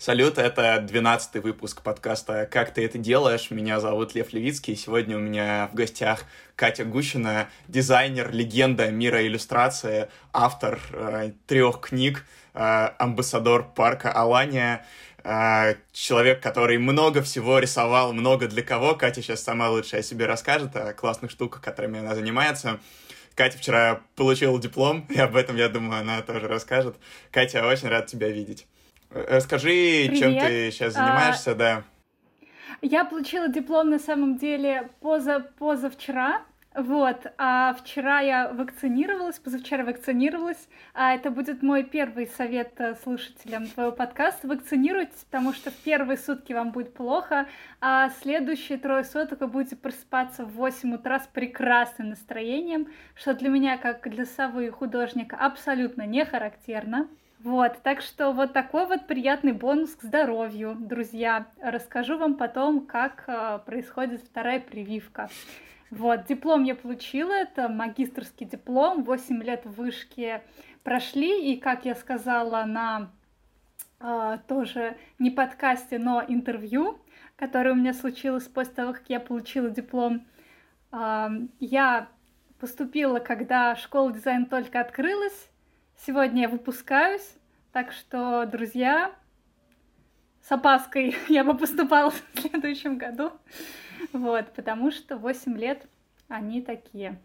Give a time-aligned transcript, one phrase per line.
[0.00, 3.50] Салют, это 12 выпуск подкаста «Как ты это делаешь?».
[3.50, 4.76] Меня зовут Лев Левицкий.
[4.76, 6.22] Сегодня у меня в гостях
[6.54, 12.24] Катя Гущина, дизайнер, легенда мира иллюстрации, автор э, трех книг,
[12.54, 14.86] э, амбассадор парка Алания,
[15.24, 18.94] э, человек, который много всего рисовал, много для кого.
[18.94, 22.78] Катя сейчас сама лучше о себе расскажет, о классных штуках, которыми она занимается.
[23.34, 26.96] Катя вчера получила диплом, и об этом, я думаю, она тоже расскажет.
[27.32, 28.68] Катя, очень рад тебя видеть.
[29.10, 29.68] Расскажи,
[30.08, 30.18] Привет.
[30.18, 31.82] чем ты сейчас а, занимаешься, а, да.
[32.82, 36.42] Я получила диплом на самом деле поза, позавчера,
[36.74, 43.66] вот, а вчера я вакцинировалась, позавчера вакцинировалась, а это будет мой первый совет э, слушателям
[43.66, 44.46] твоего подкаста.
[44.46, 47.48] Вакцинируйтесь, потому что в первые сутки вам будет плохо,
[47.80, 53.48] а следующие трое суток вы будете просыпаться в 8 утра с прекрасным настроением, что для
[53.48, 57.08] меня, как для совы художника, абсолютно не характерно.
[57.44, 61.46] Вот, так что вот такой вот приятный бонус к здоровью, друзья.
[61.62, 65.30] Расскажу вам потом, как э, происходит вторая прививка.
[65.90, 70.42] Вот, диплом я получила, это магистрский диплом, 8 лет в вышке
[70.82, 73.12] прошли, и, как я сказала на
[74.00, 76.98] э, тоже не подкасте, но интервью,
[77.36, 80.26] которое у меня случилось после того, как я получила диплом,
[80.90, 81.28] э,
[81.60, 82.08] я
[82.58, 85.48] поступила, когда школа дизайна только открылась,
[86.06, 87.28] Сегодня я выпускаюсь,
[87.72, 89.12] так что, друзья,
[90.46, 93.32] с опаской я бы поступала в следующем году.
[94.12, 95.86] Вот, потому что 8 лет
[96.28, 97.18] они такие.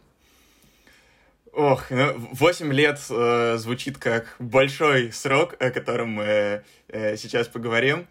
[1.51, 8.07] Ох, ну, 8 лет э, звучит как большой срок, о котором мы э, сейчас поговорим.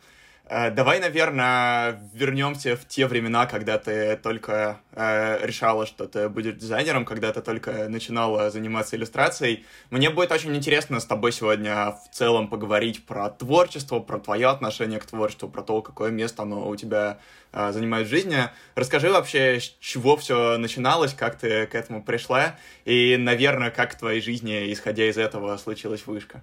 [0.54, 6.56] Э, давай, наверное, вернемся в те времена, когда ты только э, решала, что ты будешь
[6.56, 9.64] дизайнером, когда ты только начинала заниматься иллюстрацией.
[9.88, 15.00] Мне будет очень интересно с тобой сегодня в целом поговорить про творчество, про твое отношение
[15.00, 17.18] к творчеству, про то, какое место оно у тебя
[17.52, 18.50] э, занимает в жизни.
[18.74, 23.98] Расскажи вообще, с чего все начиналось, как ты к этому пришла, и, наверное, как в
[23.98, 26.42] твоей жизни, исходя из этого, случилась вышка.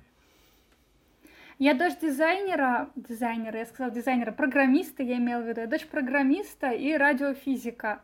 [1.62, 6.70] Я дочь дизайнера, дизайнера, я сказала дизайнера, программиста, я имела в виду, я дочь программиста
[6.70, 8.02] и радиофизика.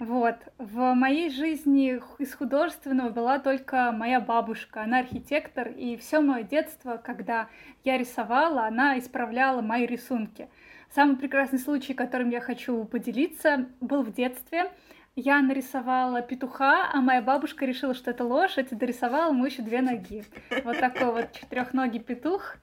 [0.00, 0.34] Вот.
[0.58, 4.82] В моей жизни из художественного была только моя бабушка.
[4.82, 7.46] Она архитектор, и все мое детство, когда
[7.84, 10.48] я рисовала, она исправляла мои рисунки.
[10.92, 14.72] Самый прекрасный случай, которым я хочу поделиться, был в детстве
[15.18, 19.82] я нарисовала петуха, а моя бабушка решила, что это лошадь, и дорисовала ему еще две
[19.82, 20.24] ноги.
[20.64, 22.56] Вот такой вот четырехногий петух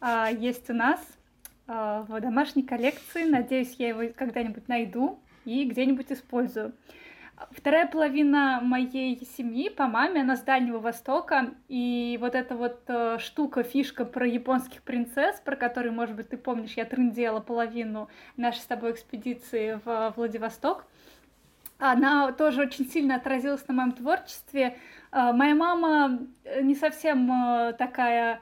[0.00, 1.00] а, есть у нас
[1.66, 3.24] а, в домашней коллекции.
[3.24, 6.74] Надеюсь, я его когда-нибудь найду и где-нибудь использую.
[7.50, 13.18] Вторая половина моей семьи по маме, она с Дальнего Востока, и вот эта вот э,
[13.18, 18.60] штука, фишка про японских принцесс, про которые, может быть, ты помнишь, я трындела половину нашей
[18.60, 20.86] с тобой экспедиции в Владивосток,
[21.92, 24.78] она тоже очень сильно отразилась на моем творчестве.
[25.10, 28.40] А, моя мама э, не совсем э, такая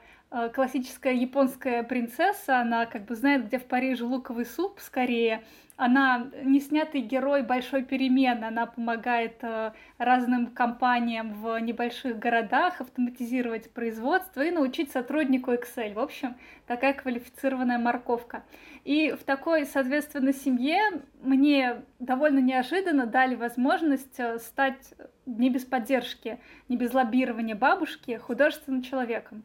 [0.53, 5.43] классическая японская принцесса, она как бы знает, где в Париже луковый суп скорее,
[5.75, 13.71] она не снятый герой большой перемены, она помогает э, разным компаниям в небольших городах автоматизировать
[13.71, 15.93] производство и научить сотруднику Excel.
[15.93, 16.35] В общем,
[16.67, 18.43] такая квалифицированная морковка.
[18.83, 20.79] И в такой, соответственно, семье
[21.21, 24.93] мне довольно неожиданно дали возможность э, стать
[25.25, 26.39] не без поддержки,
[26.69, 29.43] не без лоббирования бабушки художественным человеком.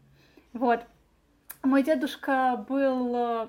[0.58, 0.80] Вот.
[1.62, 3.48] Мой дедушка был э,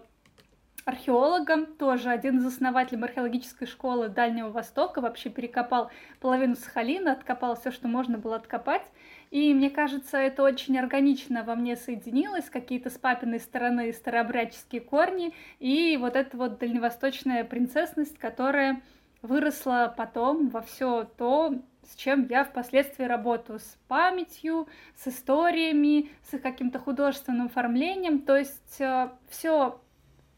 [0.85, 5.89] археологом, тоже один из основателей археологической школы Дальнего Востока, вообще перекопал
[6.19, 8.83] половину Сахалина, откопал все, что можно было откопать.
[9.31, 15.33] И мне кажется, это очень органично во мне соединилось, какие-то с папиной стороны старообрядческие корни,
[15.57, 18.83] и вот эта вот дальневосточная принцессность, которая
[19.21, 21.53] выросла потом во все то,
[21.83, 28.79] с чем я впоследствии работаю, с памятью, с историями, с каким-то художественным оформлением, то есть
[28.79, 29.79] э, все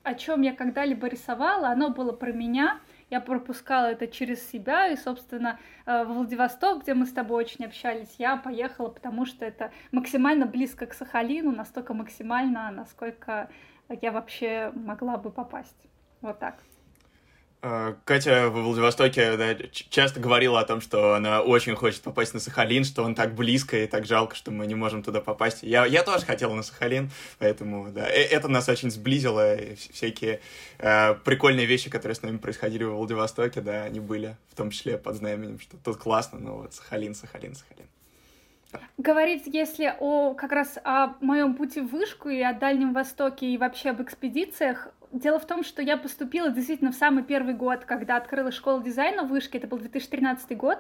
[0.04, 2.80] о чем я когда-либо рисовала, оно было про меня.
[3.10, 7.66] Я пропускала это через себя, и, собственно, э, в Владивосток, где мы с тобой очень
[7.66, 13.50] общались, я поехала, потому что это максимально близко к Сахалину, настолько максимально, насколько
[13.90, 15.88] я вообще могла бы попасть.
[16.22, 16.56] Вот так.
[17.64, 22.40] Э, Катя в Владивостоке да, часто говорила о том, что она очень хочет попасть на
[22.40, 25.62] Сахалин, что он так близко и так жалко, что мы не можем туда попасть.
[25.62, 29.56] Я, я тоже хотел на Сахалин, поэтому да, э, это нас очень сблизило.
[29.56, 30.42] И всякие
[30.80, 34.98] э, прикольные вещи, которые с нами происходили в Владивостоке, да, они были, в том числе
[34.98, 37.86] под знаменем, что тут классно, но вот Сахалин, Сахалин, Сахалин.
[38.98, 43.58] Говорить, если о как раз о моем пути в вышку и о Дальнем Востоке и
[43.58, 48.18] вообще об экспедициях, дело в том, что я поступила действительно в самый первый год, когда
[48.18, 50.80] открыла школу дизайна в вышке, это был 2013 год,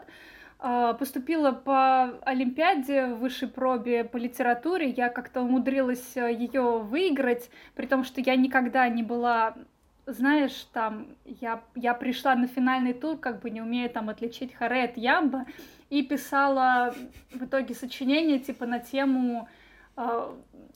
[0.60, 4.89] а, поступила по Олимпиаде в высшей пробе по литературе.
[4.89, 9.56] Я как-то умудрилась э, ее выиграть, при том, что я никогда не была
[10.06, 14.83] знаешь, там, я, я пришла на финальный тур, как бы не умея там отличить харе
[14.83, 15.45] от ямба,
[15.89, 16.94] и писала
[17.31, 19.48] в итоге сочинение, типа, на тему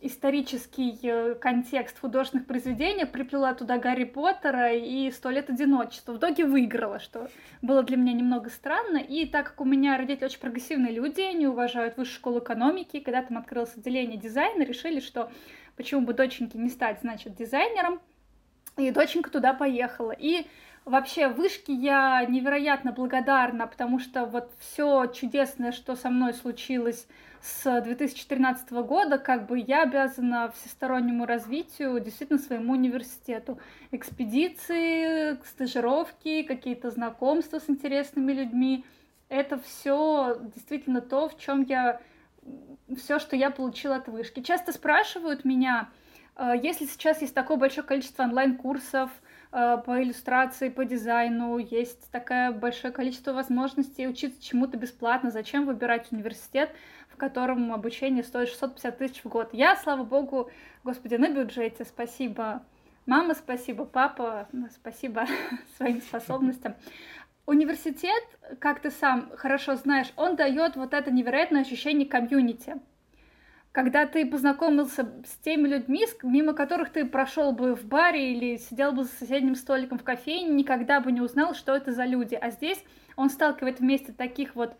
[0.01, 6.13] исторический э, контекст художественных произведений, приплела туда Гарри Поттера и «Сто лет одиночества».
[6.13, 7.29] В итоге выиграла, что
[7.61, 8.97] было для меня немного странно.
[8.97, 13.23] И так как у меня родители очень прогрессивные люди, они уважают высшую школу экономики, когда
[13.23, 15.31] там открылось отделение дизайна, решили, что
[15.75, 17.99] почему бы доченьке не стать, значит, дизайнером.
[18.77, 20.11] И доченька туда поехала.
[20.11, 20.45] И
[20.85, 27.07] Вообще, вышки я невероятно благодарна, потому что вот все чудесное, что со мной случилось
[27.45, 33.59] с 2013 года, как бы я обязана всестороннему развитию действительно своему университету.
[33.91, 38.83] Экспедиции, стажировки, какие-то знакомства с интересными людьми.
[39.29, 42.01] Это все действительно то, в чем я
[42.97, 44.41] все, что я получила от вышки.
[44.41, 45.89] Часто спрашивают меня,
[46.35, 49.11] э, если сейчас есть такое большое количество онлайн-курсов,
[49.57, 55.31] Э, по иллюстрации, по дизайну, есть такое большое количество возможностей учиться чему-то бесплатно.
[55.31, 56.75] Зачем выбирать университет,
[57.15, 59.49] в котором обучение стоит 650 тысяч в год?
[59.53, 60.51] Я, слава богу,
[60.83, 62.61] господи, на бюджете, спасибо.
[63.05, 65.25] Мама, спасибо, папа, спасибо
[65.77, 66.75] своим способностям.
[67.45, 68.23] Университет,
[68.59, 72.75] как ты сам хорошо знаешь, он дает вот это невероятное ощущение комьюнити
[73.75, 78.93] когда ты познакомился с теми людьми, мимо которых ты прошел бы в баре или сидел
[78.93, 82.35] бы за соседним столиком в кофейне, никогда бы не узнал, что это за люди.
[82.35, 82.81] А здесь
[83.17, 84.77] он сталкивает вместе таких вот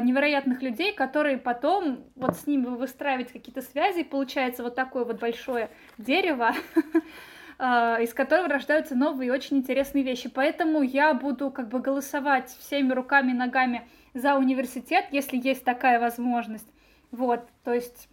[0.00, 5.18] невероятных людей, которые потом вот с ними выстраивать какие-то связи, и получается вот такое вот
[5.18, 6.52] большое дерево,
[7.58, 10.28] э, из которого рождаются новые очень интересные вещи.
[10.28, 15.98] Поэтому я буду как бы голосовать всеми руками и ногами за университет, если есть такая
[15.98, 16.68] возможность.
[17.10, 18.08] Вот, то есть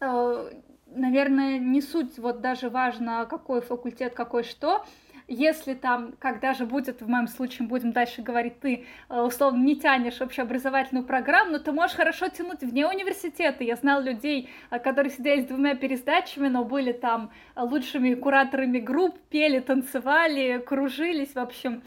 [0.00, 0.50] Э,
[0.86, 4.84] наверное, не суть вот даже важно, какой факультет, какой что,
[5.28, 9.76] если там, когда же будет, в моем случае, будем дальше говорить, ты э, условно не
[9.76, 13.64] тянешь общеобразовательную программу, но ты можешь хорошо тянуть вне университета.
[13.64, 19.18] Я знал людей, э, которые сидели с двумя пересдачами, но были там лучшими кураторами групп,
[19.28, 21.82] пели, танцевали, кружились, в общем,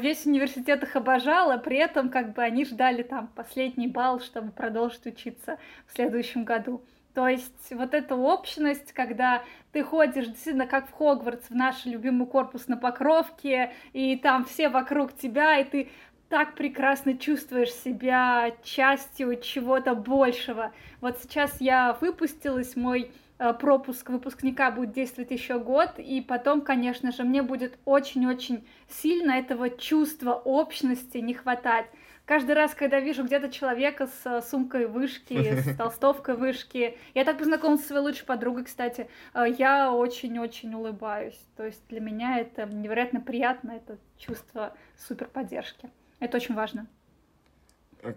[0.00, 4.50] весь университет их обожал, а при этом как бы они ждали там последний балл, чтобы
[4.50, 6.82] продолжить учиться в следующем году.
[7.14, 9.42] То есть вот эта общность, когда
[9.72, 14.68] ты ходишь действительно как в Хогвартс, в наш любимый корпус на Покровке, и там все
[14.68, 15.90] вокруг тебя, и ты
[16.30, 20.72] так прекрасно чувствуешь себя частью чего-то большего.
[21.02, 27.12] Вот сейчас я выпустилась, мой э, пропуск выпускника будет действовать еще год, и потом, конечно
[27.12, 31.86] же, мне будет очень-очень сильно этого чувства общности не хватать
[32.24, 37.38] каждый раз, когда вижу где-то человека с э, сумкой вышки, с толстовкой вышки, я так
[37.38, 41.38] познакомилась со своей лучшей подругой, кстати, э, я очень-очень улыбаюсь.
[41.56, 45.90] То есть для меня это невероятно приятно, это чувство супер поддержки.
[46.20, 46.86] Это очень важно.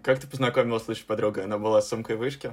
[0.02, 1.44] Как ты познакомилась с лучшей подругой?
[1.44, 2.52] Она была с сумкой вышки?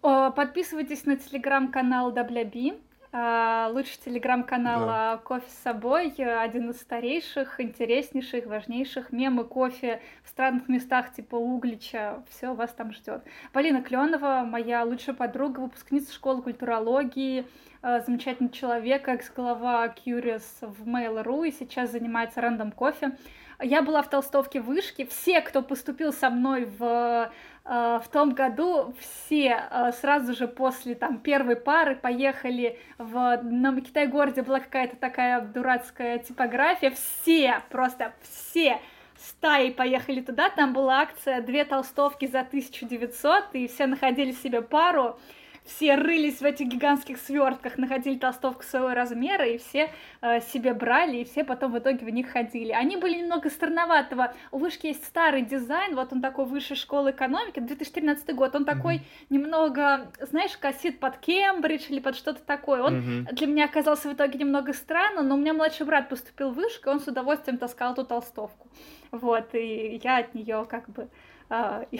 [0.00, 2.74] Подписывайтесь на телеграм-канал Дабляби.
[3.14, 5.16] А, лучший телеграм-канал да.
[5.18, 9.12] «Кофе с собой», один из старейших, интереснейших, важнейших.
[9.12, 13.22] Мемы кофе в странных местах типа Углича, все вас там ждет.
[13.52, 17.46] Полина Кленова, моя лучшая подруга, выпускница школы культурологии,
[17.82, 23.12] а, замечательный человек, экс-глава Curious в Mail.ru и сейчас занимается рандом кофе.
[23.60, 25.04] Я была в толстовке вышки.
[25.04, 27.30] Все, кто поступил со мной в, э,
[27.64, 33.40] в том году, все э, сразу же после там первой пары поехали в...
[33.42, 36.90] На Китай-городе была какая-то такая дурацкая типография.
[36.90, 38.80] Все, просто все
[39.16, 40.50] стаи поехали туда.
[40.50, 45.18] Там была акция «Две толстовки за 1900», и все находили себе пару
[45.64, 49.90] все рылись в этих гигантских свертках, находили толстовку своего размера, и все
[50.20, 52.72] э, себе брали, и все потом в итоге в них ходили.
[52.72, 54.34] Они были немного странноватого.
[54.50, 58.96] У вышки есть старый дизайн, вот он такой высшей школы экономики, 2013 год, он такой
[58.96, 59.26] mm-hmm.
[59.30, 62.82] немного, знаешь, косит под Кембридж или под что-то такое.
[62.82, 63.34] Он mm-hmm.
[63.34, 66.90] для меня оказался в итоге немного странно, но у меня младший брат поступил в вышку,
[66.90, 68.68] и он с удовольствием таскал эту толстовку.
[69.12, 71.08] Вот, и я от нее как бы
[71.52, 71.84] а,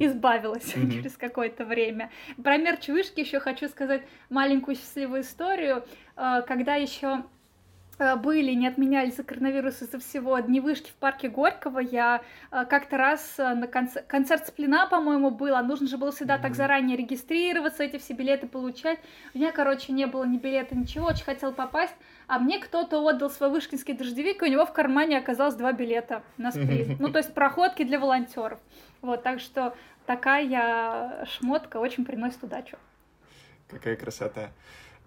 [0.00, 0.90] избавилась mm-hmm.
[0.90, 2.10] через какое-то время.
[2.42, 5.84] Про мерч вышки еще хочу сказать маленькую счастливую историю,
[6.16, 7.22] а, когда еще
[8.02, 11.78] Э, были, не отменялись за коронавирус из-за всего дни вышки в парке Горького.
[11.78, 16.42] Я как-то раз на концерт, концерт Сплина, по-моему, был, а нужно же было всегда mm-hmm.
[16.42, 18.98] так заранее регистрироваться, эти все билеты получать.
[19.34, 21.94] У меня, короче, не было ни билета, ничего, очень хотел попасть,
[22.26, 26.22] а мне кто-то отдал свой вышкинский дождевик, и у него в кармане оказалось два билета
[26.36, 26.96] на сплин.
[27.00, 28.58] Ну, то есть проходки для волонтеров.
[29.00, 29.74] Вот, так что
[30.06, 32.76] такая шмотка очень приносит удачу.
[33.68, 34.50] Какая красота.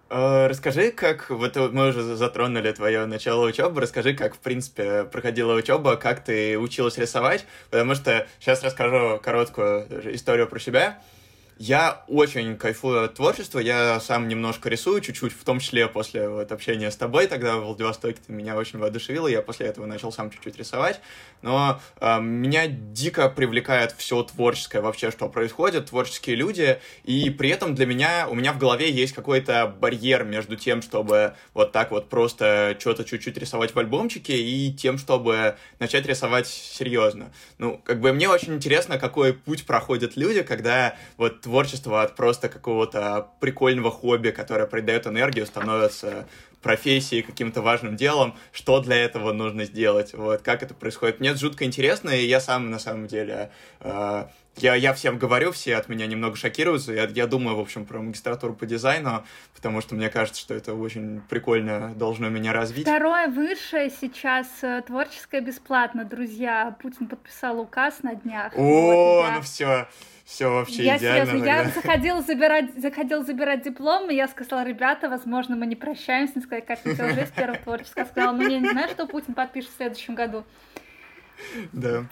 [0.08, 5.54] Э, расскажи, как вот мы уже затронули твое начало учебы, расскажи, как в принципе проходила
[5.54, 10.98] учеба, как ты училась рисовать, потому что сейчас расскажу короткую историю про себя.
[11.58, 16.52] Я очень кайфую от творчества, я сам немножко рисую, чуть-чуть, в том числе после вот
[16.52, 20.30] общения с тобой тогда в Владивостоке, ты меня очень воодушевила, я после этого начал сам
[20.30, 21.00] чуть-чуть рисовать,
[21.40, 27.74] но э, меня дико привлекает все творческое вообще, что происходит, творческие люди, и при этом
[27.74, 32.10] для меня, у меня в голове есть какой-то барьер между тем, чтобы вот так вот
[32.10, 37.32] просто что-то чуть-чуть рисовать в альбомчике, и тем, чтобы начать рисовать серьезно.
[37.56, 42.48] Ну, как бы мне очень интересно, какой путь проходят люди, когда вот творчество от просто
[42.48, 46.26] какого-то прикольного хобби, которое придает энергию, становится
[46.60, 51.20] профессией, каким-то важным делом, что для этого нужно сделать, вот, как это происходит.
[51.20, 54.24] Мне это жутко интересно, и я сам, на самом деле, э,
[54.56, 58.00] я, я всем говорю, все от меня немного шокируются, я, я думаю, в общем, про
[58.00, 59.24] магистратуру по дизайну,
[59.54, 62.88] потому что мне кажется, что это очень прикольно должно меня развить.
[62.88, 66.76] Второе высшее сейчас э, творческое бесплатно, друзья.
[66.82, 68.52] Путин подписал указ на днях.
[68.56, 69.34] О, вот, я...
[69.36, 69.86] ну все
[70.26, 71.26] все вообще я идеально.
[71.26, 76.32] Серьезно, я заходила забирать, заходила забирать диплом, и я сказала, ребята, возможно, мы не прощаемся,
[76.34, 78.04] не сказать, как это уже с первого творчества.
[78.04, 80.44] Сказала, ну я не знаю, что Путин подпишет в следующем году.
[81.72, 82.06] Да.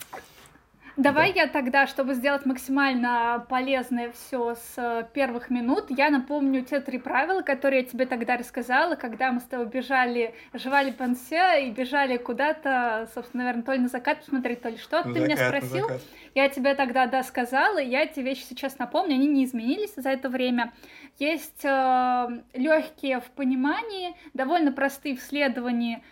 [0.96, 1.42] Давай да.
[1.42, 6.98] я тогда, чтобы сделать максимально полезное все с э, первых минут, я напомню те три
[6.98, 12.16] правила, которые я тебе тогда рассказала, когда мы с тобой бежали, жевали пансе и бежали
[12.16, 15.02] куда-то, собственно, наверное, то ли на закат посмотреть, то ли что.
[15.02, 15.88] Ты меня спросил,
[16.34, 20.28] я тебе тогда да сказала, я эти вещи сейчас напомню, они не изменились за это
[20.28, 20.72] время.
[21.18, 26.02] Есть э, легкие в понимании, довольно простые в следовании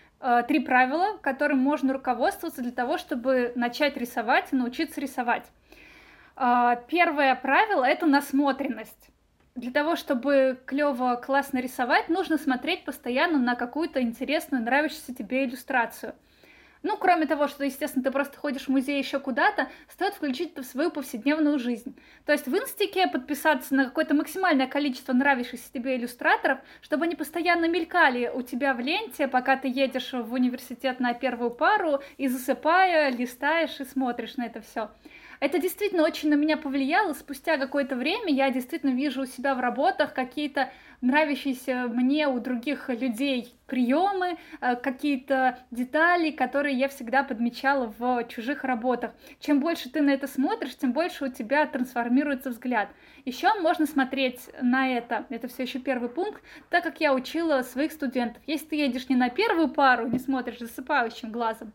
[0.47, 5.45] три правила, которым можно руководствоваться для того, чтобы начать рисовать и научиться рисовать.
[6.37, 9.09] Э, первое правило это насмотренность.
[9.55, 16.15] Для того, чтобы клево, классно рисовать, нужно смотреть постоянно на какую-то интересную, нравящуюся тебе иллюстрацию.
[16.83, 20.63] Ну, кроме того, что, естественно, ты просто ходишь в музей еще куда-то, стоит включить это
[20.63, 21.97] в свою повседневную жизнь.
[22.27, 27.69] То есть в инстике подписаться на какое-то максимальное количество нравящихся тебе иллюстраторов, чтобы они постоянно
[27.69, 33.11] мелькали у тебя в ленте, пока ты едешь в университет на первую пару и засыпая,
[33.11, 34.91] листаешь и смотришь на это все.
[35.43, 37.15] Это действительно очень на меня повлияло.
[37.15, 40.71] Спустя какое-то время я действительно вижу у себя в работах какие-то
[41.01, 48.63] нравящиеся мне у других людей приемы, э, какие-то детали, которые я всегда подмечала в чужих
[48.63, 49.11] работах.
[49.41, 52.91] Чем больше ты на это смотришь, тем больше у тебя трансформируется взгляд.
[53.25, 57.91] Еще можно смотреть на это, это все еще первый пункт, так как я учила своих
[57.91, 58.41] студентов.
[58.47, 61.73] Если ты едешь не на первую пару, не смотришь засыпающим глазом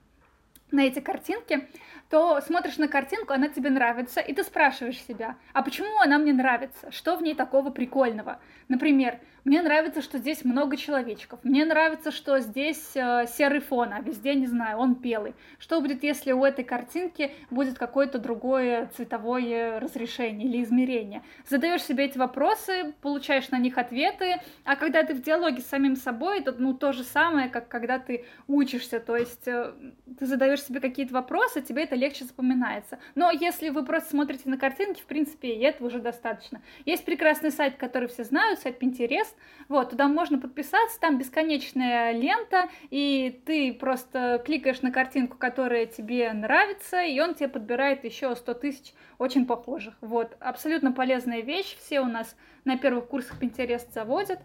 [0.71, 1.67] на эти картинки,
[2.09, 6.33] то смотришь на картинку, она тебе нравится, и ты спрашиваешь себя, а почему она мне
[6.33, 6.91] нравится?
[6.91, 8.39] Что в ней такого прикольного?
[8.67, 11.39] Например, мне нравится, что здесь много человечков.
[11.43, 15.35] Мне нравится, что здесь э, серый фон, а везде, не знаю, он белый.
[15.57, 21.23] Что будет, если у этой картинки будет какое-то другое цветовое разрешение или измерение?
[21.47, 25.95] Задаешь себе эти вопросы, получаешь на них ответы, а когда ты в диалоге с самим
[25.95, 28.99] собой, это ну, то же самое, как когда ты учишься.
[28.99, 29.71] То есть э,
[30.19, 32.99] ты задаешь себе какие-то вопросы, тебе это легче запоминается.
[33.15, 36.61] Но если вы просто смотрите на картинки, в принципе, и этого уже достаточно.
[36.85, 39.36] Есть прекрасный сайт, который все знают, сайт Pinterest,
[39.67, 46.31] вот, туда можно подписаться, там бесконечная лента, и ты просто кликаешь на картинку, которая тебе
[46.33, 49.95] нравится, и он тебе подбирает еще 100 тысяч очень похожих.
[50.01, 54.39] Вот, абсолютно полезная вещь, все у нас на первых курсах Pinterest заводят.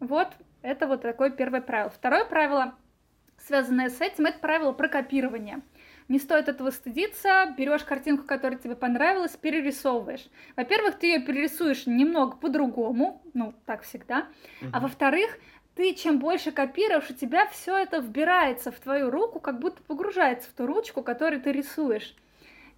[0.00, 0.28] Вот,
[0.62, 1.90] это вот такое первое правило.
[1.90, 2.74] Второе правило,
[3.38, 5.60] связанное с этим, это правило про копирование.
[6.08, 10.26] Не стоит этого стыдиться, берешь картинку, которая тебе понравилась, перерисовываешь.
[10.56, 14.28] Во-первых, ты ее перерисуешь немного по-другому, ну, так всегда.
[14.60, 14.70] Uh-huh.
[14.72, 15.38] А во-вторых,
[15.74, 20.48] ты чем больше копируешь, у тебя все это вбирается в твою руку, как будто погружается
[20.48, 22.14] в ту ручку, которую ты рисуешь.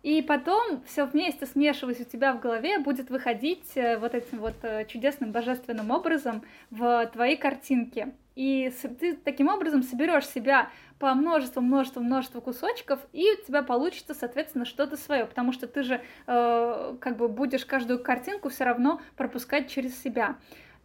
[0.02, 4.54] И потом все вместе смешиваясь у тебя в голове будет выходить э, вот этим вот
[4.62, 8.14] э, чудесным божественным образом в твои картинки.
[8.36, 14.14] И ты таким образом соберешь себя по множеству, множеству, множеству кусочков, и у тебя получится,
[14.14, 19.00] соответственно, что-то свое, потому что ты же э, как бы будешь каждую картинку все равно
[19.16, 20.36] пропускать через себя.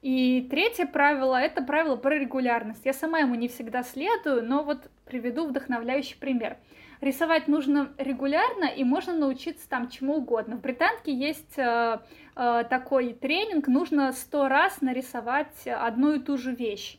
[0.04, 2.86] И третье правило— это правило про регулярность.
[2.86, 6.58] Я сама ему не всегда следую, но вот приведу вдохновляющий пример.
[7.00, 10.58] Рисовать нужно регулярно, и можно научиться там чему угодно.
[10.58, 12.00] В британке есть э,
[12.36, 16.98] э, такой тренинг, нужно сто раз нарисовать одну и ту же вещь.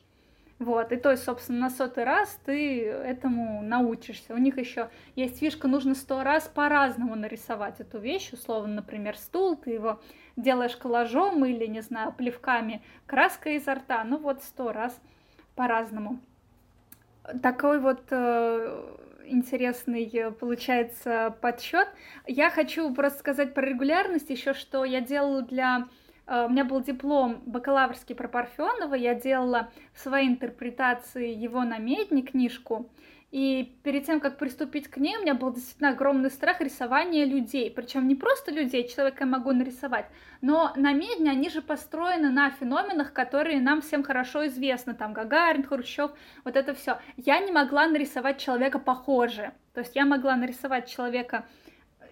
[0.65, 4.33] Вот, и то есть, собственно, на сотый раз ты этому научишься.
[4.33, 9.57] У них еще есть фишка, нужно сто раз по-разному нарисовать эту вещь, условно, например, стул,
[9.57, 10.01] ты его
[10.37, 14.99] делаешь коллажом или, не знаю, плевками краской изо рта, ну вот сто раз
[15.55, 16.19] по-разному.
[17.43, 21.89] Такой вот э, интересный получается подсчет.
[22.27, 25.89] Я хочу просто сказать про регулярность еще, что я делала для
[26.27, 32.91] у меня был диплом бакалаврский про Парфенова, я делала в своей интерпретации его намедни книжку,
[33.35, 37.69] и перед тем, как приступить к ней, у меня был действительно огромный страх рисования людей.
[37.69, 40.07] Причем не просто людей, человека я могу нарисовать,
[40.41, 44.95] но намедни, они же построены на феноменах, которые нам всем хорошо известны.
[44.95, 46.13] Там Гагарин, Хрущев,
[46.45, 47.01] вот это все.
[47.17, 49.51] Я не могла нарисовать человека похоже.
[49.73, 51.45] То есть я могла нарисовать человека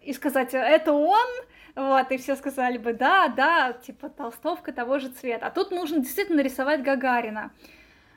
[0.03, 1.29] и сказать, это он,
[1.75, 5.47] вот, и все сказали бы, да, да, типа толстовка того же цвета.
[5.47, 7.51] А тут нужно действительно рисовать Гагарина.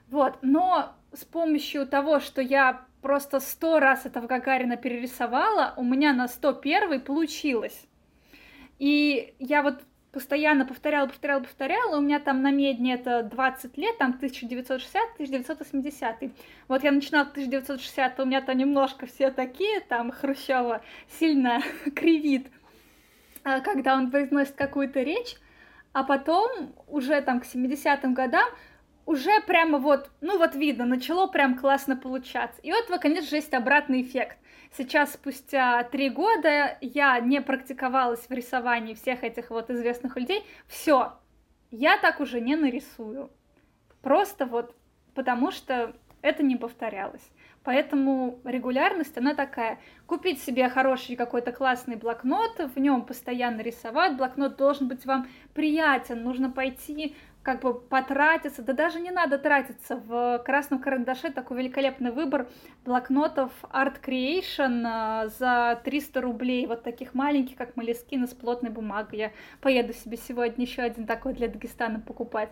[0.09, 6.13] Вот, но с помощью того, что я просто сто раз этого Гагарина перерисовала, у меня
[6.13, 7.87] на 101 получилось.
[8.77, 9.81] И я вот
[10.15, 11.97] постоянно повторяла, повторяла, повторяла.
[11.97, 16.31] У меня там на медне это 20 лет, там 1960-1980.
[16.69, 20.81] Вот я начинала в 1960, у меня там немножко все такие, там Хрущева
[21.19, 21.61] сильно
[21.95, 22.47] кривит.
[23.45, 25.35] А, когда он произносит какую-то речь,
[25.93, 28.49] а потом уже там к 70-м годам
[29.05, 32.59] уже прямо вот, ну вот видно, начало прям классно получаться.
[32.63, 34.39] И у этого, конечно же, есть обратный эффект.
[34.75, 40.43] Сейчас, спустя три года, я не практиковалась в рисовании всех этих вот известных людей.
[40.67, 41.13] Все,
[41.69, 43.29] я так уже не нарисую.
[44.01, 44.75] Просто вот
[45.13, 47.29] потому что это не повторялось.
[47.65, 49.79] Поэтому регулярность, она такая.
[50.05, 54.15] Купить себе хороший какой-то классный блокнот, в нем постоянно рисовать.
[54.15, 59.97] Блокнот должен быть вам приятен, нужно пойти как бы потратиться, да даже не надо тратиться.
[59.97, 62.47] В красном карандаше такой великолепный выбор
[62.83, 69.19] блокнотов Art Creation э, за 300 рублей, вот таких маленьких, как Малискина с плотной бумагой.
[69.19, 72.49] Я поеду себе сегодня еще один такой для Дагестана покупать.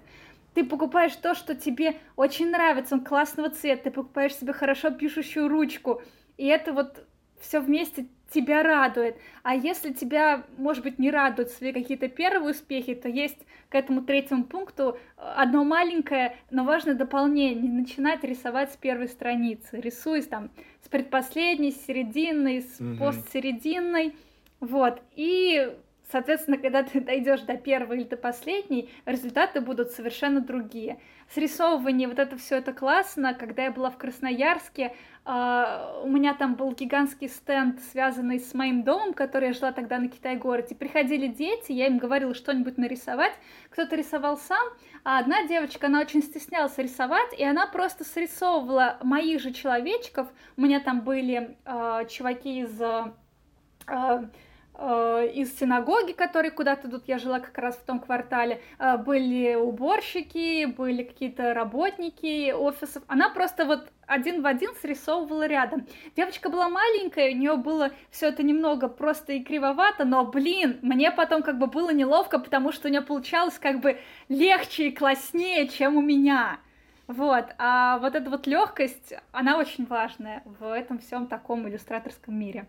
[0.53, 5.47] Ты покупаешь то, что тебе очень нравится, он классного цвета, ты покупаешь себе хорошо пишущую
[5.47, 6.01] ручку,
[6.37, 7.05] и это вот
[7.39, 9.17] все вместе тебя радует.
[9.43, 13.37] А если тебя, может быть, не радуют свои какие-то первые успехи, то есть
[13.69, 17.55] к этому третьему пункту одно маленькое, но важное дополнение.
[17.55, 19.79] Не начинать рисовать с первой страницы.
[19.79, 20.49] Рисуй там
[20.81, 22.97] с предпоследней, с серединной, с угу.
[22.97, 24.15] постсерединной.
[24.59, 25.01] Вот.
[25.15, 25.71] И
[26.13, 30.99] Соответственно, когда ты дойдешь до первой или до последней, результаты будут совершенно другие.
[31.33, 33.33] Срисовывание, вот это все это классно.
[33.33, 34.93] Когда я была в Красноярске,
[35.25, 39.97] Uh, у меня там был гигантский стенд, связанный с моим домом, который я жила тогда
[39.97, 40.75] на Китай-городе.
[40.75, 43.31] Приходили дети, я им говорила что-нибудь нарисовать.
[43.69, 44.67] Кто-то рисовал сам,
[45.05, 50.27] а одна девочка, она очень стеснялась рисовать, и она просто срисовывала моих же человечков.
[50.57, 52.81] У меня там были uh, чуваки из...
[53.87, 54.27] Э,
[54.75, 60.65] из синагоги, которые куда-то идут, я жила как раз в том квартале, э, были уборщики,
[60.65, 63.03] были какие-то работники офисов.
[63.07, 65.85] Она просто вот один в один срисовывала рядом.
[66.15, 71.11] Девочка была маленькая, у нее было все это немного просто и кривовато, но, блин, мне
[71.11, 75.67] потом как бы было неловко, потому что у нее получалось как бы легче и класснее,
[75.67, 76.59] чем у меня.
[77.07, 82.65] Вот, а вот эта вот легкость, она очень важная в этом всем таком иллюстраторском мире.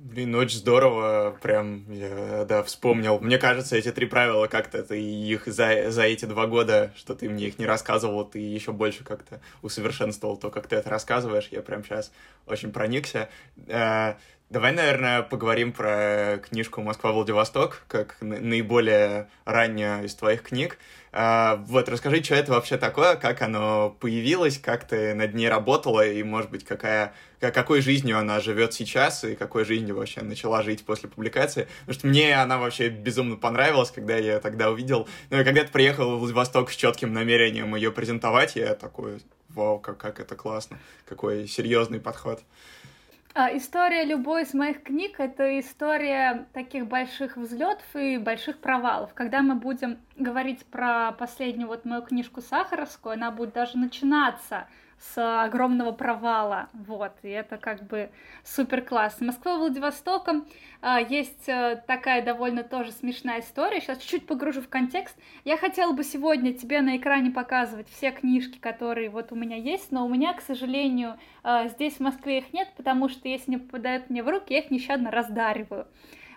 [0.00, 3.18] Блин, очень здорово, прям, я, да, вспомнил.
[3.18, 7.28] Мне кажется, эти три правила как-то ты их за, за эти два года, что ты
[7.28, 11.48] мне их не рассказывал, ты еще больше как-то усовершенствовал то, как ты это рассказываешь.
[11.50, 12.12] Я прям сейчас
[12.46, 13.28] очень проникся.
[14.50, 20.78] Давай, наверное, поговорим про книжку «Москва-Владивосток», как наиболее ранняя из твоих книг.
[21.12, 26.06] А, вот, расскажи, что это вообще такое, как оно появилось, как ты над ней работала,
[26.06, 30.82] и, может быть, какая, какой жизнью она живет сейчас, и какой жизнью вообще начала жить
[30.86, 31.68] после публикации.
[31.80, 35.06] Потому что мне она вообще безумно понравилась, когда я тогда увидел.
[35.28, 39.78] Ну и когда ты приехал в Владивосток с четким намерением ее презентовать, я такой, вау,
[39.78, 42.40] как, как это классно, какой серьезный подход.
[43.40, 49.14] А, история любой из моих книг— это история таких больших взлетов и больших провалов.
[49.14, 54.66] Когда мы будем говорить про последнюю вот мою книжку Сахаровскую, она будет даже начинаться
[55.00, 58.10] с огромного провала, вот, и это как бы
[58.44, 59.20] супер класс.
[59.20, 60.46] Москва Владивостоком
[60.82, 65.16] а, есть э, такая довольно тоже смешная история, сейчас чуть-чуть погружу в контекст.
[65.44, 69.92] Я хотела бы сегодня тебе на экране показывать все книжки, которые вот у меня есть,
[69.92, 73.58] но у меня, к сожалению, а, здесь в Москве их нет, потому что если не
[73.58, 75.86] попадают мне в руки, я их нещадно раздариваю.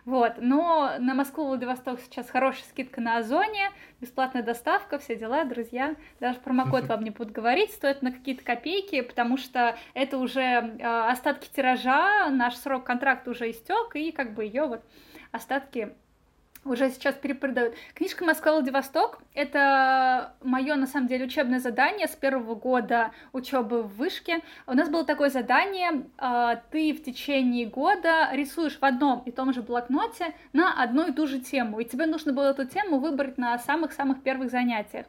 [0.06, 5.96] Вот, но на Москву Владивосток сейчас хорошая скидка на Озоне, бесплатная доставка, все дела, друзья.
[6.20, 11.10] Даже промокод вам не будут говорить, стоит на какие-то копейки, потому что это уже э,
[11.10, 14.84] остатки тиража, наш срок контракта уже истек, и как бы ее вот
[15.32, 15.94] остатки
[16.63, 17.76] уже сейчас перепродают.
[17.93, 24.41] Книжка «Москва-Владивосток»— это мое, на самом деле, учебное задание с первого года учебы в вышке.
[24.67, 29.54] У нас было такое задание, а, ты в течение года рисуешь в одном и том
[29.54, 33.38] же блокноте на одну и ту же тему, и тебе нужно было эту тему выбрать
[33.38, 35.06] на самых-самых первых занятиях.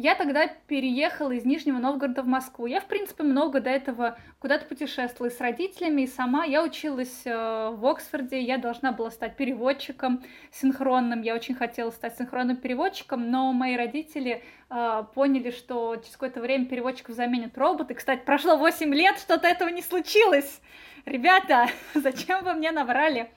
[0.00, 2.66] Я тогда переехала из Нижнего Новгорода в Москву.
[2.66, 7.70] Я, в принципе, много до этого куда-то путешествовала с родителями, и сама я училась э,
[7.74, 13.52] в Оксфорде, я должна была стать переводчиком синхронным, я очень хотела стать синхронным переводчиком, но
[13.52, 17.94] мои родители э, поняли, что через какое-то время переводчиков заменят роботы.
[17.94, 20.60] Кстати, прошло 8 лет, что-то этого не случилось.
[21.06, 23.32] Ребята, зачем вы мне наврали?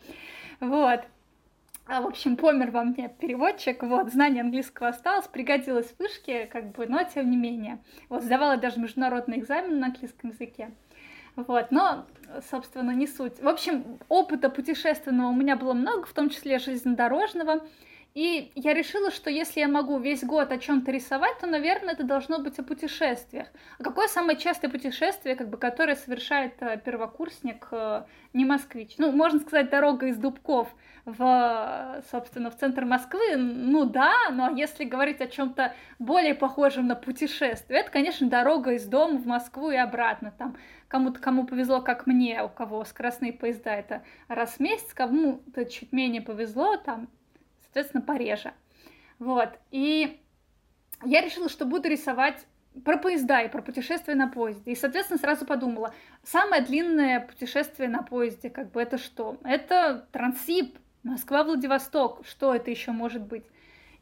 [0.60, 1.02] Вот.
[1.92, 6.72] А, в общем, помер во мне переводчик, вот, знание английского осталось, пригодилось в вышке, как
[6.72, 7.80] бы, но тем не менее.
[8.08, 10.72] Вот, сдавала даже международный экзамен на английском языке.
[11.36, 12.06] Вот, но,
[12.50, 13.42] собственно, не суть.
[13.42, 17.60] В общем, опыта путешественного у меня было много, в том числе железнодорожного.
[18.14, 22.04] И я решила, что если я могу весь год о чем-то рисовать, то, наверное, это
[22.04, 23.48] должно быть о путешествиях.
[23.80, 28.96] А какое самое частое путешествие, как бы, которое совершает э, первокурсник, э, не москвич?
[28.98, 30.68] Ну, можно сказать, дорога из Дубков
[31.06, 36.96] в, собственно, в центр Москвы, ну да, но если говорить о чем-то более похожем на
[36.96, 40.34] путешествие, это, конечно, дорога из дома в Москву и обратно.
[40.38, 40.58] Там
[40.90, 45.94] кому-то, кому повезло, как мне, у кого скоростные поезда, это раз в месяц, кому-то чуть
[45.94, 47.08] менее повезло, там
[47.74, 48.54] соответственно, пореже.
[49.20, 50.20] Вот, и
[51.04, 52.46] я решила, что буду рисовать
[52.86, 54.72] про поезда и про путешествие на поезде.
[54.72, 59.38] И, соответственно, сразу подумала, самое длинное путешествие на поезде, как бы это что?
[59.44, 63.44] Это Трансип, Москва-Владивосток, что это еще может быть?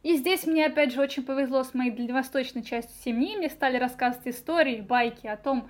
[0.03, 3.36] И здесь мне, опять же, очень повезло с моей дальневосточной частью семьи.
[3.36, 5.69] Мне стали рассказывать истории, байки о том,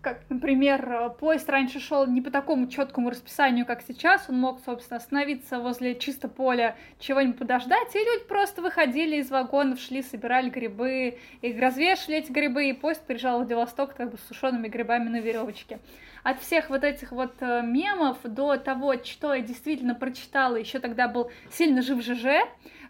[0.00, 4.60] как, например, э, поезд раньше шел не по такому четкому расписанию, как сейчас, он мог,
[4.64, 10.48] собственно, остановиться возле чисто поля, чего-нибудь подождать, и люди просто выходили из вагонов, шли, собирали
[10.48, 15.08] грибы, и развешивали эти грибы, и поезд приезжал в Владивосток как бы с сушеными грибами
[15.08, 15.78] на веревочке.
[16.22, 21.08] От всех вот этих вот э, мемов до того, что я действительно прочитала, еще тогда
[21.08, 22.26] был сильно жив ЖЖ,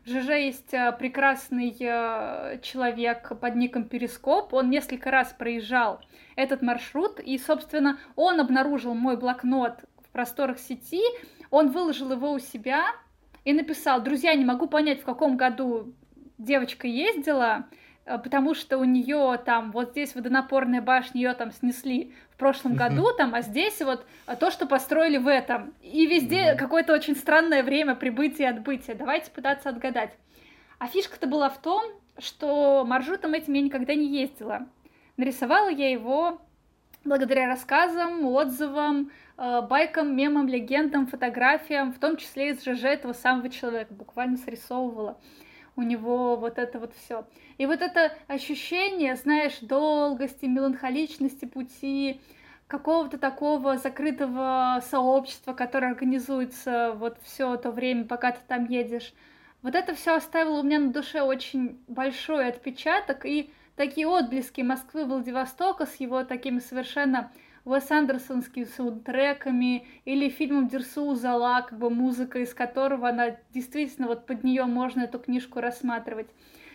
[0.04, 1.72] в ЖЖ есть э, прекрасный
[2.62, 6.00] человек под ником Перископ, он несколько раз проезжал
[6.36, 11.02] этот маршрут, и, собственно, он обнаружил мой блокнот в просторах сети,
[11.50, 12.86] он выложил его у себя
[13.44, 15.94] и написал, друзья, не могу понять, в каком году
[16.38, 22.14] девочка ездила, э, потому что у нее там вот здесь водонапорная башня ее там снесли
[22.30, 25.74] в прошлом году там а здесь вот э, то что построили в этом.
[25.82, 28.94] И везде какое-то очень странное время прибытия и отбытия.
[28.94, 30.16] Давайте пытаться отгадать.
[30.78, 31.82] А фишка-то была в том
[32.20, 34.66] что маршрутом этим я никогда не ездила.
[35.16, 36.40] Нарисовала я его
[37.04, 43.48] благодаря рассказам, отзывам, э, байкам, мемам, легендам, фотографиям, в том числе из ЖЖ этого самого
[43.48, 45.18] человека, буквально срисовывала
[45.76, 47.26] у него вот это вот все.
[47.58, 52.20] И вот это ощущение, знаешь, долгости, меланхоличности пути,
[52.66, 59.12] какого-то такого закрытого сообщества, которое организуется вот все то время, пока ты там едешь.
[59.62, 65.04] Вот это все оставило у меня на душе очень большой отпечаток, и такие отблески Москвы,
[65.04, 67.32] Владивостока с его такими совершенно
[67.64, 74.26] Уэс Андерсонскими саундтреками или фильмом Дерсу Зала, как бы музыка, из которого она действительно вот
[74.26, 76.28] под нее можно эту книжку рассматривать.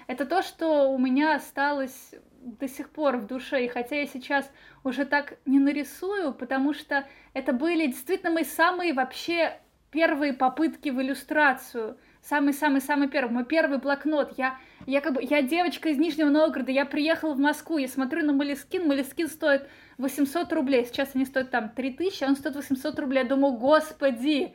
[0.07, 4.49] Это то, что у меня осталось до сих пор в душе, и хотя я сейчас
[4.83, 11.01] уже так не нарисую, потому что это были действительно мои самые вообще первые попытки в
[11.01, 14.33] иллюстрацию самый-самый-самый первый, мой первый блокнот.
[14.37, 18.25] Я, я как бы, я девочка из Нижнего Новгорода, я приехала в Москву, я смотрю
[18.25, 22.99] на Малискин, Малискин стоит 800 рублей, сейчас они стоят там 3000, а он стоит 800
[22.99, 23.23] рублей.
[23.23, 24.53] Я думаю, господи,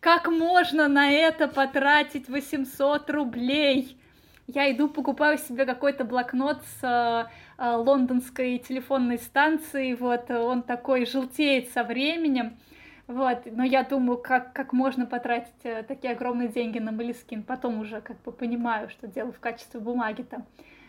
[0.00, 3.98] как можно на это потратить 800 рублей?
[4.46, 11.06] Я иду, покупаю себе какой-то блокнот с э, э, лондонской телефонной станции, вот, он такой
[11.06, 12.58] желтеет со временем,
[13.06, 17.42] вот, но я думаю, как, как можно потратить э, такие огромные деньги на Малискин.
[17.42, 20.46] Потом уже как бы понимаю, что дело в качестве бумаги там.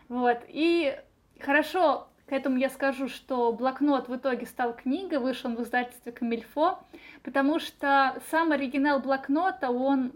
[0.07, 0.97] Вот, и
[1.39, 6.79] хорошо, к этому я скажу, что блокнот в итоге стал книгой, вышел в издательстве Камильфо,
[7.23, 10.11] потому что сам оригинал блокнота, он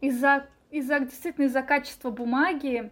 [0.00, 2.90] из-за из-за действительно из-за качества бумаги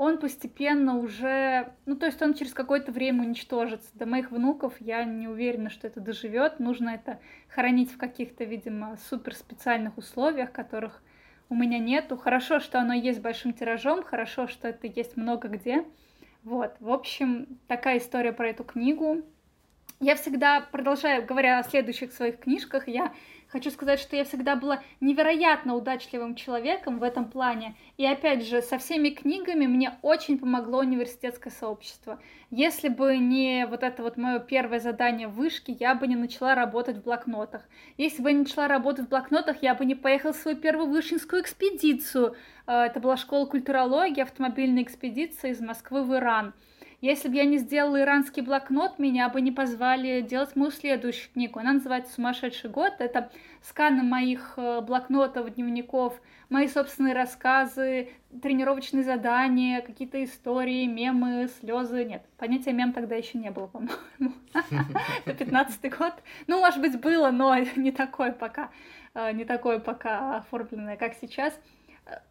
[0.00, 3.90] он постепенно уже, ну то есть он через какое-то время уничтожится.
[3.92, 6.58] До моих внуков я не уверена, что это доживет.
[6.58, 11.02] Нужно это хранить в каких-то, видимо, супер специальных условиях, которых
[11.50, 12.16] у меня нету.
[12.16, 15.84] Хорошо, что оно есть большим тиражом, хорошо, что это есть много где.
[16.44, 19.22] Вот, в общем, такая история про эту книгу.
[20.00, 23.12] Я всегда, продолжаю, говоря о следующих своих книжках, я
[23.50, 27.74] Хочу сказать, что я всегда была невероятно удачливым человеком в этом плане.
[27.96, 32.20] И опять же, со всеми книгами мне очень помогло университетское сообщество.
[32.50, 36.54] Если бы не вот это вот мое первое задание в вышке, я бы не начала
[36.54, 37.62] работать в блокнотах.
[37.96, 40.88] Если бы я не начала работать в блокнотах, я бы не поехала в свою первую
[40.88, 42.36] вышинскую экспедицию.
[42.68, 46.54] Э, это была школа культурологии, автомобильная экспедиция из Москвы в Иран.
[47.00, 51.58] Если бы я не сделала иранский блокнот, меня бы не позвали делать мою следующую книгу.
[51.58, 52.92] Она называется «Сумасшедший год».
[52.98, 53.30] Это
[53.62, 58.10] сканы моих э, блокнотов, дневников, мои собственные рассказы,
[58.42, 62.04] тренировочные задания, какие-то истории, мемы, слезы.
[62.04, 64.34] Нет, понятия мем тогда еще не было, по-моему.
[65.24, 66.12] Это 15 год.
[66.48, 68.70] Ну, может быть, было, но не такое пока,
[69.14, 71.58] э, не такое пока оформленное, как сейчас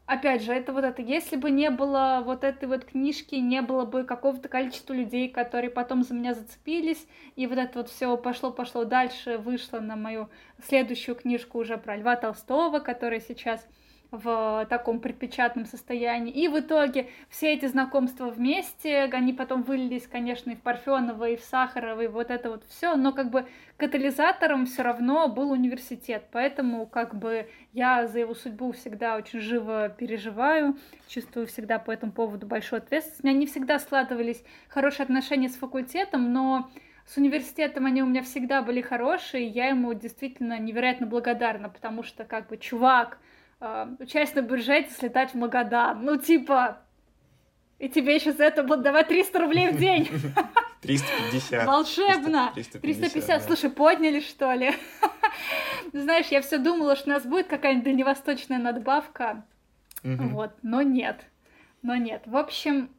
[0.05, 3.86] опять же, это вот это, если бы не было вот этой вот книжки, не было
[3.86, 7.05] бы какого-то количества людей, которые потом за меня зацепились,
[7.36, 10.29] и вот это вот все пошло-пошло дальше, вышло на мою
[10.67, 13.65] следующую книжку уже про Льва Толстого, которая сейчас
[14.12, 16.34] в таком предпечатном состоянии.
[16.34, 21.36] И в итоге все эти знакомства вместе, они потом вылились, конечно, и в Парфенова, и
[21.36, 23.45] в Сахарова, и вот это вот все, но как бы
[23.78, 29.89] катализатором все равно был университет, поэтому как бы я за его судьбу всегда очень живо
[29.89, 30.76] переживаю,
[31.08, 33.24] чувствую всегда по этому поводу большую ответственность.
[33.24, 36.69] У меня не всегда складывались хорошие отношения с факультетом, но
[37.06, 42.24] с университетом они у меня всегда были хорошие, я ему действительно невероятно благодарна, потому что
[42.24, 43.19] как бы чувак,
[43.60, 46.04] э, участь на бюджете, слетать в Магадан.
[46.04, 46.80] Ну, типа,
[47.80, 50.10] и тебе еще за это будут давать 300 рублей в день.
[50.82, 51.65] 350.
[51.65, 52.52] Волшебно!
[52.54, 52.82] 350.
[52.82, 53.28] 350.
[53.28, 53.39] Да.
[53.39, 54.74] Слушай, подняли, что ли?
[55.93, 59.45] Знаешь, я все думала, что у нас будет какая-нибудь дальневосточная надбавка.
[60.04, 60.30] Угу.
[60.30, 61.26] Вот, но нет.
[61.82, 62.24] Но нет.
[62.26, 62.89] В общем,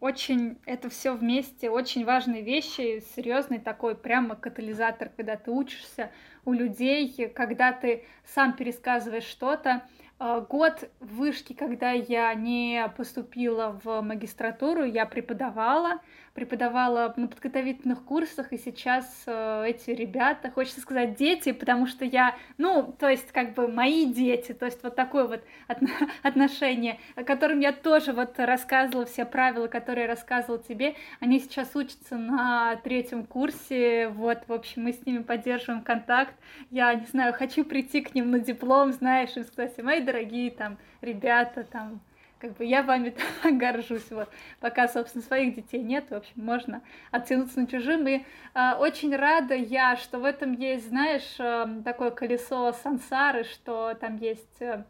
[0.00, 6.10] очень это все вместе, очень важные вещи, серьезный такой прямо катализатор, когда ты учишься
[6.44, 9.82] у людей, когда ты сам пересказываешь что-то.
[10.18, 16.00] А, год вышки, когда я не поступила в магистратуру, я преподавала,
[16.34, 22.36] преподавала на подготовительных курсах, и сейчас э, эти ребята, хочется сказать дети, потому что я,
[22.56, 25.42] ну, то есть как бы мои дети, то есть вот такое вот
[26.22, 32.16] отношение, которым я тоже вот рассказывала все правила, которые я рассказывала тебе, они сейчас учатся
[32.16, 36.34] на третьем курсе, вот, в общем, мы с ними поддерживаем контакт,
[36.70, 40.78] я, не знаю, хочу прийти к ним на диплом, знаешь, им сказать, мои дорогие там
[41.00, 42.00] ребята, там,
[42.40, 44.28] как бы я вами горжусь, вот,
[44.60, 48.24] пока, собственно, своих детей нет, в общем, можно оттянуться на чужим, и
[48.54, 54.16] э, очень рада я, что в этом есть, знаешь, э, такое колесо сансары, что там
[54.16, 54.84] есть э,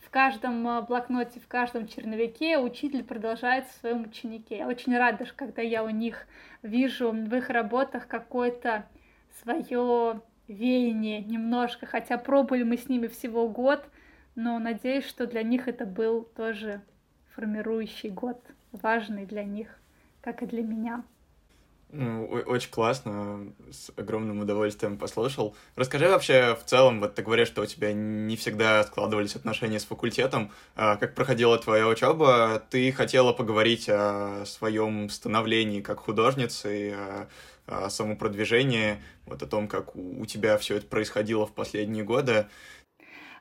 [0.00, 4.58] в каждом э, блокноте, в каждом черновике учитель продолжает в своем ученике.
[4.58, 6.26] Я очень рада, когда я у них
[6.62, 8.86] вижу в их работах какое-то
[9.42, 13.84] свое веяние немножко, хотя пробовали мы с ними всего год,
[14.36, 16.80] но надеюсь, что для них это был тоже
[17.34, 19.68] формирующий год, важный для них,
[20.20, 21.04] как и для меня.
[21.90, 25.56] Ну, очень классно, с огромным удовольствием послушал.
[25.76, 29.84] Расскажи вообще в целом, вот ты говоришь, что у тебя не всегда складывались отношения с
[29.84, 30.50] факультетом.
[30.74, 32.60] А как проходила твоя учеба?
[32.70, 37.28] Ты хотела поговорить о своем становлении как художницы, о,
[37.66, 42.46] о самопродвижении, вот о том, как у тебя все это происходило в последние годы.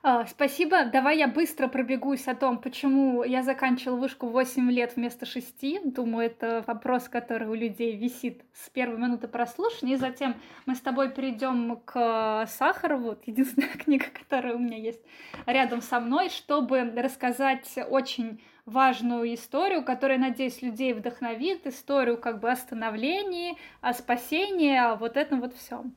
[0.07, 0.85] А, спасибо.
[0.85, 5.91] Давай я быстро пробегусь о том, почему я заканчивала вышку 8 лет вместо 6.
[5.91, 9.95] Думаю, это вопрос, который у людей висит с первой минуты прослушивания.
[9.95, 10.35] И затем
[10.67, 15.01] мы с тобой перейдем к Сахарову, единственная книга, которая у меня есть
[15.47, 22.51] рядом со мной, чтобы рассказать очень важную историю, которая, надеюсь, людей вдохновит, историю как бы
[22.51, 25.95] о становлении, о спасении, о вот этом вот всем.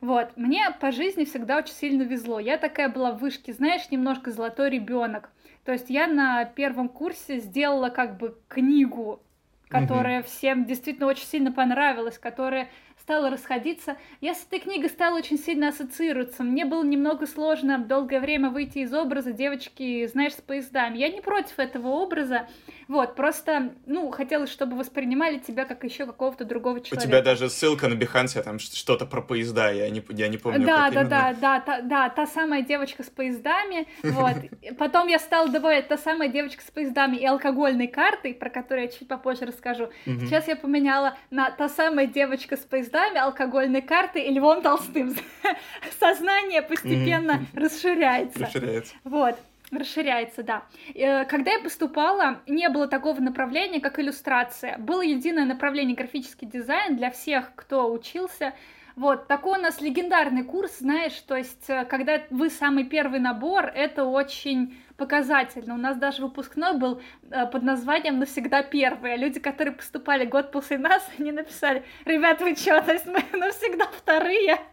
[0.00, 2.38] Вот, мне по жизни всегда очень сильно везло.
[2.40, 5.30] Я такая была в вышке, знаешь, немножко золотой ребенок.
[5.64, 9.20] То есть я на первом курсе сделала как бы книгу,
[9.68, 10.26] которая mm-hmm.
[10.26, 12.68] всем действительно очень сильно понравилась, которая
[13.10, 13.96] стала расходиться.
[14.20, 16.44] Я с этой книгой стала очень сильно ассоциироваться.
[16.44, 20.96] Мне было немного сложно долгое время выйти из образа девочки, знаешь, с поездами.
[20.96, 22.46] Я не против этого образа,
[22.86, 27.04] вот, просто, ну, хотелось, чтобы воспринимали тебя как еще какого-то другого человека.
[27.04, 30.66] У тебя даже ссылка на Бихансе, там что-то про поезда, я не, я не помню,
[30.66, 34.34] Да, да, да, да, та, да, та самая девочка с поездами, вот.
[34.78, 38.92] Потом я стала добавлять та самая девочка с поездами и алкогольной картой, про которую я
[38.92, 39.90] чуть попозже расскажу.
[40.04, 45.14] Сейчас я поменяла на та самая девочка с поездами, алкогольной картой и Львом Толстым.
[46.00, 48.40] Сознание постепенно расширяется.
[48.40, 48.94] Расширяется.
[49.04, 49.38] Вот.
[49.70, 50.64] Расширяется, да.
[50.94, 54.76] Э, когда я поступала, не было такого направления, как иллюстрация.
[54.78, 58.52] Было единое направление графический дизайн для всех, кто учился.
[58.96, 63.66] Вот, такой у нас легендарный курс, знаешь, то есть, э, когда вы самый первый набор,
[63.66, 65.74] это очень показательно.
[65.74, 70.52] У нас даже выпускной был э, под названием «Навсегда первый», а люди, которые поступали год
[70.52, 74.58] после нас, они написали, ребят, вы чё, то есть мы навсегда вторые.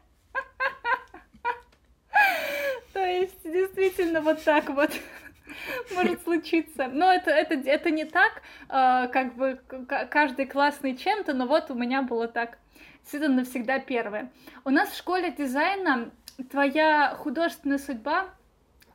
[2.94, 4.92] То есть, действительно, вот так вот
[5.96, 6.88] может случиться.
[6.92, 9.62] Но это, это, это не так, э, как бы
[10.10, 12.58] каждый классный чем-то, но вот у меня было так.
[13.02, 14.30] Действительно, навсегда первое.
[14.66, 16.12] У нас в школе дизайна
[16.50, 18.26] твоя художественная судьба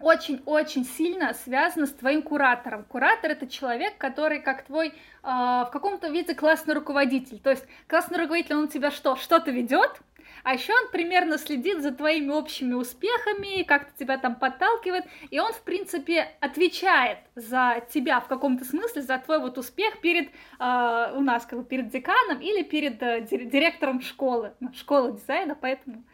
[0.02, 2.84] очень-очень сильно связана с твоим куратором.
[2.84, 7.38] Куратор это человек, который как твой э, в каком-то виде классный руководитель.
[7.38, 9.16] То есть классный руководитель, он тебя что?
[9.16, 10.00] Что-то ведет,
[10.42, 15.52] а еще он примерно следит за твоими общими успехами, как-то тебя там подталкивает, и он,
[15.52, 21.20] в принципе, отвечает за тебя в каком-то смысле, за твой вот успех перед, э, у
[21.20, 26.05] нас, как бы, перед деканом или перед э, директором школы, ну, школа дизайна, поэтому,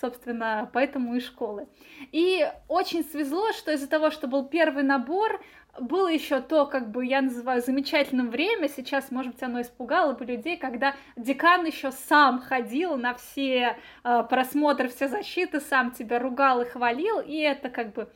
[0.00, 1.68] собственно, поэтому и школы.
[2.12, 5.40] И очень свезло, что из-за того, что был первый набор,
[5.80, 10.24] было еще то, как бы я называю замечательным время, сейчас, может быть, оно испугало бы
[10.24, 16.62] людей, когда декан еще сам ходил на все э, просмотры, все защиты, сам тебя ругал
[16.62, 18.08] и хвалил, и это как бы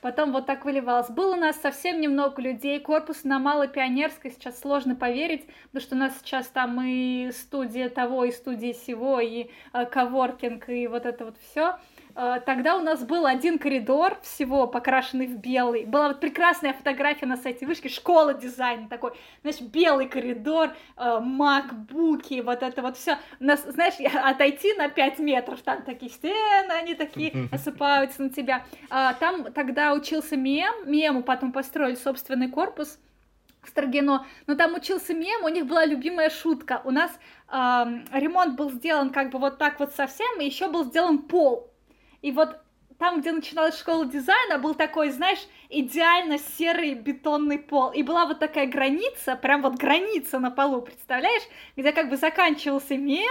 [0.00, 1.10] потом вот так выливалось.
[1.10, 5.94] Было у нас совсем немного людей, корпус на Малой Пионерской, сейчас сложно поверить, потому что
[5.94, 11.06] у нас сейчас там и студия того, и студия сего, и э, коворкинг, и вот
[11.06, 11.78] это вот все.
[12.14, 15.84] Э, тогда у нас был один коридор всего, покрашенный в белый.
[15.84, 22.40] Была вот прекрасная фотография на сайте вышки, школа дизайна такой, знаешь, белый коридор, э, макбуки,
[22.40, 23.18] вот это вот все.
[23.38, 28.64] Нас, знаешь, отойти на 5 метров, там такие стены, они такие осыпаются на тебя.
[28.90, 32.98] А, там тогда учился мем, мему потом построили собственный корпус,
[33.62, 36.80] в Строгино, но там учился мем, у них была любимая шутка.
[36.84, 37.10] У нас
[37.48, 37.54] э,
[38.12, 41.69] ремонт был сделан как бы вот так вот совсем, и еще был сделан пол.
[42.22, 42.60] И вот
[42.98, 47.90] там, где начиналась школа дизайна, был такой, знаешь, идеально серый бетонный пол.
[47.92, 51.42] И была вот такая граница, прям вот граница на полу, представляешь?
[51.76, 53.24] Где как бы заканчивался мем,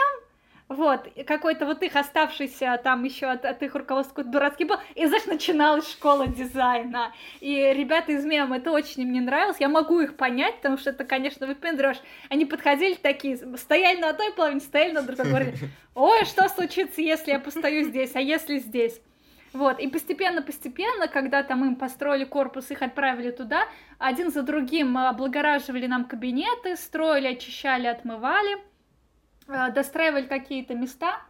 [0.69, 5.25] вот, какой-то вот их оставшийся там еще от, от их руководства дурацкий был, и, знаешь,
[5.25, 7.12] начиналась школа дизайна.
[7.39, 11.05] И ребята из мема, это очень мне нравилось, я могу их понять, потому что это,
[11.05, 11.99] конечно, выпендрешь.
[12.29, 15.58] Они подходили такие, стояли на одной половине, стояли на другой, говорили,
[15.95, 19.01] ой, что случится, если я постою здесь, а если здесь?
[19.53, 23.63] Вот, и постепенно-постепенно, когда там им построили корпус, их отправили туда,
[23.97, 28.68] один за другим облагораживали нам кабинеты, строили, очищали, отмывали,
[29.49, 31.21] достраивали какие-то места.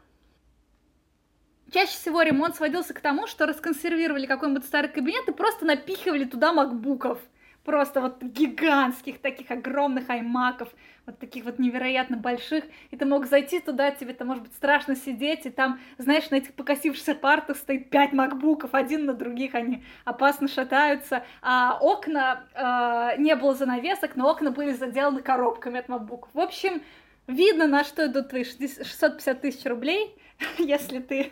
[1.71, 6.51] Чаще всего ремонт сводился к тому, что расконсервировали какой-нибудь старый кабинет и просто напихивали туда
[6.51, 7.19] макбуков
[7.63, 10.69] просто вот гигантских, таких огромных аймаков,
[11.05, 14.95] вот таких вот невероятно больших, и ты мог зайти туда, тебе там, может быть, страшно
[14.95, 19.83] сидеть, и там, знаешь, на этих покосившихся партах стоит пять макбуков, один на других, они
[20.03, 26.29] опасно шатаются, а окна, э, не было занавесок, но окна были заделаны коробками от макбуков.
[26.33, 26.81] В общем,
[27.29, 30.15] видно, на что идут твои 650 тысяч рублей,
[30.57, 31.31] если ты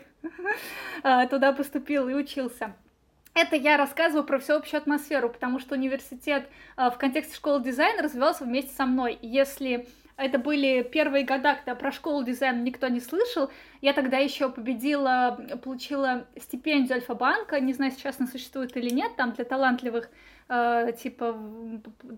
[1.02, 2.74] э, туда поступил и учился.
[3.34, 8.44] Это я рассказываю про всеобщую атмосферу, потому что университет э, в контексте школы дизайна развивался
[8.44, 9.18] вместе со мной.
[9.22, 9.86] Если
[10.18, 13.50] это были первые года, когда про школу дизайна никто не слышал.
[13.80, 19.32] Я тогда еще победила, получила стипендию Альфа-банка, не знаю, сейчас она существует или нет, там
[19.32, 20.10] для талантливых,
[20.48, 21.36] э, типа,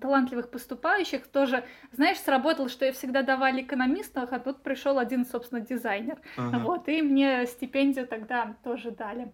[0.00, 5.60] талантливых поступающих тоже, знаешь, сработало, что я всегда давали экономистов, а тут пришел один, собственно,
[5.60, 6.18] дизайнер.
[6.36, 6.58] Ага.
[6.58, 9.32] Вот, и мне стипендию тогда тоже дали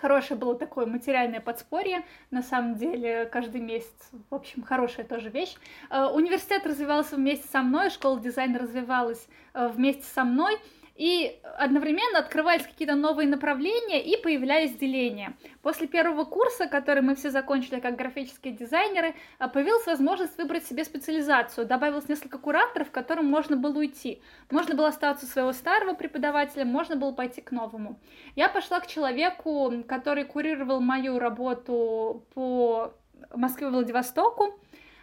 [0.00, 4.10] хорошее было такое материальное подспорье, на самом деле, каждый месяц.
[4.28, 5.56] В общем, хорошая тоже вещь.
[5.90, 10.58] Э, университет развивался вместе со мной, школа дизайна развивалась э, вместе со мной.
[10.94, 15.36] И одновременно открывались какие-то новые направления и появлялись деления.
[15.62, 20.84] После первого курса, который мы все закончили как графические дизайнеры, а, появилась возможность выбрать себе
[20.84, 21.66] специализацию.
[21.66, 24.22] Добавилось несколько кураторов, к которым можно было уйти.
[24.50, 27.98] Можно было остаться у своего старого преподавателя, можно было пойти к новому.
[28.36, 32.94] Я пошла к человеку, который курировал мою работу по
[33.34, 34.60] Москве Владивостоку.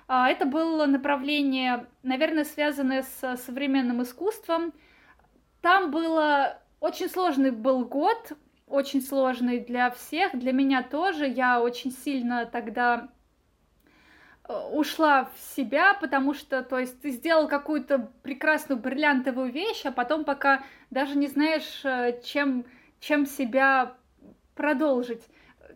[0.07, 4.73] А, это было направление, наверное, связанное с современным искусством,
[5.61, 8.33] там было очень сложный был год,
[8.67, 11.27] очень сложный для всех, для меня тоже.
[11.27, 13.09] Я очень сильно тогда
[14.47, 19.91] э, ушла в себя, потому что, то есть, ты сделал какую-то прекрасную бриллиантовую вещь, а
[19.91, 22.65] потом пока даже не знаешь, э, чем,
[22.99, 23.95] чем себя
[24.55, 25.23] продолжить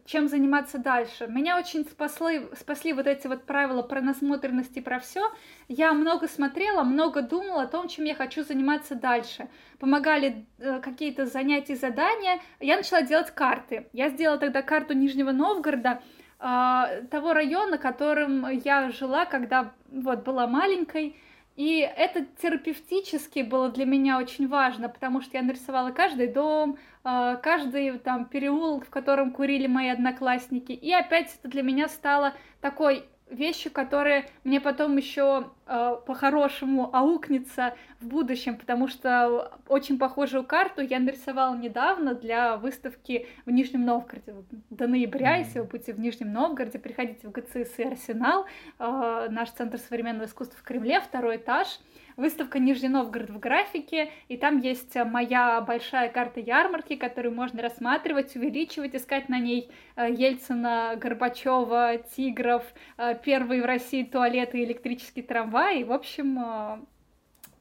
[0.06, 1.28] чем заниматься дальше.
[1.28, 5.32] Меня очень спасли, спасли вот эти вот правила про насмотренность и про все.
[5.68, 9.48] Я много смотрела, много думала о том, чем я хочу заниматься дальше.
[9.80, 12.40] Помогали э, какие-то занятия, задания.
[12.60, 13.88] Я начала делать карты.
[13.94, 16.02] Я сделала тогда карту Нижнего Новгорода,
[16.40, 21.16] э, того района, которым я жила, когда вот была маленькой.
[21.56, 27.36] И это терапевтически было для меня очень важно, потому что я нарисовала каждый дом, а,
[27.38, 30.74] каждый там переулок, в котором курили мои одноклассники.
[30.74, 37.76] И опять это для меня стало такой вещи, которые мне потом еще э, по-хорошему аукнется
[38.00, 44.36] в будущем, потому что очень похожую карту я нарисовала недавно для выставки в Нижнем Новгороде.
[44.70, 45.44] До ноября, mm-hmm.
[45.46, 48.46] если вы будете в Нижнем Новгороде, приходите в ГЦС и Арсенал,
[48.80, 51.80] э, наш Центр современного искусства в Кремле, второй этаж.
[52.18, 58.36] Выставка Нижний Новгород в графике, и там есть моя большая карта ярмарки, которую можно рассматривать,
[58.38, 62.64] увеличивать, искать на ней э, Ельцина, Горбачева, Тигров,
[62.98, 65.84] э, первые в России туалеты электрический трамвай.
[65.84, 66.78] В общем, э,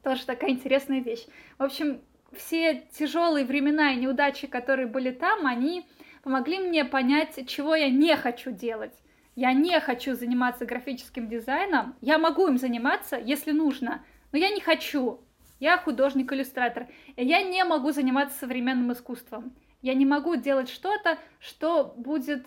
[0.03, 1.25] тоже такая интересная вещь.
[1.57, 1.99] В общем,
[2.31, 5.85] все тяжелые времена и неудачи, которые были там, они
[6.23, 8.93] помогли мне понять, чего я не хочу делать.
[9.35, 11.95] Я не хочу заниматься графическим дизайном.
[11.99, 14.01] Я могу им заниматься, если нужно,
[14.35, 15.21] но я не хочу.
[15.61, 16.89] Я художник-иллюстратор.
[17.15, 19.55] Я не могу заниматься современным искусством.
[19.81, 22.45] Я не могу делать что-то, что будет,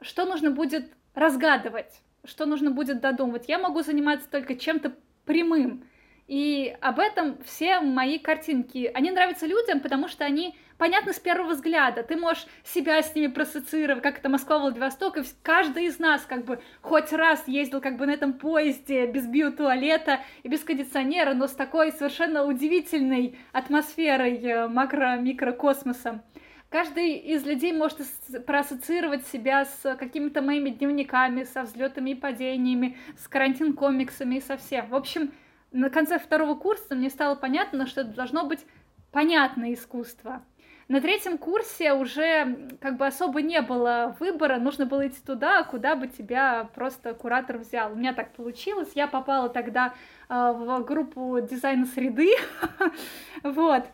[0.00, 3.46] что нужно будет разгадывать, что нужно будет додумывать.
[3.46, 4.94] Я могу заниматься только чем-то
[5.26, 5.84] прямым.
[6.28, 8.90] И об этом все мои картинки.
[8.94, 12.02] Они нравятся людям, потому что они понятно с первого взгляда.
[12.02, 16.44] Ты можешь себя с ними проассоциировать, как это Москва, Владивосток, и каждый из нас как
[16.44, 21.46] бы хоть раз ездил как бы на этом поезде без биотуалета и без кондиционера, но
[21.46, 26.22] с такой совершенно удивительной атмосферой э, макро-микрокосмоса.
[26.70, 27.98] Каждый из людей может
[28.46, 34.86] проассоциировать себя с какими-то моими дневниками, со взлетами и падениями, с карантин-комиксами и со всем.
[34.88, 35.32] В общем,
[35.72, 38.60] на конце второго курса мне стало понятно, что это должно быть
[39.12, 40.42] понятное искусство.
[40.88, 45.96] На третьем курсе уже как бы особо не было выбора, нужно было идти туда, куда
[45.96, 47.92] бы тебя просто куратор взял.
[47.92, 49.92] У меня так получилось, я попала тогда
[50.30, 52.30] э, в группу дизайна среды,
[53.42, 53.84] вот.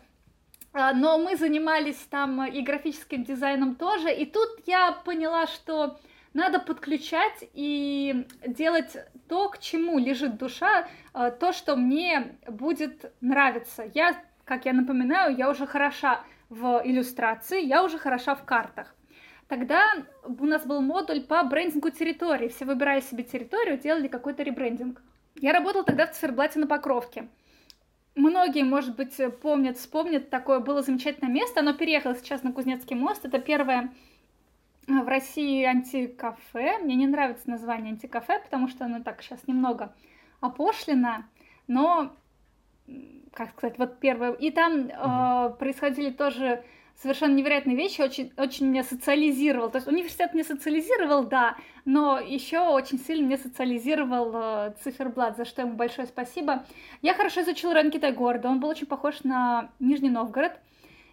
[0.71, 5.99] А, но мы занимались там и графическим дизайном тоже, и тут я поняла, что
[6.33, 8.95] надо подключать и делать
[9.27, 13.83] то, к чему лежит душа, э, то, что мне будет нравиться.
[13.93, 14.15] Я,
[14.45, 18.95] как я напоминаю, я уже хороша в иллюстрации, я уже хороша в картах.
[19.47, 19.83] Тогда
[20.23, 22.47] у нас был модуль по брендингу территории.
[22.47, 25.01] Все выбирали себе территорию, делали какой-то ребрендинг.
[25.35, 27.27] Я работала тогда в Циферблате на Покровке.
[28.15, 31.59] Многие, может быть, помнят, вспомнят, такое было замечательное место.
[31.59, 33.25] Оно переехало сейчас на Кузнецкий мост.
[33.25, 33.93] Это первое
[34.87, 36.79] в России антикафе.
[36.79, 39.93] Мне не нравится название антикафе, потому что оно так сейчас немного
[40.39, 41.25] опошлено.
[41.67, 42.15] Но
[43.33, 44.31] как сказать, вот первое.
[44.33, 45.53] И там mm-hmm.
[45.53, 46.63] э, происходили тоже
[47.01, 49.69] совершенно невероятные вещи, очень, очень меня социализировал.
[49.69, 55.45] То есть университет меня социализировал, да, но еще очень сильно меня социализировал э, циферблат, за
[55.45, 56.65] что ему большое спасибо.
[57.01, 60.53] Я хорошо изучила район Китай-города, он был очень похож на Нижний Новгород.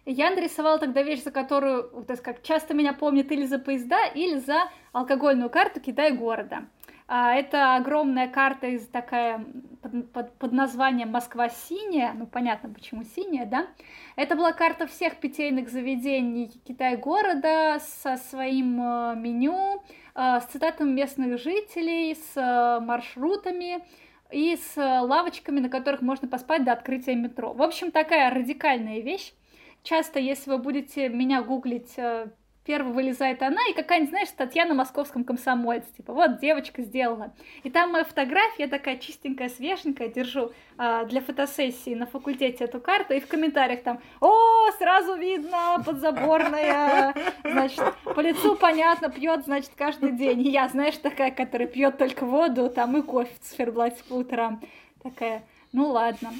[0.05, 4.05] Я нарисовала тогда вещь, за которую, то есть как часто меня помнят или за поезда,
[4.13, 6.57] или за алкогольную карту Китай-города.
[6.57, 6.65] А,
[7.07, 9.45] это огромная карта из такая
[9.81, 13.67] под, под, под названием Москва синяя, ну понятно почему синяя, да?
[14.15, 19.83] Это была карта всех питейных заведений Китай-города со своим э, меню,
[20.15, 23.83] э, с цитатами местных жителей, с э, маршрутами
[24.31, 27.53] и с лавочками, на которых можно поспать до открытия метро.
[27.53, 29.33] В общем, такая радикальная вещь.
[29.83, 31.95] Часто, если вы будете меня гуглить
[32.65, 37.33] первый вылезает она и какая-нибудь, знаешь, статья на московском комсомольце, типа, вот девочка сделала.
[37.63, 42.79] И там моя фотография, я такая чистенькая, свеженькая, держу а, для фотосессии на факультете эту
[42.79, 49.71] карту, и в комментариях там, о, сразу видно, подзаборная, значит, по лицу понятно, пьет, значит,
[49.75, 50.41] каждый день.
[50.41, 54.61] И я, знаешь, такая, которая пьет только воду, там и кофе в циферблате по утрам.
[55.01, 55.43] Такая,
[55.73, 56.31] ну ладно.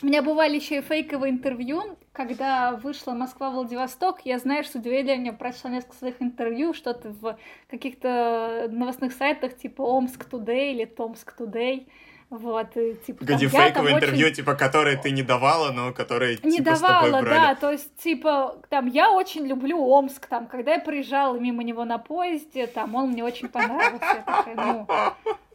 [0.00, 5.70] У меня бывали еще и фейковые интервью, когда вышла Москва-Владивосток, я, знаешь, с удивлением прочла
[5.70, 7.36] несколько своих интервью, что-то в
[7.68, 11.88] каких-то новостных сайтах, типа Омск Тудей или Томск Тудей.
[12.30, 14.36] Вот, и, типа, Где там, фейковое интервью, очень...
[14.36, 18.86] типа, которые ты не давала, но которые, Не типа, давала, да, то есть, типа, там,
[18.86, 23.24] я очень люблю Омск, там, когда я проезжала мимо него на поезде, там, он мне
[23.24, 24.86] очень понравился, я такая, ну,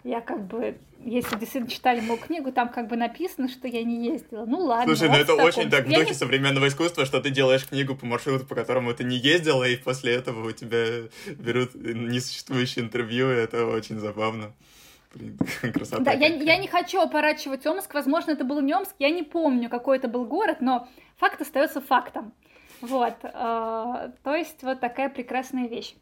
[0.04, 4.06] я как бы если действительно читали мою книгу, там как бы написано, что я не
[4.06, 4.46] ездила.
[4.46, 4.96] Ну ладно.
[4.96, 6.14] Слушай, ну это очень так в духе не...
[6.14, 10.14] современного искусства, что ты делаешь книгу по маршруту, по которому ты не ездила, и после
[10.14, 14.54] этого у тебя берут несуществующее интервью, и это очень забавно.
[15.14, 15.38] Блин,
[15.74, 16.04] красота.
[16.04, 19.70] Да, я, я не хочу опорачивать Омск, возможно, это был не Омск, я не помню,
[19.70, 20.88] какой это был город, но
[21.18, 22.34] факт остается фактом.
[22.82, 23.30] Вот, э,
[24.24, 25.96] то есть вот такая прекрасная вещь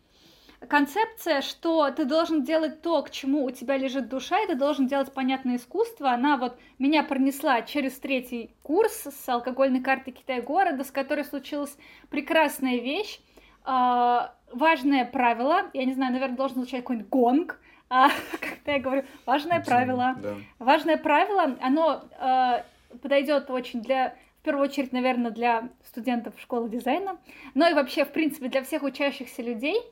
[0.68, 4.88] концепция, что ты должен делать то, к чему у тебя лежит душа, и ты должен
[4.88, 10.84] делать понятное искусство, она вот меня пронесла через третий курс с алкогольной карты Китая города,
[10.84, 11.76] с которой случилась
[12.09, 13.20] прекрасная вещь,
[13.66, 14.20] э,
[14.53, 17.59] важное правило, я не знаю, наверное, должен звучать какой-нибудь гонг,
[17.89, 18.09] а,
[18.39, 20.36] когда я говорю важное правило, да.
[20.59, 22.64] важное правило, оно э,
[23.01, 27.18] подойдет очень для в первую очередь, наверное, для студентов школы дизайна,
[27.53, 29.78] но и вообще, в принципе, для всех учащихся людей–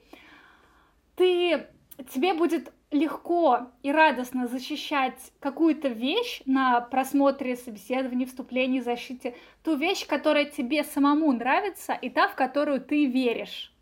[1.20, 1.67] ты,
[2.13, 10.07] тебе будет легко и радостно защищать какую-то вещь на просмотре, собеседовании, вступлении, защите, ту вещь,
[10.07, 13.74] которая тебе самому нравится, и та, в которую ты веришь.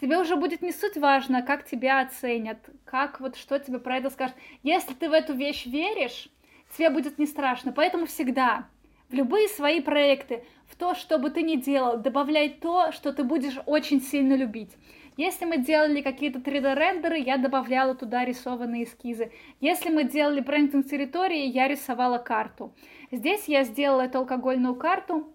[0.00, 4.08] Тебе уже будет не суть важно, как тебя оценят, как вот что тебе про это
[4.08, 4.34] скажут.
[4.62, 6.28] Если ты в эту вещь веришь,
[6.76, 7.70] тебе будет не страшно.
[7.70, 8.66] Поэтому всегда
[9.10, 13.24] в любые свои проекты, в то, что бы ты ни делал, добавляй то, что ты
[13.24, 14.70] будешь очень сильно любить.
[15.16, 19.30] Если мы делали какие-то 3D-рендеры, я добавляла туда рисованные эскизы.
[19.60, 22.74] Если мы делали брендинг территории, я рисовала карту.
[23.10, 25.32] Здесь я сделала эту алкогольную карту,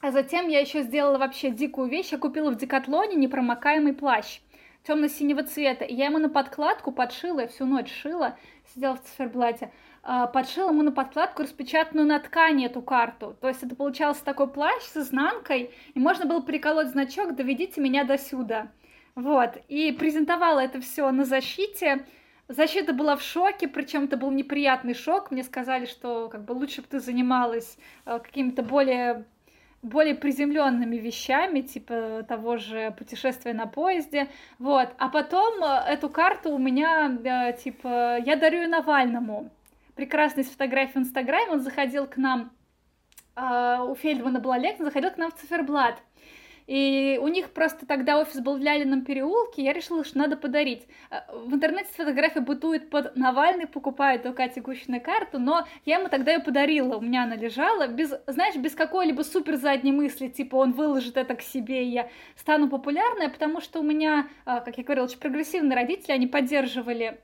[0.00, 2.12] а затем я еще сделала вообще дикую вещь.
[2.12, 4.40] Я купила в Декатлоне непромокаемый плащ
[4.86, 5.84] темно-синего цвета.
[5.84, 8.38] И я ему на подкладку подшила, я всю ночь шила,
[8.74, 9.70] сидела в циферблате,
[10.02, 13.36] а, подшила ему на подкладку распечатанную на ткани эту карту.
[13.40, 18.04] То есть это получался такой плащ с изнанкой, и можно было приколоть значок «Доведите меня
[18.04, 18.70] до сюда».
[19.14, 22.04] Вот, и презентовала это все на защите.
[22.50, 25.30] Защита была в шоке, причем это был неприятный шок.
[25.30, 29.24] Мне сказали, что как бы лучше бы ты занималась э, какими-то более
[29.82, 34.88] более приземленными вещами, типа того же путешествия на поезде, вот.
[34.98, 39.50] А потом э, эту карту у меня, э, типа, я дарю Навальному.
[39.94, 42.50] Прекрасный с фотографией в Инстаграме, он заходил к нам,
[43.36, 46.02] у Фельдмана была лекция, заходил к нам в циферблат.
[46.70, 50.86] И у них просто тогда офис был в Лялином переулке, я решила, что надо подарить.
[51.10, 56.08] Э, в интернете фотография бытует под Навальный, покупает у Кати Гущиной карту, но я ему
[56.08, 60.54] тогда ее подарила, у меня она лежала, без, знаешь, без какой-либо супер задней мысли, типа
[60.54, 64.78] он выложит это к себе, и я стану популярной, потому что у меня, э, как
[64.78, 67.18] я говорила, очень прогрессивные родители, они поддерживали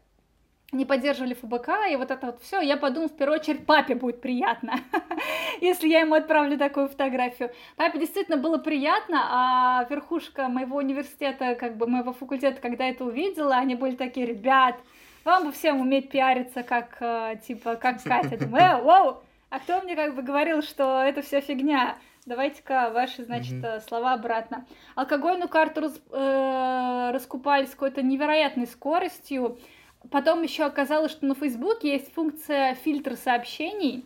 [0.73, 4.21] не поддерживали ФБК, и вот это вот все, я подумала, в первую очередь, папе будет
[4.21, 4.75] приятно,
[5.61, 7.53] если я ему отправлю такую фотографию.
[7.77, 13.57] Папе действительно было приятно, а верхушка моего университета, как бы моего факультета, когда это увидела,
[13.57, 14.77] они были такие, ребят,
[15.25, 18.39] вам бы всем уметь пиариться, как, э, типа, как Катя.
[18.39, 19.17] Думаю, э, воу,
[19.51, 21.97] а кто мне как бы говорил, что это все фигня?
[22.27, 23.89] Давайте-ка ваши, значит, mm-hmm.
[23.89, 24.67] слова обратно.
[24.97, 29.59] Алкогольную карту рас, э, раскупали с какой-то невероятной скоростью.
[30.11, 34.05] Потом еще оказалось, что на Фейсбуке есть функция фильтра сообщений.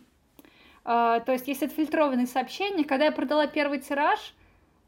[0.83, 2.83] А, то есть есть отфильтрованные сообщения.
[2.83, 4.33] Когда я продала первый тираж,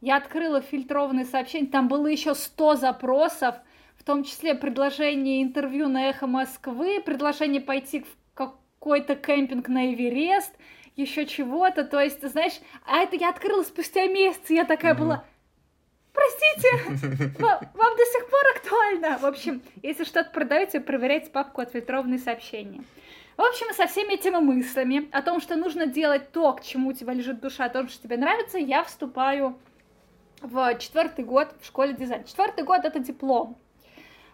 [0.01, 3.55] я открыла фильтрованные сообщения, там было еще 100 запросов,
[3.95, 10.53] в том числе предложение интервью на Эхо Москвы, предложение пойти в какой-то кемпинг на Эверест,
[10.95, 11.86] еще чего-то.
[11.86, 14.97] То есть, знаешь, а это я открыла спустя месяц, я такая mm-hmm.
[14.97, 15.26] была
[16.24, 19.17] Простите, вам до сих пор актуально.
[19.17, 22.84] В общем, если что-то продаете, проверяйте папку отфильтрованные сообщения.
[23.36, 26.93] В общем, со всеми этими мыслями о том, что нужно делать то, к чему у
[26.93, 29.57] тебя лежит душа, то, что тебе нравится, я вступаю
[30.41, 32.24] в четвертый год в школе дизайна.
[32.24, 33.57] Четвертый год это диплом.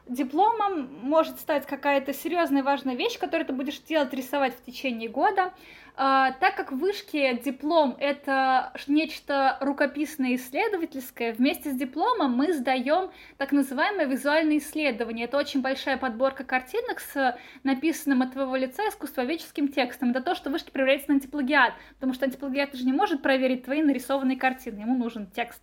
[0.08, 5.54] Дипломом может стать какая-то серьезная важная вещь, которую ты будешь делать, рисовать в течение года.
[6.02, 13.12] А, так как в вышке диплом— это нечто рукописное исследовательское, вместе с дипломом мы сдаем
[13.36, 15.26] так называемое визуальное исследование.
[15.26, 20.12] Это очень большая подборка картинок с написанным от твоего лица искусствоведческим текстом.
[20.12, 23.66] Это то, что в вышке проверяется на антиплагиат, потому что антиплагиат же не может проверить
[23.66, 25.62] твои нарисованные картины, ему нужен текст.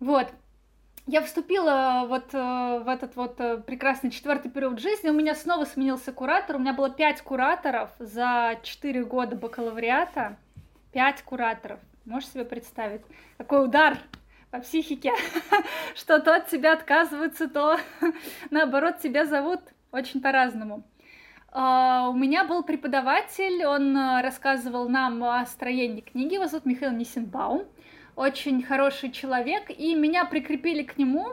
[0.00, 0.32] Вот,
[1.06, 5.08] я вступила вот э, в этот вот э, прекрасный четвертый период жизни.
[5.08, 6.56] У меня снова сменился куратор.
[6.56, 10.36] У меня было пять кураторов за четыре года бакалавриата.
[10.92, 11.78] Пять кураторов.
[12.04, 13.02] Можешь себе представить?
[13.38, 13.98] Какой удар
[14.50, 15.12] по психике,
[15.94, 17.78] что то от тебя отказываются, то
[18.50, 19.60] наоборот тебя зовут
[19.92, 20.82] очень по-разному.
[21.52, 27.66] Uh, у меня был преподаватель, он рассказывал нам о строении книги, его зовут Михаил Нисенбаум
[28.16, 31.26] очень хороший человек, и меня прикрепили к нему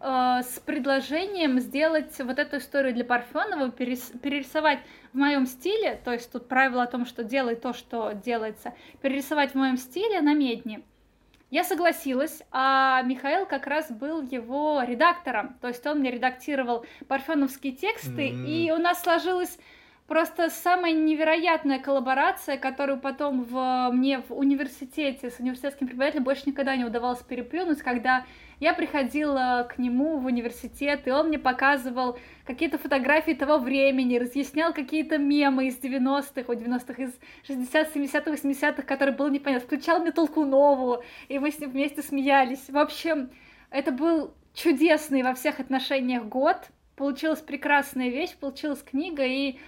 [0.00, 4.78] э, с предложением сделать вот эту историю для Парфенова, перес, перерисовать
[5.12, 8.72] в моем стиле, то есть тут правило о том, что делай то, что делается,
[9.02, 10.82] перерисовать в моем стиле на медне.
[11.50, 17.72] Я согласилась, а Михаил как раз был его редактором, то есть он мне редактировал парфеновские
[17.72, 18.46] тексты, mm-hmm.
[18.46, 19.58] и у нас сложилось
[20.08, 26.74] Просто самая невероятная коллаборация, которую потом в, мне в университете с университетским преподавателем больше никогда
[26.76, 28.24] не удавалось переплюнуть, когда
[28.58, 34.72] я приходила к нему в университет, и он мне показывал какие-то фотографии того времени, разъяснял
[34.72, 37.12] какие-то мемы из 90-х, о 90-х, из
[37.46, 42.70] 60-х, 70-х, 80-х, которые было непонятно, включал мне Толкунову, и мы с ним вместе смеялись.
[42.70, 43.28] В общем,
[43.68, 46.56] это был чудесный во всех отношениях год,
[46.96, 49.58] получилась прекрасная вещь, получилась книга, и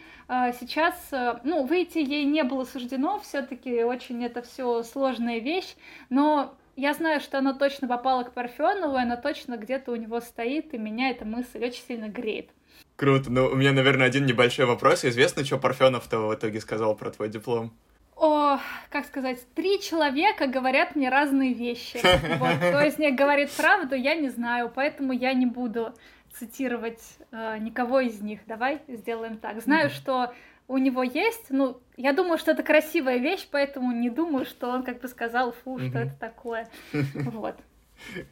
[0.61, 5.75] сейчас, э, ну, выйти ей не было суждено, все-таки очень это все сложная вещь,
[6.09, 10.21] но я знаю, что она точно попала к Парфенову, и она точно где-то у него
[10.21, 12.49] стоит, и меня эта мысль очень сильно греет.
[12.95, 13.31] Круто.
[13.31, 15.05] Ну, у меня, наверное, один небольшой вопрос.
[15.05, 17.73] Известно, что Парфенов-то в итоге сказал про твой диплом?
[18.15, 18.59] О,
[18.91, 21.99] как сказать, три человека говорят мне разные вещи.
[22.39, 25.95] Вот, кто из них говорит правду, я не знаю, поэтому я не буду
[26.33, 28.41] цитировать э, никого из них.
[28.47, 29.61] Давай сделаем так.
[29.61, 29.95] Знаю, mm-hmm.
[29.95, 30.35] что
[30.69, 34.85] у него есть, ну, я думаю, что это красивая вещь, поэтому не думаю, что он
[34.85, 35.89] как бы сказал, фу, mm-hmm.
[35.89, 36.69] что это такое.
[37.25, 37.57] Вот.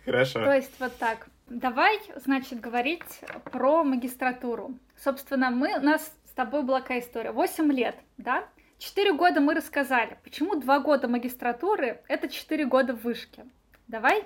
[0.05, 0.45] Хорошо.
[0.45, 1.29] То есть вот так.
[1.49, 3.21] Давай, значит, говорить
[3.53, 4.75] про магистратуру.
[4.97, 7.33] Собственно, мы, у нас с тобой была какая история?
[7.33, 8.45] Восемь лет, да?
[8.79, 10.17] Четыре года мы рассказали.
[10.23, 13.45] Почему два года магистратуры— это четыре года в вышке?
[13.89, 14.25] Давай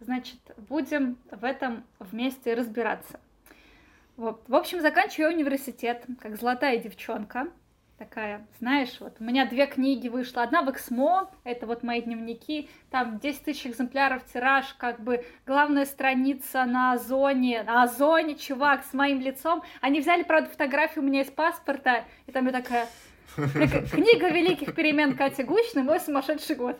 [0.00, 0.38] Значит,
[0.68, 3.18] будем в этом вместе разбираться.
[4.16, 4.42] Вот.
[4.48, 7.48] В общем, заканчиваю университет, как золотая девчонка.
[7.98, 10.42] Такая, знаешь, вот у меня две книги вышло.
[10.42, 15.86] Одна в Эксмо, это вот мои дневники, там 10 тысяч экземпляров тираж, как бы главная
[15.86, 19.62] страница на Озоне, на Озоне, чувак, с моим лицом.
[19.80, 22.86] Они взяли, правда, фотографию у меня из паспорта, и там я такая,
[23.34, 26.78] книга великих перемен Кати Гучной, мой сумасшедший год.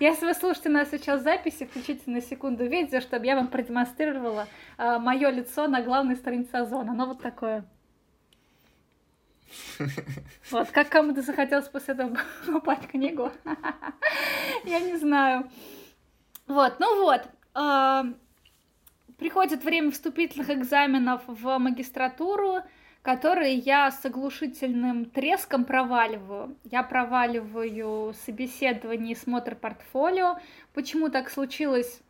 [0.00, 4.46] Если вы слушаете нас сейчас записи, включите на секунду видео, чтобы я вам продемонстрировала
[4.76, 6.92] э, мое лицо на главной странице Озона.
[6.92, 7.64] Оно вот такое.
[10.50, 13.32] Вот, как кому-то захотелось после этого попасть книгу.
[14.64, 15.50] Я не знаю.
[16.46, 17.22] Вот, ну вот.
[17.54, 18.04] Э,
[19.18, 22.62] приходит время вступительных экзаменов в магистратуру
[23.02, 26.56] которые я с оглушительным треском проваливаю.
[26.64, 30.38] Я проваливаю собеседование и смотр портфолио.
[30.74, 32.00] Почему так случилось?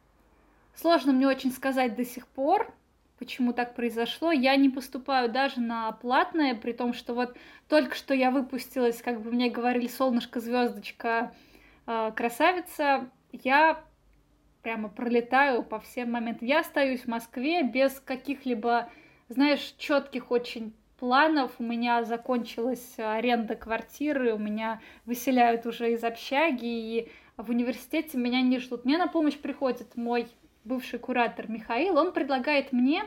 [0.74, 2.72] Сложно мне очень сказать до сих пор,
[3.18, 4.30] почему так произошло.
[4.30, 7.36] Я не поступаю даже на платное, при том, что вот
[7.68, 11.34] только что я выпустилась, как бы мне говорили, солнышко, звездочка,
[11.86, 13.10] э, красавица.
[13.32, 13.82] Я
[14.62, 16.46] прямо пролетаю по всем моментам.
[16.46, 18.90] Я остаюсь в Москве без каких-либо,
[19.28, 21.52] знаешь, четких очень планов.
[21.58, 28.42] У меня закончилась аренда квартиры, у меня выселяют уже из общаги, и в университете меня
[28.42, 28.84] не ждут.
[28.84, 30.26] Мне на помощь приходит мой
[30.64, 31.96] бывший куратор Михаил.
[31.98, 33.04] Он предлагает мне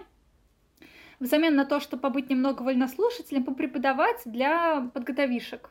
[1.19, 5.69] взамен на то, чтобы побыть немного вольнослушателем, попреподавать для подготовишек.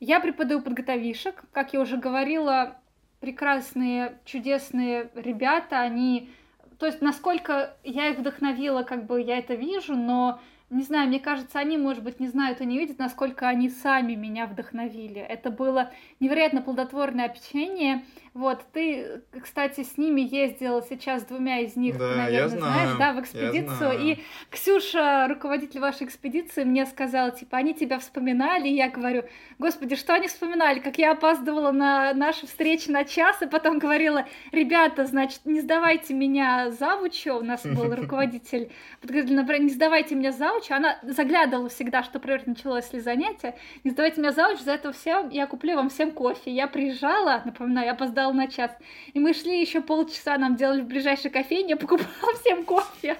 [0.00, 2.76] Я преподаю подготовишек, как я уже говорила,
[3.20, 6.30] прекрасные, чудесные ребята, они...
[6.78, 11.20] То есть, насколько я их вдохновила, как бы я это вижу, но не знаю, мне
[11.20, 15.20] кажется, они, может быть, не знают и не видят, насколько они сами меня вдохновили.
[15.20, 18.04] Это было невероятно плодотворное общение.
[18.34, 22.72] Вот, ты, кстати, с ними ездил сейчас с двумя из них, да, ты, наверное, знаю,
[22.72, 23.92] знаешь, да, в экспедицию.
[24.00, 24.18] И
[24.50, 29.22] Ксюша, руководитель вашей экспедиции, мне сказала, типа, они тебя вспоминали, и я говорю,
[29.60, 34.26] господи, что они вспоминали, как я опаздывала на наши встречи на час, и потом говорила,
[34.50, 38.72] ребята, значит, не сдавайте меня завучу, у нас был руководитель,
[39.04, 43.54] не сдавайте меня завучу, она заглядывала всегда, что, например, началось ли занятие,
[43.84, 46.50] не сдавайте меня зауч, за это все я куплю вам всем кофе.
[46.50, 48.70] Я приезжала, напоминаю, я опоздала на час,
[49.12, 52.08] и мы шли еще полчаса, нам делали в ближайшей кофейне, я покупала
[52.40, 53.16] всем кофе.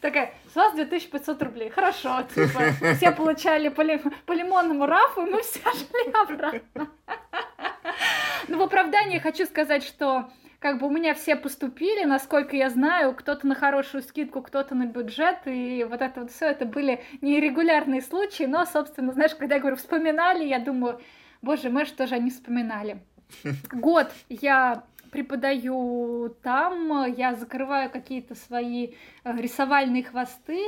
[0.00, 1.70] Такая, с вас 2500 рублей.
[1.70, 6.88] Хорошо, типа, все получали по, ли, по лимонному рафу, и мы все шли обратно.
[8.48, 13.14] Ну, в оправдании хочу сказать, что как бы у меня все поступили, насколько я знаю,
[13.14, 18.02] кто-то на хорошую скидку, кто-то на бюджет, и вот это вот все, это были нерегулярные
[18.02, 21.00] случаи, но, собственно, знаешь, когда я говорю, вспоминали, я думаю,
[21.42, 22.98] боже мой, что же они вспоминали.
[23.72, 30.60] Год я преподаю там, я закрываю какие-то свои э, рисовальные хвосты,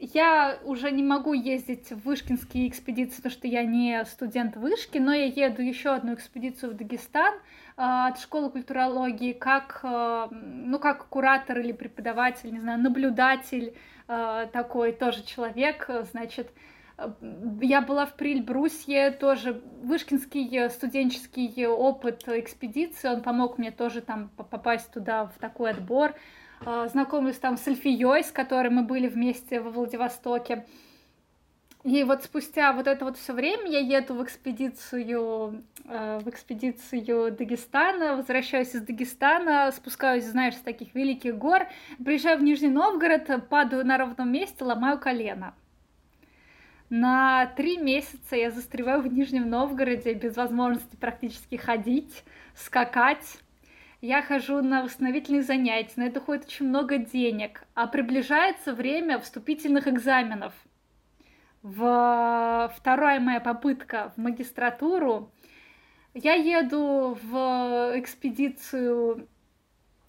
[0.00, 5.12] я уже не могу ездить в вышкинские экспедиции, потому что я не студент вышки, но
[5.12, 7.38] я еду еще одну экспедицию в Дагестан э,
[7.76, 13.74] от школы культурологии как, э, ну, как куратор или преподаватель, не знаю, наблюдатель
[14.52, 16.50] такой тоже человек, значит,
[17.60, 24.90] я была в Прильбрусье, тоже вышкинский студенческий опыт экспедиции, он помог мне тоже там попасть
[24.90, 26.14] туда в такой отбор.
[26.64, 30.66] А, знакомилась там с Эльфией, с которой мы были вместе во Владивостоке.
[31.84, 37.32] И вот спустя вот это вот все время я еду в экспедицию, э, в экспедицию
[37.32, 41.68] Дагестана, возвращаюсь из Дагестана, спускаюсь, знаешь, с таких великих гор,
[42.04, 45.54] приезжаю в Нижний Новгород, падаю на ровном месте, ломаю колено.
[46.90, 52.24] На три месяца я застреваю в Нижнем Новгороде без возможности практически ходить,
[52.54, 53.38] скакать.
[54.00, 59.86] Я хожу на восстановительные занятия, на это уходит очень много денег, а приближается время вступительных
[59.86, 60.54] экзаменов.
[61.62, 65.30] В вторая моя попытка в магистратуру.
[66.14, 69.28] Я еду в экспедицию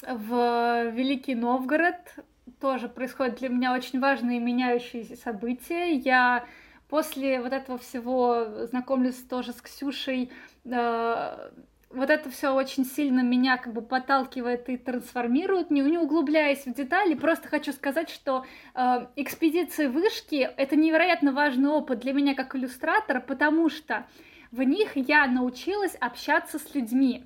[0.01, 2.15] в Великий Новгород.
[2.61, 5.91] Тоже происходят для меня очень важные меняющиеся события.
[5.93, 6.45] Я
[6.89, 10.31] после вот этого всего знакомлюсь тоже с Ксюшей,
[10.65, 11.49] э,
[11.89, 16.73] вот это все очень сильно меня как бы подталкивает и трансформирует, не, не углубляясь в
[16.73, 22.55] детали, просто хочу сказать, что э, экспедиции вышки это невероятно важный опыт для меня как
[22.55, 24.05] иллюстратора, потому что
[24.51, 27.23] в них я научилась общаться с людьми,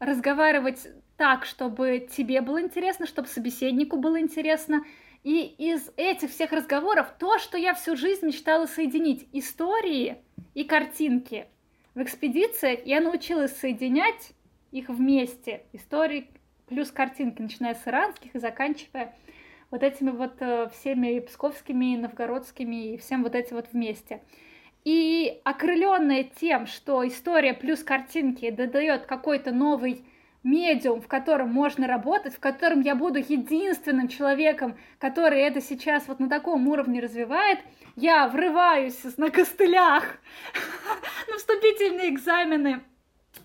[0.00, 4.84] разговаривать так, чтобы тебе было интересно, чтобы собеседнику было интересно,
[5.28, 10.16] и из этих всех разговоров то, что я всю жизнь мечтала соединить, истории
[10.54, 11.48] и картинки.
[11.94, 14.30] В экспедициях я научилась соединять
[14.72, 16.30] их вместе, истории
[16.66, 19.14] плюс картинки, начиная с иранских и заканчивая
[19.70, 24.22] вот этими вот э, всеми псковскими, новгородскими и всем вот этим вот вместе.
[24.84, 30.06] И окрыленная тем, что история плюс картинки додает какой-то новый
[30.42, 36.20] медиум, в котором можно работать, в котором я буду единственным человеком, который это сейчас вот
[36.20, 37.58] на таком уровне развивает,
[37.96, 40.04] я врываюсь на костылях
[41.28, 42.82] на вступительные экзамены,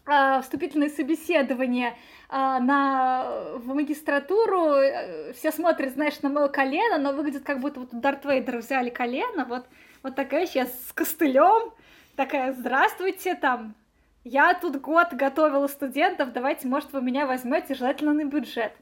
[0.06, 1.96] а, вступительные собеседования
[2.30, 7.94] а, на, в магистратуру, все смотрят, знаешь, на мое колено, но выглядит как будто вот
[7.94, 9.66] у Дарт Вейдера взяли колено, вот,
[10.04, 11.74] вот такая сейчас с костылем,
[12.16, 13.76] такая, здравствуйте, там,
[14.24, 18.74] я тут год готовила студентов, давайте, может, вы меня возьмете, желательно на бюджет.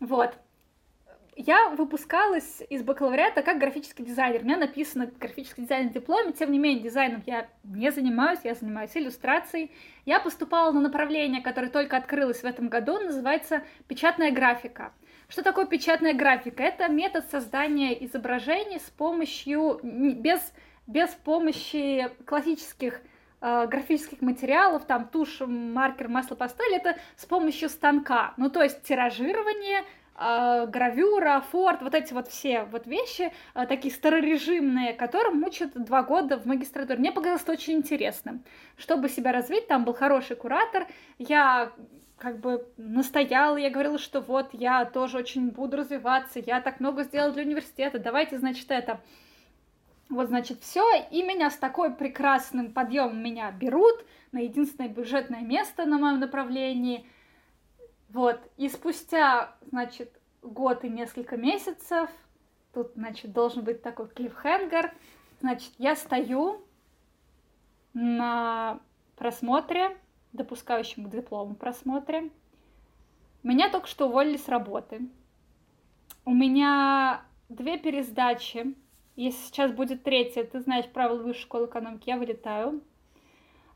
[0.00, 0.36] Вот.
[1.34, 4.42] Я выпускалась из бакалавриата как графический дизайнер.
[4.42, 8.54] У меня написано графический дизайн в дипломе, тем не менее дизайном я не занимаюсь, я
[8.54, 9.72] занимаюсь иллюстрацией.
[10.04, 14.92] Я поступала на направление, которое только открылось в этом году, называется печатная графика.
[15.28, 16.62] Что такое печатная графика?
[16.62, 20.52] Это метод создания изображений с помощью, без,
[20.86, 23.00] без помощи классических
[23.42, 28.32] э, графических материалов, там тушь, маркер, масло, пастель, это с помощью станка.
[28.36, 29.84] Ну, то есть тиражирование,
[30.18, 36.02] э, гравюра, форт, вот эти вот все вот вещи, э, такие старорежимные, которым мучат два
[36.02, 36.98] года в магистратуре.
[36.98, 38.44] Мне показалось это очень интересным.
[38.76, 40.86] Чтобы себя развить, там был хороший куратор,
[41.18, 41.72] я
[42.22, 47.02] как бы настояла, я говорила, что вот я тоже очень буду развиваться, я так много
[47.02, 49.00] сделала для университета, давайте, значит, это
[50.12, 55.86] вот, значит, все, и меня с такой прекрасным подъемом меня берут на единственное бюджетное место
[55.86, 57.08] на моем направлении.
[58.10, 62.10] Вот, и спустя, значит, год и несколько месяцев,
[62.74, 64.92] тут, значит, должен быть такой клиффхенгер,
[65.40, 66.62] значит, я стою
[67.94, 68.80] на
[69.16, 69.96] просмотре,
[70.34, 72.30] допускающем к диплому просмотре.
[73.42, 75.08] Меня только что уволили с работы.
[76.26, 78.74] У меня две пересдачи
[79.16, 82.82] если сейчас будет третья, ты знаешь правила высшей школы экономики, я вылетаю.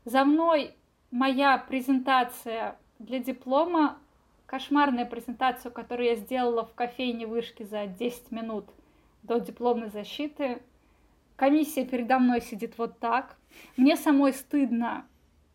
[0.05, 0.73] За мной
[1.11, 3.97] моя презентация для диплома,
[4.45, 8.65] кошмарная презентация, которую я сделала в кофейне вышки за 10 минут
[9.23, 10.61] до дипломной защиты.
[11.35, 13.35] Комиссия передо мной сидит вот так.
[13.75, 15.05] Мне самой стыдно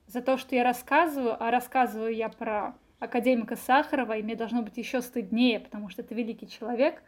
[0.06, 4.76] за то, что я рассказываю, а рассказываю я про академика Сахарова, и мне должно быть
[4.76, 7.02] еще стыднее, потому что это великий человек.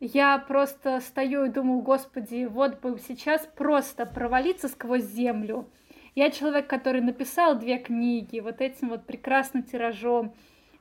[0.00, 5.68] Я просто стою и думаю, господи, вот бы сейчас просто провалиться сквозь землю.
[6.14, 10.34] Я человек, который написал две книги вот этим вот прекрасным тиражом.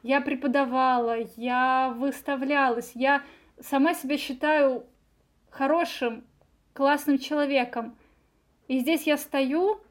[0.04, 3.24] Я преподавала, я выставлялась, я
[3.60, 4.86] сама себя считаю
[5.50, 6.24] хорошим,
[6.74, 7.98] классным человеком.
[8.68, 9.82] И здесь я стою,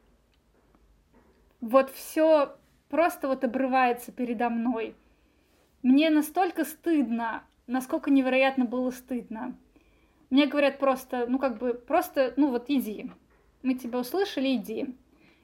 [1.61, 2.57] вот все
[2.89, 4.95] просто вот обрывается передо мной.
[5.83, 9.57] Мне настолько стыдно, насколько невероятно было стыдно.
[10.31, 13.11] Мне говорят просто, ну как бы, просто, ну вот иди.
[13.63, 14.95] Мы тебя услышали, иди.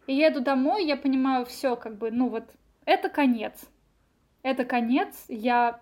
[0.07, 2.45] И я еду домой, я понимаю, все, как бы, ну вот,
[2.85, 3.61] это конец.
[4.43, 5.25] Это конец.
[5.29, 5.81] Я...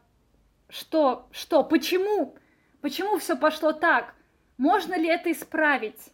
[0.68, 1.28] Что?
[1.32, 1.64] Что?
[1.64, 2.36] Почему?
[2.80, 4.14] Почему все пошло так?
[4.58, 6.12] Можно ли это исправить?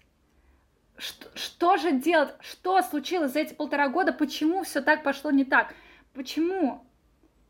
[0.99, 5.45] что, что же делать, что случилось за эти полтора года, почему все так пошло не
[5.45, 5.75] так,
[6.15, 6.85] почему.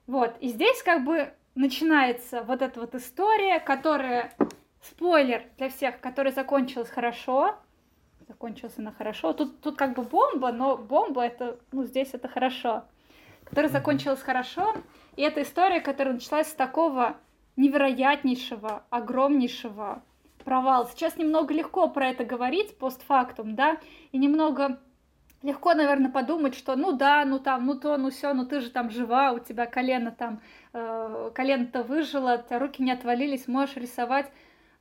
[0.06, 4.32] Вот, и здесь как бы начинается вот эта вот история, которая,
[4.82, 7.56] спойлер для всех, которая закончилась хорошо,
[8.28, 12.84] закончилась она хорошо, тут, тут как бы бомба, но бомба это, ну, здесь это хорошо,
[13.44, 14.74] которая закончилась хорошо,
[15.16, 17.16] и это история, которая началась с такого
[17.56, 20.02] невероятнейшего, огромнейшего
[20.44, 20.88] провал.
[20.88, 23.78] Сейчас немного легко про это говорить постфактум, да,
[24.12, 24.78] и немного
[25.42, 28.70] легко, наверное, подумать, что ну да, ну там, ну то, ну все, ну ты же
[28.70, 30.40] там жива, у тебя колено там,
[30.72, 34.30] э, колено-то выжило, у руки не отвалились, можешь рисовать.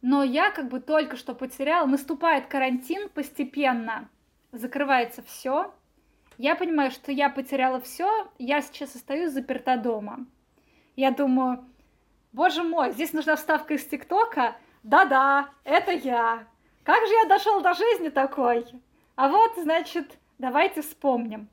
[0.01, 4.10] Но я как бы только что потеряла, наступает карантин постепенно,
[4.51, 5.74] закрывается все.
[6.38, 10.26] Я понимаю, что я потеряла все, я сейчас остаюсь заперта дома.
[10.95, 11.66] Я думаю,
[12.34, 16.45] боже мой, здесь нужна вставка из ТикТока, да-да, это я.
[16.84, 18.66] Как же я дошел до жизни такой?
[19.16, 21.49] А вот, значит, давайте вспомним.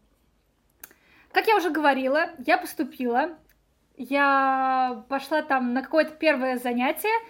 [1.32, 3.30] Как я уже говорила, я поступила,
[3.96, 7.26] я пошла там на какое-то первое занятие.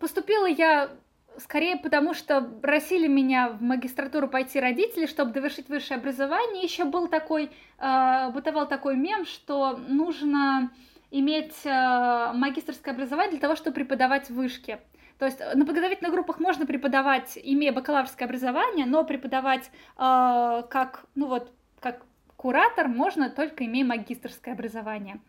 [0.00, 0.90] Поступила я
[1.38, 6.62] скорее потому, что просили меня в магистратуру пойти родители, чтобы довершить высшее образование.
[6.62, 10.70] Еще был такой, э, бытовал такой мем, что нужно
[11.10, 14.80] иметь э, магистрское образование для того, чтобы преподавать в вышке.
[15.18, 21.26] То есть на подготовительных группах можно преподавать, имея бакалаврское образование, но преподавать э, как, ну
[21.26, 22.02] вот, как
[22.36, 25.20] куратор можно только имея магистрское образование.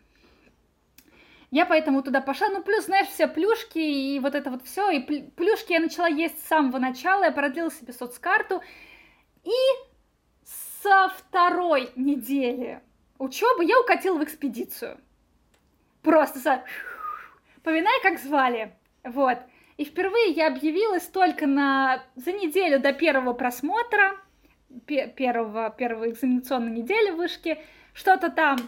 [1.50, 2.48] Я поэтому туда пошла.
[2.48, 4.90] Ну, плюс, знаешь, все плюшки и вот это вот все.
[4.90, 7.24] И плюшки я начала есть с самого начала.
[7.24, 8.60] Я продлила себе соцкарту.
[9.44, 9.50] И
[10.80, 12.82] со второй недели
[13.18, 15.00] учебы я укатила в экспедицию.
[16.02, 16.64] Просто за...
[17.62, 18.76] Поминай, как звали.
[19.02, 19.38] Вот.
[19.78, 22.02] И впервые я объявилась только на...
[22.16, 24.16] за неделю до первого просмотра,
[24.86, 27.62] первого, первого экзаменационной недели вышки,
[27.94, 28.58] что-то там,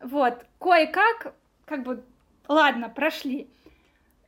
[0.00, 1.34] вот, кое-как,
[1.64, 2.04] как бы,
[2.48, 3.48] ладно, прошли.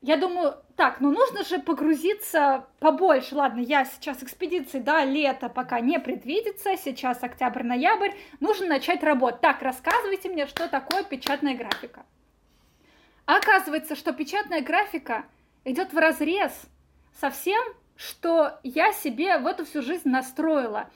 [0.01, 3.35] Я думаю, так, ну нужно же погрузиться побольше.
[3.35, 9.43] Ладно, я сейчас экспедиции, да, лето пока не предвидится, сейчас октябрь-ноябрь, нужно начать работать.
[9.43, 12.05] Так, рассказывайте мне, что такое печатная графика.
[13.27, 15.25] А оказывается, что печатная графика
[15.65, 16.53] идет в разрез
[17.21, 17.63] со всем,
[17.97, 20.91] что я себе в эту всю жизнь настроила.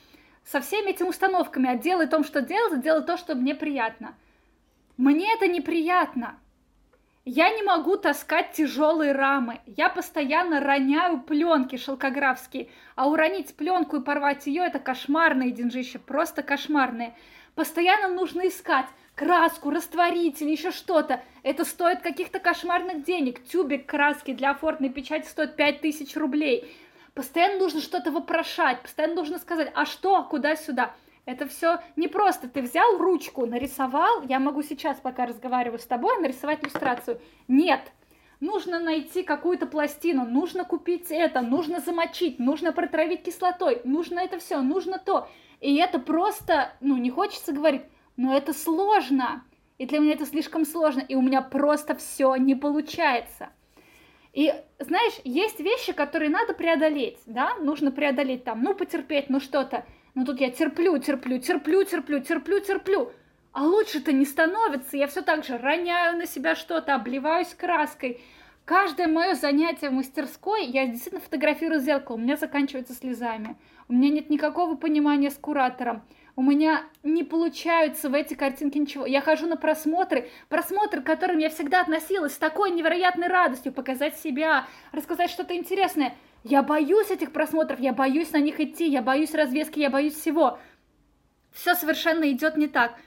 [0.44, 4.14] Со всеми этими установками, а делай том, что делать, делай то, что мне приятно.
[4.96, 6.38] Мне это неприятно.
[7.24, 9.60] Я не могу таскать тяжелые рамы.
[9.66, 12.68] Я постоянно роняю пленки шелкографские.
[12.94, 17.16] А уронить пленку и порвать ее это кошмарные деньжища, просто кошмарные.
[17.56, 18.86] Постоянно нужно искать
[19.16, 21.22] краску, растворитель, еще что-то.
[21.42, 23.42] Это стоит каких-то кошмарных денег.
[23.44, 26.70] Тюбик краски для офортной печати стоит 5000 рублей.
[27.14, 30.94] Постоянно нужно что-то вопрошать, постоянно нужно сказать, а что, куда сюда.
[31.24, 32.46] Это все не просто.
[32.46, 37.18] Ты взял ручку, нарисовал, я могу сейчас, пока разговариваю с тобой, нарисовать иллюстрацию.
[37.48, 37.80] Нет,
[38.38, 44.60] нужно найти какую-то пластину, нужно купить это, нужно замочить, нужно протравить кислотой, нужно это все,
[44.60, 45.26] нужно то.
[45.62, 47.82] И это просто, ну, не хочется говорить,
[48.16, 49.44] но это сложно.
[49.78, 53.50] И для меня это слишком сложно, и у меня просто все не получается.
[54.32, 59.86] И знаешь, есть вещи, которые надо преодолеть, да, нужно преодолеть там, ну, потерпеть, ну, что-то.
[60.14, 63.12] Но тут я терплю, терплю, терплю, терплю, терплю, терплю.
[63.52, 68.20] А лучше-то не становится, я все так же роняю на себя что-то, обливаюсь краской,
[68.66, 73.56] каждое мое занятие в мастерской я действительно фотографирую зеркало, у меня заканчивается слезами.
[73.88, 76.02] У меня нет никакого понимания с куратором.
[76.38, 79.06] У меня не получаются в эти картинки ничего.
[79.06, 84.18] Я хожу на просмотры, просмотры, к которым я всегда относилась с такой невероятной радостью, показать
[84.18, 86.14] себя, рассказать что-то интересное.
[86.44, 90.58] Я боюсь этих просмотров, я боюсь на них идти, я боюсь развески, я боюсь всего.
[91.52, 92.98] Все совершенно идет не так.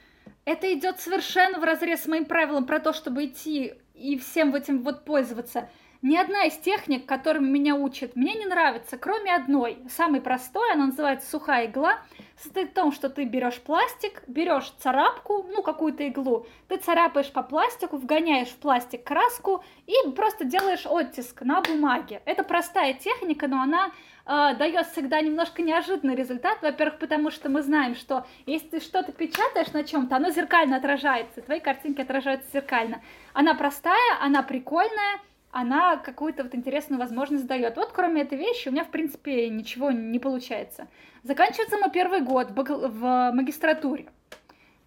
[0.46, 4.82] Это идет совершенно в разрез с моим правилом про то, чтобы идти и всем этим
[4.82, 5.70] вот пользоваться.
[6.02, 10.88] Ни одна из техник, которыми меня учат, мне не нравится, кроме одной, самой простой, она
[10.88, 12.00] называется сухая игла,
[12.42, 17.44] состоит в том, что ты берешь пластик, берешь царапку, ну какую-то иглу, ты царапаешь по
[17.44, 22.22] пластику, вгоняешь в пластик краску и просто делаешь оттиск на бумаге.
[22.26, 23.92] Это простая техника, но она
[24.26, 26.62] э, дает всегда немножко неожиданный результат.
[26.62, 31.42] Во-первых, потому что мы знаем, что если ты что-то печатаешь на чем-то, оно зеркально отражается,
[31.42, 33.02] твои картинки отражаются зеркально.
[33.34, 35.20] Она простая, она прикольная,
[35.52, 37.76] она какую-то вот интересную возможность дает.
[37.78, 40.88] Вот кроме этой вещи у меня, в принципе, ничего не получается.
[41.24, 44.08] Заканчивается мой первый год в магистратуре.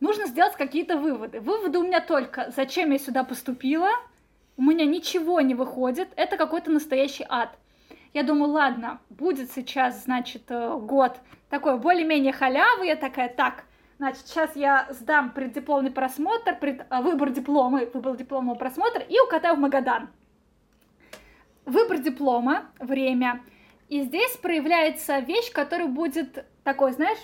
[0.01, 1.41] Нужно сделать какие-то выводы.
[1.41, 3.91] Выводы у меня только, зачем я сюда поступила,
[4.57, 7.51] у меня ничего не выходит, это какой-то настоящий ад.
[8.13, 11.17] Я думаю, ладно, будет сейчас, значит, э, год
[11.49, 13.65] такой более-менее халявы, я такая, так,
[13.99, 19.57] значит, сейчас я сдам преддипломный просмотр, пред, э, выбор диплома, выбор дипломного просмотра и укатаю
[19.57, 20.11] в Магадан
[21.67, 23.43] выбор диплома, время.
[23.89, 27.19] И здесь проявляется вещь, которая будет такой, знаешь,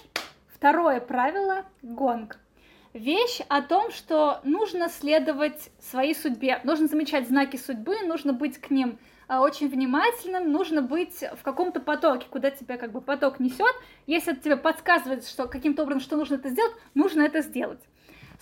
[0.49, 2.39] второе правило— гонг.
[2.93, 8.71] Вещь о том, что нужно следовать своей судьбе, нужно замечать знаки судьбы, нужно быть к
[8.71, 13.75] ним а, очень внимательным, нужно быть в каком-то потоке, куда тебя как бы поток несет.
[14.07, 17.81] Если тебе подсказывает, что каким-то образом, что нужно это сделать, нужно это сделать.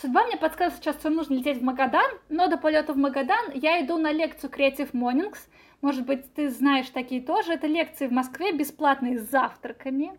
[0.01, 3.85] Судьба мне подсказывает сейчас, что нужно лететь в Магадан, но до полета в Магадан я
[3.85, 5.39] иду на лекцию Creative Mornings,
[5.83, 7.53] может быть, ты знаешь такие тоже.
[7.53, 10.13] Это лекции в Москве бесплатные с завтраками.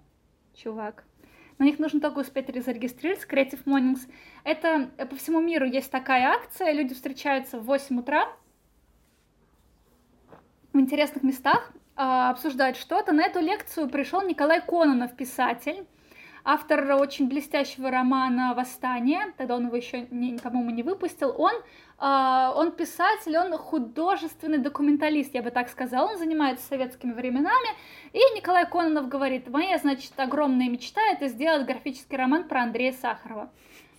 [0.56, 1.04] Чувак.
[1.58, 3.28] На них нужно только успеть зарегистрироваться.
[3.28, 4.10] Creative Mornings.
[4.44, 6.72] Это э, по всему миру есть такая акция.
[6.72, 8.28] Люди встречаются в 8 утра
[10.74, 13.12] в интересных местах, а, обсуждают что-то.
[13.12, 15.88] На эту лекцию пришел Николай Кононов, писатель
[16.48, 20.04] автор очень блестящего романа «Восстание», тогда он его еще,
[20.42, 21.52] по-моему, не выпустил, он,
[22.00, 27.68] э, он писатель, он художественный документалист, я бы так сказала, он занимается советскими временами,
[28.14, 33.52] и Николай Кононов говорит, моя, значит, огромная мечта— это сделать графический роман про Андрея Сахарова.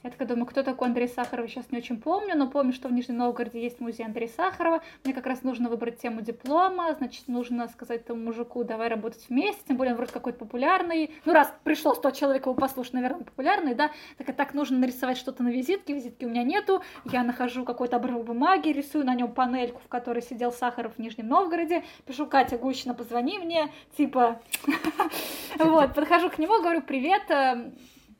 [0.04, 2.92] Я такая думаю, кто такой Андрей Сахаров, сейчас не очень помню, но помню, что в
[2.92, 4.80] Нижнем Новгороде есть музей Андрея Сахарова.
[5.02, 9.60] Мне как раз нужно выбрать тему диплома, значит, нужно сказать этому мужику, давай работать вместе,
[9.66, 11.10] тем более он вроде какой-то популярный.
[11.24, 15.18] Ну, раз пришло 100 человек его послушать, наверное, популярный, да, так и так нужно нарисовать
[15.18, 19.32] что-то на визитке, визитки у меня нету, я нахожу какой-то обрыв бумаги, рисую на нем
[19.32, 24.40] панельку, в которой сидел Сахаров в Нижнем Новгороде, пишу, Катя Гущина, позвони мне, типа,
[25.58, 27.72] вот, подхожу к нему, говорю, привет, э,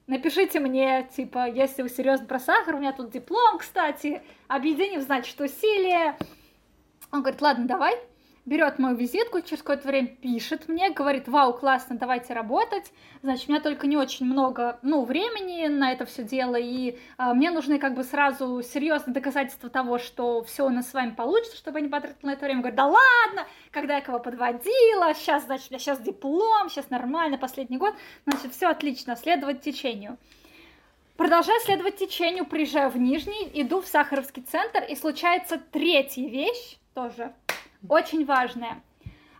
[0.08, 5.40] напишите мне, типа, если вы серьезно про сахар, у меня тут диплом, кстати, объединив, значит,
[5.40, 6.16] усилия.
[7.12, 7.94] Он говорит, ладно, давай
[8.48, 12.90] берет мою визитку, через какое-то время пишет мне, говорит, вау, классно, давайте работать.
[13.22, 17.34] Значит, у меня только не очень много, ну, времени на это все дело, и а,
[17.34, 21.56] мне нужны как бы сразу серьезные доказательства того, что все у нас с вами получится,
[21.56, 22.60] чтобы я не потратила на это время.
[22.60, 27.76] Говорит, да ладно, когда я кого подводила, сейчас, значит, меня сейчас диплом, сейчас нормально, последний
[27.76, 27.94] год,
[28.26, 30.16] значит, все отлично, следовать течению.
[31.16, 37.34] Продолжаю следовать течению, приезжаю в Нижний, иду в Сахаровский центр, и случается третья вещь, тоже
[37.86, 38.82] очень важная.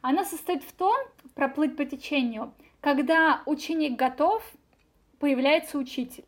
[0.03, 0.95] Она состоит в том,
[1.34, 4.43] проплыть по течению, когда ученик готов,
[5.18, 6.24] появляется учитель.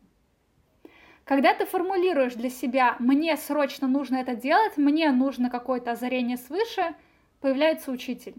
[1.23, 6.93] Когда ты формулируешь для себя «мне срочно нужно это делать», «мне нужно какое-то озарение свыше»,
[7.39, 8.35] появляется учитель.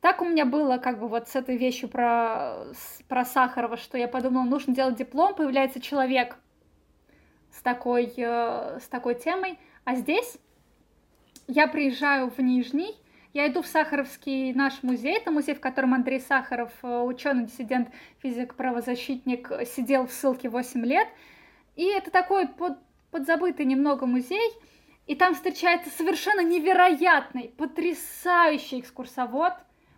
[0.00, 2.66] Так у меня было как бы вот с этой вещью про,
[3.08, 6.36] про Сахарова, что я подумала, нужно делать диплом, появляется человек
[7.50, 10.38] с такой, э, с такой темой, а здесь
[11.48, 12.94] я приезжаю в Нижний,
[13.32, 17.90] я иду в Сахаровский наш музей, это музей, в котором Андрей Сахаров, э, ученый, диссидент,
[18.22, 21.06] физик, правозащитник, сидел в ссылке 8 лет.
[21.74, 22.78] И это такой под,
[23.10, 24.50] подзабытый немного музей,
[25.06, 29.52] и там встречается совершенно невероятный, потрясающий экскурсовод.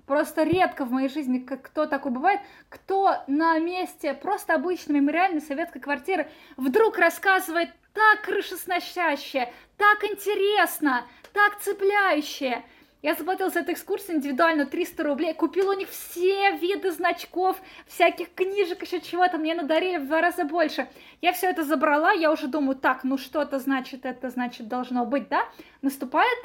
[0.04, 5.80] Просто редко в моей жизни кто такой бывает, кто на месте просто обычной мемориальной советской
[5.80, 12.62] квартиры вдруг рассказывает так крышесносяще, так интересно, так цепляюще.
[13.02, 18.32] Я заплатила за эту экскурсию индивидуально 300 рублей, купила у них все виды значков, всяких
[18.34, 20.88] книжек, еще чего-то, мне надарили в два раза больше.
[21.20, 25.04] Я все это забрала, я уже думаю, так, ну что это значит, это значит должно
[25.04, 25.48] быть, да?
[25.82, 26.38] Наступает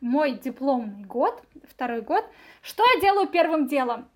[0.00, 2.24] мой дипломный год, второй год,
[2.62, 4.08] что я делаю первым делом?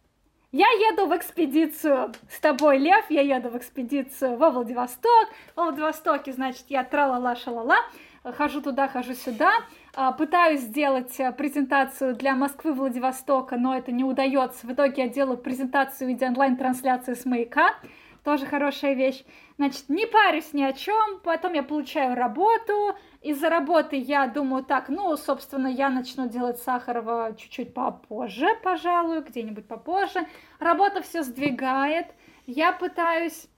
[0.52, 5.28] Я еду в экспедицию с тобой, Лев, я еду в экспедицию во Владивосток.
[5.54, 7.76] Во Владивостоке, значит, я тра-ла-ла-ша-ла-ла,
[8.24, 9.52] хожу туда, хожу сюда,
[9.94, 14.66] а, пытаюсь сделать э, презентацию для Москвы, Владивостока, но это не удается.
[14.66, 17.76] В итоге я делаю презентацию в виде онлайн-трансляции с маяка,
[18.24, 19.24] тоже хорошая вещь.
[19.56, 24.88] Значит, не парюсь ни о чем, потом я получаю работу, из-за работы я думаю так,
[24.88, 30.26] ну, собственно, я начну делать Сахарова чуть-чуть попозже, пожалуй, где-нибудь попозже.
[30.58, 32.06] Работа все сдвигает,
[32.46, 33.48] я пытаюсь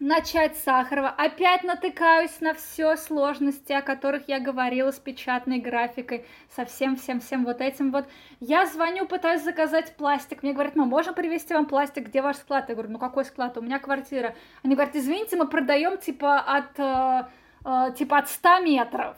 [0.00, 6.24] начать Сахарова, опять натыкаюсь на все сложности, о которых я говорила с печатной графикой,
[6.54, 8.06] со всем-всем-всем вот этим вот.
[8.40, 12.68] Я звоню, пытаюсь заказать пластик, мне говорят, мы можем привезти вам пластик, где ваш склад?
[12.68, 13.56] Я говорю, ну какой склад?
[13.58, 14.34] У меня квартира.
[14.62, 17.28] Они говорят, извините, мы продаем типа от, э,
[17.64, 19.16] э, типа от 100 метров.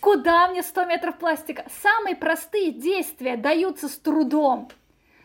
[0.00, 1.64] Куда мне 100 метров пластика?
[1.82, 4.68] Самые простые действия даются с трудом,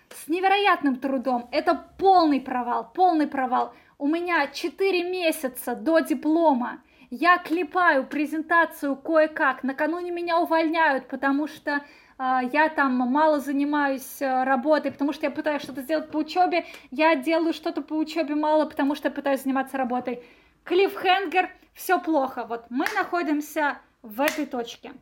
[0.10, 1.47] с невероятным трудом.
[1.52, 6.82] Это полный провал, полный провал у меня 4 месяца до диплома,
[7.12, 11.72] я клепаю презентацию кое-как, накануне меня увольняют, потому что
[12.18, 16.66] э, я там мало занимаюсь э, работой, потому что я пытаюсь что-то сделать по учебе,
[16.91, 20.24] я делаю что-то по учебе мало, потому что я пытаюсь заниматься работой.
[20.64, 22.45] Клиффхенгер, все плохо.
[22.47, 24.93] Вот мы находимся в этой точке.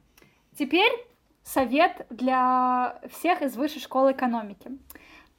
[0.57, 0.91] Теперь
[1.43, 4.71] совет для всех из высшей школы экономики.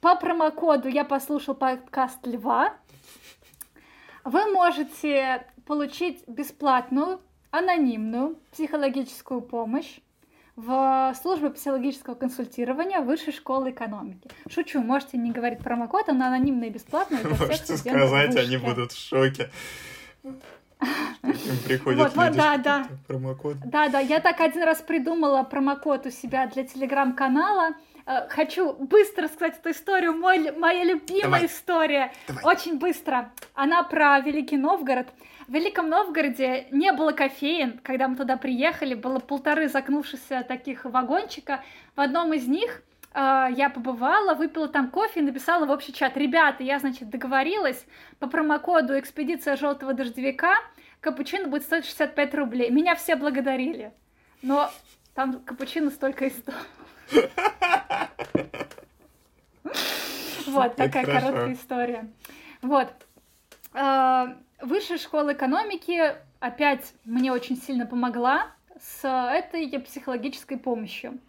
[0.01, 2.73] По промокоду я послушал подкаст Льва,
[4.23, 7.19] вы можете получить бесплатную,
[7.51, 9.99] анонимную психологическую помощь
[10.55, 14.29] в службе психологического консультирования Высшей школы экономики.
[14.49, 17.19] Шучу, можете не говорить промокод, он анонимный и бесплатный.
[17.23, 19.49] Можете сказать, они будут в шоке.
[20.23, 22.87] Им приходят вот, люди, да, да.
[23.07, 23.57] промокод.
[23.65, 27.75] Да, да, я так один раз придумала промокод у себя для телеграм-канала.
[28.05, 31.45] Э, хочу быстро сказать эту историю, мой, моя любимая Давай.
[31.45, 32.13] история.
[32.27, 32.43] Давай.
[32.45, 33.31] Очень быстро.
[33.53, 35.07] Она про Великий Новгород.
[35.47, 37.79] В Великом Новгороде не было кофеин.
[37.83, 41.63] Когда мы туда приехали, было полторы загнувшихся таких вагончика.
[41.95, 42.83] В одном из них
[43.13, 46.17] э, я побывала, выпила там кофе и написала в общий чат.
[46.17, 47.85] Ребята, я, значит, договорилась
[48.19, 50.57] по промокоду «Экспедиция желтого дождевика»
[51.01, 52.69] капучино будет стоить 65 рублей.
[52.69, 53.93] Меня все благодарили.
[54.41, 54.69] Но
[55.15, 56.55] там капучино столько и стоит.
[60.47, 62.09] Вот такая короткая история.
[62.61, 62.87] Вот.
[63.73, 68.47] А, высшая школа экономики опять мне очень сильно помогла
[68.79, 71.19] с этой психологической помощью.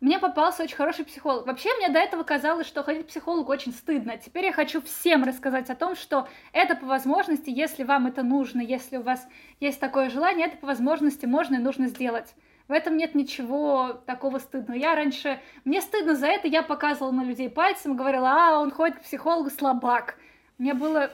[0.00, 1.46] Мне попался очень хороший психолог.
[1.46, 4.16] Вообще, мне до этого казалось, что ходить к психологу очень стыдно.
[4.16, 8.60] Теперь я хочу всем рассказать о том, что это по возможности, если вам это нужно,
[8.60, 9.26] если у вас
[9.58, 12.32] есть такое желание, это по возможности можно и нужно сделать.
[12.68, 14.78] В этом нет ничего такого стыдного.
[14.78, 15.40] Я раньше...
[15.64, 19.50] Мне стыдно за это, я показывала на людей пальцем, говорила, а, он ходит к психологу,
[19.50, 20.16] слабак.
[20.58, 21.10] Мне было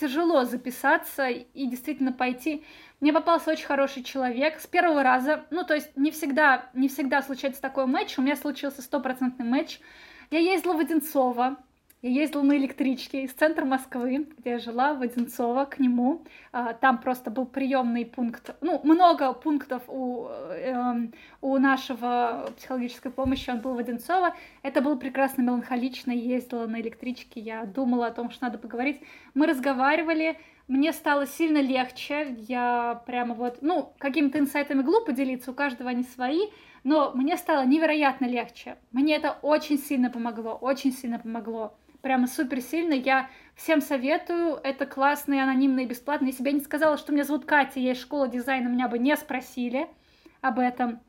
[0.00, 2.64] тяжело записаться и действительно пойти.
[3.00, 5.44] Мне попался очень хороший человек с первого раза.
[5.50, 8.16] Ну, то есть не всегда, не всегда случается такой матч.
[8.16, 9.80] У меня случился стопроцентный матч.
[10.30, 11.56] Я ездила в Одинцово,
[12.02, 16.24] я ездила на электричке из центра Москвы, где я жила, в Одинцово, к нему.
[16.50, 23.50] А, там просто был приемный пункт, ну, много пунктов у, эм, у нашего психологической помощи,
[23.50, 24.34] он был в Одинцово.
[24.62, 29.00] Это было прекрасно меланхолично, ездила на электричке, я думала о том, что надо поговорить.
[29.34, 35.54] Мы разговаривали, мне стало сильно легче, я прямо вот, ну, какими-то инсайтами глупо делиться, у
[35.54, 36.48] каждого они свои,
[36.82, 38.76] но мне стало невероятно легче.
[38.90, 42.92] Мне это очень сильно помогло, очень сильно помогло прямо супер сильно.
[42.92, 44.84] Я всем советую, это
[45.42, 46.26] анонимно и бесплатно.
[46.26, 48.98] Если бы я не сказала, что меня зовут Катя, я из школы дизайна, меня бы
[48.98, 49.88] не спросили
[50.40, 51.00] об этом.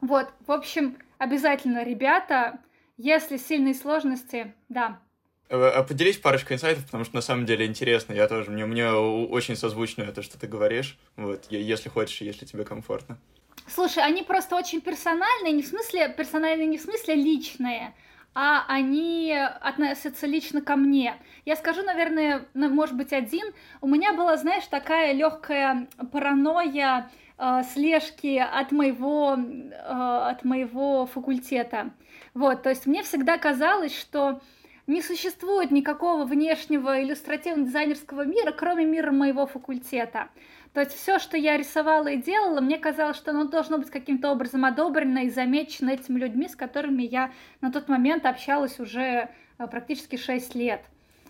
[0.00, 2.60] Вот, в общем, обязательно, ребята,
[2.96, 5.00] если сильные сложности, да,
[5.48, 8.12] э, Поделись парочкой инсайтов, потому что на самом деле интересно.
[8.12, 10.98] Я тоже, мне, мне очень созвучно это, что ты говоришь.
[11.16, 13.18] Вот, если хочешь, если тебе комфортно.
[13.66, 17.94] Слушай, они просто очень персональные, не в смысле персональные, не в смысле личные,
[18.34, 21.14] а они относятся лично ко мне.
[21.44, 23.46] Я скажу, наверное, может быть, один.
[23.80, 31.90] У меня была, знаешь, такая легкая паранойя э, слежки от моего, э, от моего факультета.
[32.34, 34.40] Вот, то есть мне всегда казалось, что
[34.86, 40.28] не существует никакого внешнего иллюстративно-дизайнерского мира, кроме мира моего факультета.
[40.74, 44.32] То есть все, что я рисовала и делала, мне казалось, что оно должно быть каким-то
[44.32, 49.66] образом одобрено и замечено этими людьми, с которыми я на тот момент общалась уже э,
[49.68, 50.82] практически 6 лет.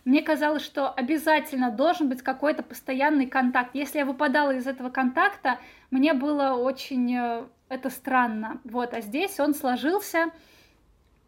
[0.07, 3.75] Мне казалось, что обязательно должен быть какой-то постоянный контакт.
[3.75, 5.58] Если я выпадала из этого контакта,
[5.91, 8.62] мне было очень, э, это странно.
[8.64, 10.30] Вот, а здесь он сложился,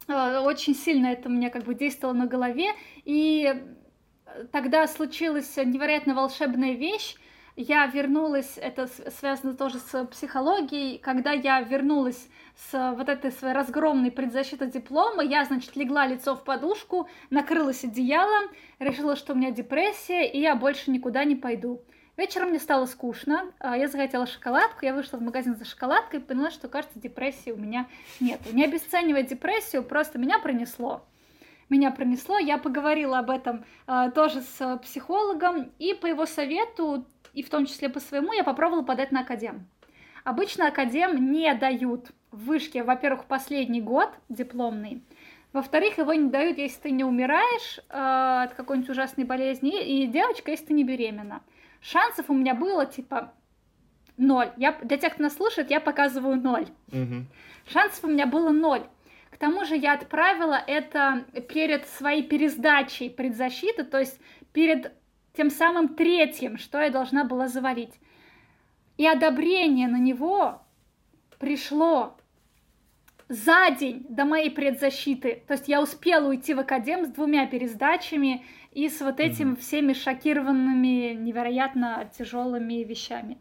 [0.09, 2.71] э, очень сильно это мне как бы действовало на голове,
[3.05, 3.63] и
[4.53, 7.17] тогда случилась невероятно волшебная вещь,
[7.57, 12.29] я вернулась, это связано тоже с психологией, когда я вернулась
[12.71, 18.51] с вот этой своей разгромной предзащитой диплома, я, значит, легла лицо в подушку, накрылась одеялом,
[18.79, 21.83] решила, что у меня депрессия, и я больше никуда не пойду.
[22.17, 26.23] Вечером мне стало скучно, а, я захотела шоколадку, я вышла в магазин за шоколадкой и
[26.23, 27.87] поняла, что, кажется, депрессии у меня
[28.21, 28.41] нет.
[28.53, 31.05] Не обесценивая депрессию, просто меня пронесло.
[31.69, 37.05] Меня пронесло, я поговорила об этом э, тоже с психологом, и по его совету
[37.37, 39.69] и в том числе по своему, я попробовала подать на академ.
[40.25, 45.05] Обычно академ не дают в вышке, во-первых, последний год дипломный,
[45.53, 50.51] во-вторых, его не дают, если ты не умираешь э, от какой-нибудь ужасной болезни, и девочка,
[50.51, 51.43] если ты не беременна.
[51.81, 53.33] Шансов у меня было типа
[54.19, 54.51] ноль.
[54.57, 56.67] Я, для тех, кто нас слушает, я показываю ноль.
[56.89, 57.25] Угу.
[57.73, 58.83] Шансов у меня было ноль.
[59.31, 64.21] К тому же я отправила это перед своей пересдачей предзащиты, то есть
[64.53, 64.93] перед
[65.37, 67.95] тем самым третьим, что я должна была заварить.
[68.97, 70.63] И одобрение на него
[71.39, 72.17] пришло
[73.29, 75.43] за день до моей предзащиты.
[75.47, 79.61] То есть я успела уйти в академ с двумя пересдачами и с вот этими mm-hmm.
[79.61, 83.39] всеми шокированными, невероятно тяжелыми вещами.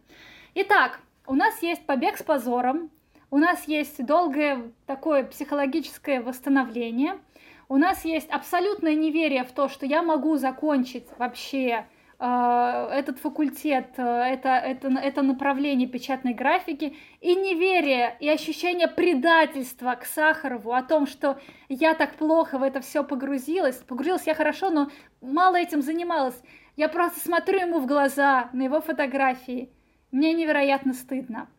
[0.56, 2.90] Итак, у нас есть побег с позором,
[3.32, 7.18] у нас есть долгое такое психологическое восстановление–
[7.68, 11.86] у нас есть абсолютное неверие в то, что я могу закончить вообще
[12.20, 19.96] э, этот факультет, э, это, это, это направление печатной графики, и неверие, и ощущение предательства
[19.96, 23.78] к Сахарову о том, что я так плохо в это все погрузилась.
[23.78, 24.90] Погрузилась я хорошо, но
[25.22, 26.40] мало этим занималась.
[26.76, 29.70] Я просто смотрю ему в глаза на его фотографии.
[30.12, 31.50] Мне невероятно стыдно.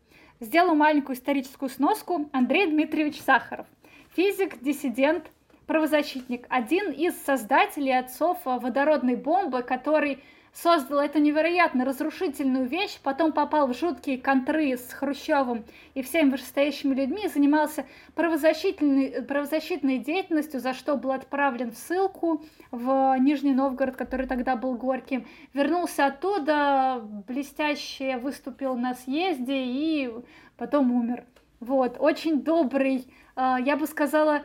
[0.41, 2.29] Сделаю маленькую историческую сноску.
[2.33, 3.67] Андрей Дмитриевич Сахаров.
[4.15, 5.31] Физик, диссидент,
[5.67, 10.23] правозащитник, один из создателей отцов э, водородной бомбы, который
[10.57, 16.95] создал эту невероятно разрушительную вещь, потом попал в жуткие контры с Хрущевым и всеми вышестоящими
[16.95, 17.85] людьми, занимался
[18.15, 24.77] правозащитной, правозащитной деятельностью, за что был отправлен в ссылку в Нижний Новгород, который тогда был
[24.77, 25.27] горьким.
[25.53, 30.11] Вернулся оттуда, блестяще выступил на съезде и
[30.57, 31.25] потом умер.
[31.61, 34.43] Вот, очень добрый, э, я бы сказала,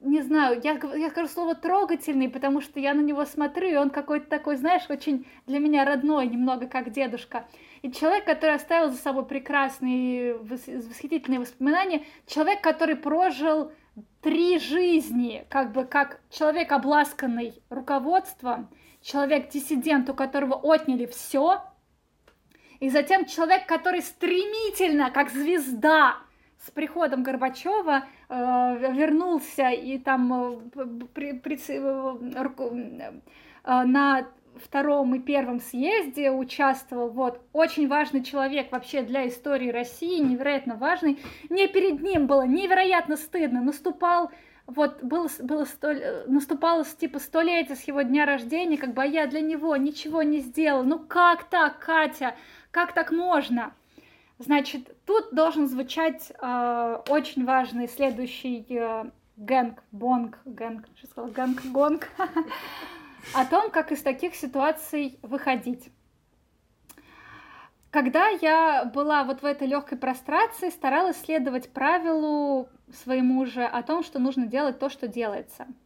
[0.00, 3.90] не знаю, я, я скажу слово трогательный, потому что я на него смотрю, и он
[3.90, 7.46] какой-то такой, знаешь, очень для меня родной, немного как дедушка.
[7.82, 13.72] И человек, который оставил за собой прекрасные, восхитительные воспоминания, человек, который прожил
[14.20, 18.68] три жизни, как бы как человек, обласканный руководством,
[19.02, 21.62] человек-диссидент, у которого отняли все,
[22.78, 26.18] и затем человек, который стремительно, как звезда,
[26.64, 28.34] с приходом Горбачева э,
[28.94, 33.12] вернулся и там э, при, при, э,
[33.64, 34.26] э, на
[34.56, 37.10] втором и первом съезде участвовал.
[37.10, 41.18] Вот, очень важный человек вообще для истории России, невероятно важный.
[41.48, 43.62] Мне перед ним было невероятно стыдно.
[43.62, 44.30] Наступал
[44.66, 45.94] вот было, было сто,
[46.26, 50.40] наступало типа столетие с его дня рождения, как бы а я для него ничего не
[50.40, 50.82] сделала.
[50.82, 52.34] Ну как так, Катя?
[52.70, 53.72] Как так можно?
[54.38, 61.64] Значит, тут должен звучать э, очень важный следующий э, гэнг, бонг, гэнг, что сказала, гэнг,
[61.66, 62.08] гонг,
[63.34, 65.90] о том, как из таких ситуаций выходить.
[67.90, 74.04] Когда я была вот в этой легкой прострации, старалась следовать правилу своему же о том,
[74.04, 75.66] что нужно делать то, что делается–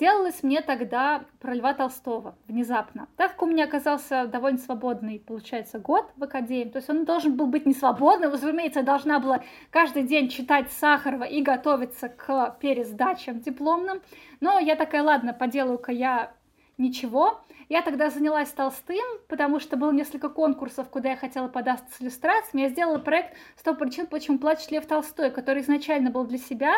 [0.00, 3.06] Делалось мне тогда про Льва Толстого внезапно.
[3.18, 7.36] Так как у меня оказался довольно свободный, получается, год в академии, то есть он должен
[7.36, 12.56] был быть не свободным, разумеется, я должна была каждый день читать Сахарова и готовиться к
[12.60, 14.00] пересдачам дипломным,
[14.40, 16.32] но я такая, ладно, поделаю-ка я
[16.78, 17.42] ничего.
[17.68, 22.62] Я тогда занялась Толстым, потому что было несколько конкурсов, куда я хотела податься с иллюстрациями.
[22.62, 26.72] Я сделала проект «100 причин, почему плачет Лев Толстой», который изначально был для себя,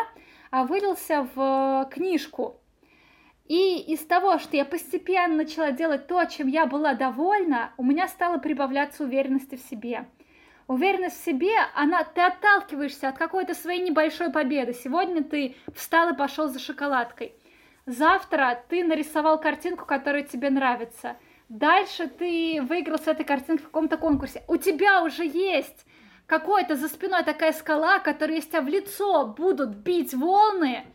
[0.51, 2.59] а вылился в книжку
[3.45, 8.07] и из того, что я постепенно начала делать то, чем я была довольна, у меня
[8.07, 10.07] стало прибавляться уверенности в себе.
[10.67, 14.73] Уверенность в себе, она, ты отталкиваешься от какой-то своей небольшой победы.
[14.73, 17.33] Сегодня ты встал и пошел за шоколадкой.
[17.85, 21.17] Завтра ты нарисовал картинку, которая тебе нравится.
[21.49, 24.43] Дальше ты выиграл с этой картинкой в каком-то конкурсе.
[24.47, 25.85] У тебя уже есть
[26.27, 30.85] какой-то за спиной такая скала, которая из тебя в лицо будут бить волны,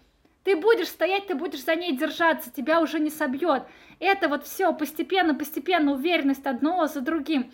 [0.49, 3.65] ты будешь стоять, ты будешь за ней держаться, тебя уже не собьет.
[4.01, 7.53] Это вот все постепенно, постепенно уверенность одного за другим.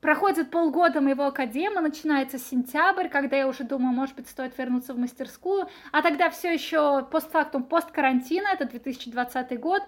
[0.00, 4.98] Проходит полгода моего академа, начинается сентябрь, когда я уже думаю, может быть, стоит вернуться в
[4.98, 5.68] мастерскую.
[5.92, 9.84] А тогда все еще постфактум, посткарантина, это 2020 год.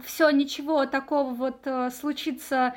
[0.00, 2.74] Все, ничего такого вот э, случиться,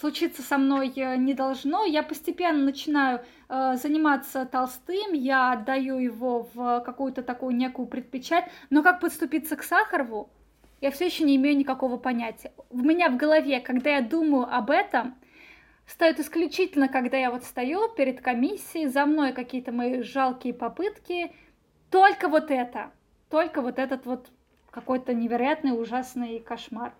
[0.00, 1.84] случиться со мной э, не должно.
[1.84, 8.50] Я постепенно начинаю э, заниматься толстым, я отдаю его в какую-то такую некую предпечать.
[8.68, 10.28] Но как подступиться к Сахарову,
[10.80, 12.52] я все еще не имею никакого понятия.
[12.70, 15.14] У меня в голове, когда я думаю об этом,
[15.86, 21.32] стоит исключительно, когда я вот стою перед комиссией, за мной какие-то мои жалкие попытки,
[21.92, 22.90] только вот это,
[23.30, 24.30] только вот этот вот
[24.70, 26.92] какой-то невероятный ужасный кошмар.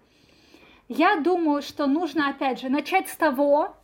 [0.88, 3.76] Я думаю, что нужно, опять же, начать с того,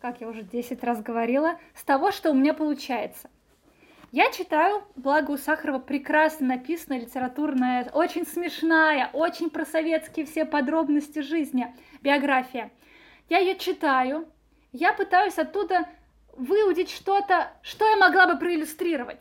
[0.00, 3.30] как я уже 10 раз говорила, с того, что у меня получается.
[4.10, 11.18] Я читаю, благо у Сахарова прекрасно написанная литературная, очень смешная, очень про советские все подробности
[11.18, 12.70] жизни, биография.
[13.28, 14.26] Я ее читаю,
[14.72, 15.86] я пытаюсь оттуда
[16.32, 19.20] выудить что-то, что я могла бы проиллюстрировать.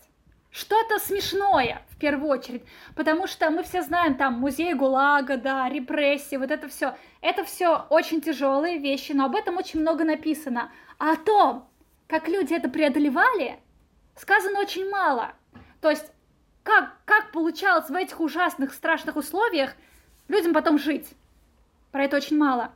[0.51, 2.63] Что-то смешное, в первую очередь,
[2.95, 6.95] потому что мы все знаем там музей ГУЛАГа, да, репрессии, вот это все.
[7.21, 10.71] Это все очень тяжелые вещи, но об этом очень много написано.
[10.97, 11.69] А о том,
[12.07, 13.59] как люди это преодолевали,
[14.15, 15.33] сказано очень мало.
[15.81, 16.11] То есть,
[16.63, 19.73] как, как получалось в этих ужасных, страшных условиях
[20.27, 21.07] людям потом жить.
[21.91, 22.71] Про это очень мало.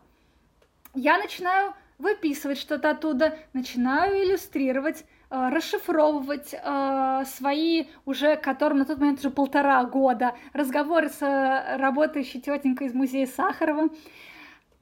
[0.93, 9.19] Я начинаю выписывать что-то оттуда, начинаю иллюстрировать, расшифровывать э, свои уже, которым на тот момент
[9.19, 13.89] уже полтора года, разговоры с э, работающей тетенькой из музея Сахарова.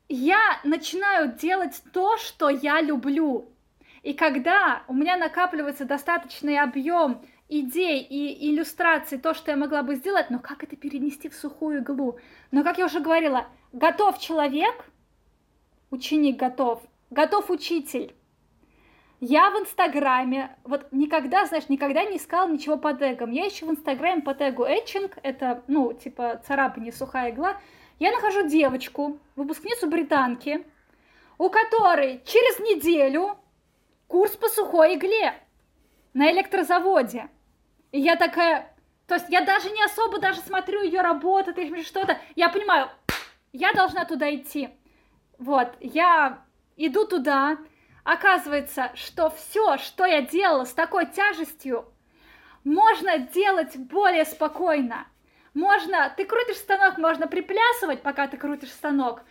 [0.07, 3.49] Я начинаю делать то, что я люблю.
[4.01, 9.95] И когда у меня накапливается достаточный объем идей и иллюстраций, то, что я могла бы
[9.95, 12.17] сделать, но как это перенести в сухую иглу?
[12.49, 14.85] Но, как я уже говорила, готов человек,
[15.91, 16.81] ученик готов,
[17.11, 18.15] готов учитель.
[19.21, 23.31] Я в Инстаграме, вот никогда, знаешь, никогда не искала ничего по тегам.
[23.31, 27.57] Я ищу в Инстаграме по тегу этчинг, это, ну, типа царапание, сухая игла.
[27.99, 30.65] Я нахожу девочку, выпускницу британки,
[31.37, 33.37] у которой через неделю
[34.07, 35.33] курс по сухой игле
[36.13, 37.29] на электрозаводе.
[37.91, 38.73] И я такая,
[39.05, 42.17] то есть я даже не особо даже смотрю ее работу или что-то.
[42.35, 42.89] Я понимаю,
[43.51, 44.69] я должна туда идти.
[45.37, 46.43] Вот, я
[46.77, 47.57] иду туда,
[48.11, 51.85] оказывается, что все, что я делала с такой тяжестью,
[52.63, 55.05] можно делать более спокойно.
[55.53, 59.21] Можно, ты крутишь станок, можно приплясывать, пока ты крутишь станок.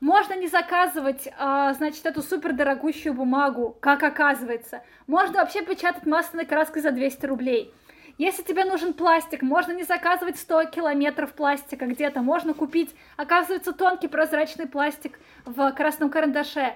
[0.00, 4.82] Можно не заказывать, а, значит, эту супер дорогущую бумагу, как оказывается.
[5.06, 7.72] Можно вообще печатать масляной краской за 200 рублей.
[8.18, 14.08] Если тебе нужен пластик, можно не заказывать 100 километров пластика где-то, можно купить, оказывается, тонкий
[14.08, 16.74] прозрачный пластик в красном карандаше.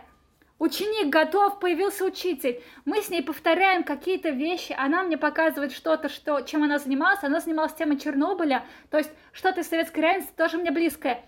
[0.61, 2.63] Ученик готов, появился учитель.
[2.85, 7.25] Мы с ней повторяем какие-то вещи, она мне показывает что-то, что, чем она занималась.
[7.25, 11.25] Она занималась темой Чернобыля, то есть что-то из советской реальности тоже мне близкое.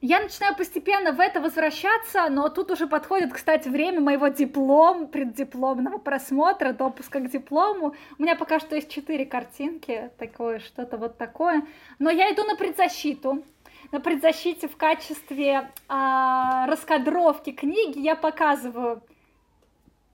[0.00, 5.98] Я начинаю постепенно в это возвращаться, но тут уже подходит, кстати, время моего диплом, преддипломного
[5.98, 7.94] просмотра, допуска к диплому.
[8.18, 11.66] У меня пока что есть четыре картинки, такое, что-то вот такое.
[11.98, 13.44] Но я иду на предзащиту
[13.92, 19.02] на предзащите в качестве а, раскадровки книги я показываю,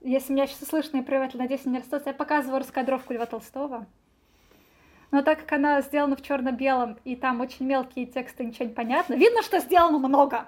[0.01, 3.85] если меня сейчас слышно и привет, надеюсь, не растут, я показываю раскадровку Льва Толстого.
[5.11, 9.13] Но так как она сделана в черно-белом, и там очень мелкие тексты, ничего не понятно,
[9.13, 10.47] видно, что сделано много,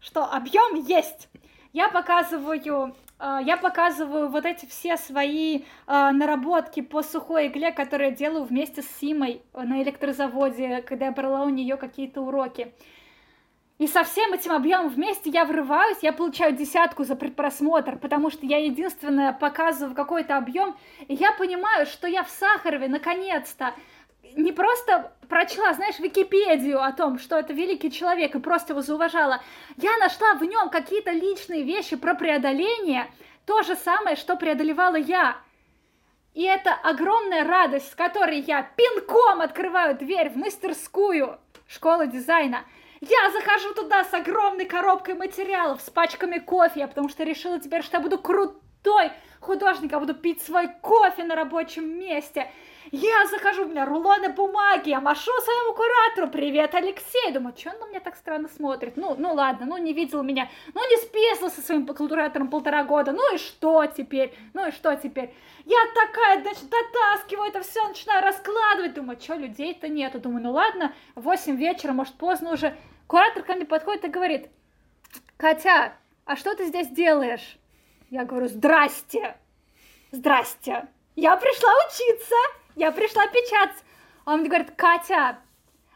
[0.00, 1.28] что объем есть.
[1.72, 8.16] Я показываю я показываю вот эти все свои а, наработки по сухой игле, которые я
[8.16, 12.72] делаю вместе с Симой на электрозаводе, когда я брала у нее какие-то уроки.
[13.80, 18.44] И со всем этим объемом вместе я врываюсь, я получаю десятку за предпросмотр, потому что
[18.44, 20.76] я единственная показываю какой-то объем,
[21.08, 23.72] и я понимаю, что я в Сахарове наконец-то
[24.36, 29.40] не просто прочла, знаешь, Википедию о том, что это великий человек, и просто его зауважала.
[29.76, 33.10] Я нашла в нем какие-то личные вещи про преодоление,
[33.46, 35.36] то же самое, что преодолевала я.
[36.34, 42.64] И это огромная радость, с которой я пинком открываю дверь в мастерскую школы дизайна.
[43.00, 47.96] Я захожу туда с огромной коробкой материалов, с пачками кофе, потому что решила теперь, что
[47.96, 52.50] я буду крутой художник, я буду пить свой кофе на рабочем месте.
[52.92, 57.30] Я захожу, у меня рулоны бумаги, я машу своему куратору, привет, Алексей.
[57.30, 58.96] Думаю, что он на меня так странно смотрит?
[58.96, 63.12] Ну, ну ладно, ну не видел меня, ну не списывал со своим куратором полтора года,
[63.12, 64.34] ну и что теперь?
[64.54, 65.32] Ну и что теперь?
[65.66, 70.18] Я такая, значит, дотаскиваю это все, начинаю раскладывать, думаю, что людей-то нету.
[70.18, 72.76] Думаю, ну ладно, 8 вечера, может поздно уже.
[73.06, 74.48] Куратор ко мне подходит и говорит,
[75.36, 75.92] Катя,
[76.24, 77.58] а что ты здесь делаешь?
[78.08, 79.36] Я говорю, здрасте,
[80.10, 82.34] здрасте, я пришла учиться,
[82.76, 83.84] я пришла печататься.
[84.24, 85.38] Он мне говорит, Катя,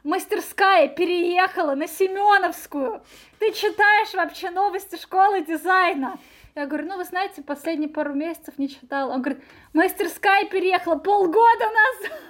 [0.03, 3.03] мастерская переехала на Семеновскую.
[3.39, 6.19] Ты читаешь вообще новости школы дизайна?
[6.55, 9.13] Я говорю, ну вы знаете, последние пару месяцев не читала.
[9.13, 9.43] Он говорит,
[9.73, 12.21] мастерская переехала полгода назад.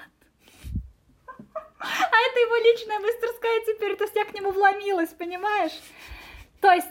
[1.79, 5.79] А это его личная мастерская теперь, то есть я к нему вломилась, понимаешь?
[6.63, 6.89] То есть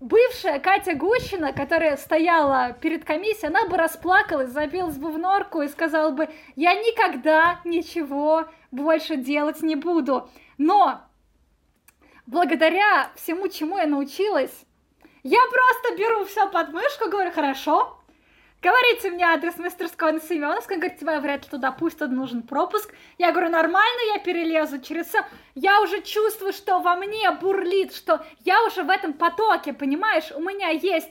[0.00, 5.68] бывшая Катя Гущина, которая стояла перед комиссией, она бы расплакалась, забилась бы в норку и
[5.68, 10.28] сказала бы, я никогда ничего больше делать не буду.
[10.58, 11.02] Но
[12.26, 14.64] благодаря всему, чему я научилась,
[15.22, 17.99] я просто беру все под мышку, говорю, хорошо,
[18.62, 22.92] говорите мне адрес мастерской на Семеновской, говорит, тебя вряд ли туда пустят, нужен пропуск.
[23.18, 25.24] Я говорю, нормально, я перелезу через все.
[25.54, 30.40] Я уже чувствую, что во мне бурлит, что я уже в этом потоке, понимаешь, у
[30.40, 31.10] меня есть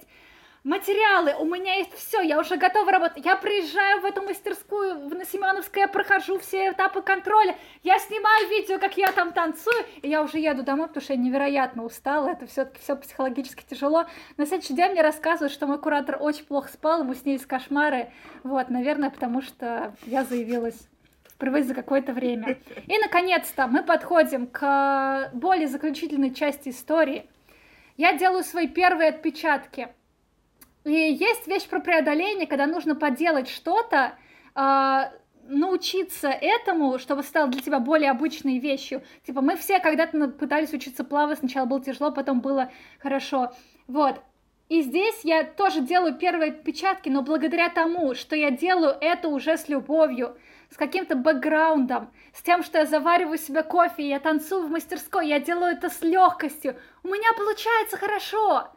[0.64, 3.26] материалы, у меня есть все, я уже готова работать.
[3.26, 8.80] Я приезжаю в эту мастерскую, в Семеновское, я прохожу все этапы контроля, я снимаю видео,
[8.80, 12.48] как я там танцую, и я уже еду домой, потому что я невероятно устала, это
[12.48, 14.06] все-таки все психологически тяжело.
[14.38, 18.12] На следующий день мне рассказывают, что мой куратор очень плохо спал, ему снились кошмары,
[18.44, 20.88] вот, наверное, потому что я заявилась
[21.30, 22.58] впервые за какое-то время.
[22.88, 27.30] И, наконец-то, мы подходим к более заключительной части истории.
[27.96, 29.90] Я делаю свои первые отпечатки–
[30.86, 34.16] и есть вещь про преодоление, когда нужно поделать что-то,
[34.56, 35.02] э,
[35.50, 39.02] научиться этому, чтобы стало для тебя более обычной вещью.
[39.26, 43.52] Типа мы все когда-то пытались учиться плавать, сначала было тяжело, потом было хорошо.
[43.88, 44.22] Вот.
[44.70, 49.58] И здесь я тоже делаю первые отпечатки, но благодаря тому, что я делаю это уже
[49.58, 50.38] с любовью,
[50.70, 55.40] с каким-то бэкграундом, с тем, что я завариваю себе кофе, я танцую в мастерской, я
[55.40, 58.68] делаю это с легкостью, у меня получается хорошо.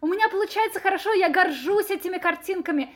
[0.00, 2.92] У меня получается хорошо, я горжусь этими картинками.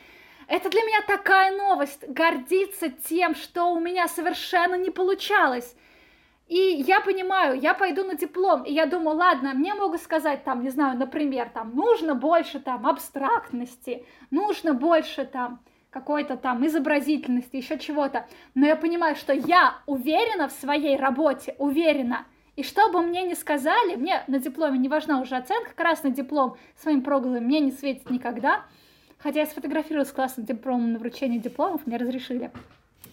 [0.47, 5.75] Это для меня такая новость, гордиться тем, что у меня совершенно не получалось.
[6.47, 10.61] И я понимаю, я пойду на диплом, и я думаю, ладно, мне могут сказать там,
[10.61, 15.61] не знаю, например, там, нужно больше там абстрактности, нужно больше там
[15.91, 18.27] какой-то там изобразительности, еще чего-то.
[18.53, 22.25] Но я понимаю, что я уверена в своей работе, уверена.
[22.55, 26.57] И что бы мне ни сказали, мне на дипломе не важна уже оценка, красный диплом
[26.81, 28.65] своим проголом мне не светит никогда.
[29.19, 32.51] Хотя я сфотографировалась с классным дипломом на вручение дипломов, мне разрешили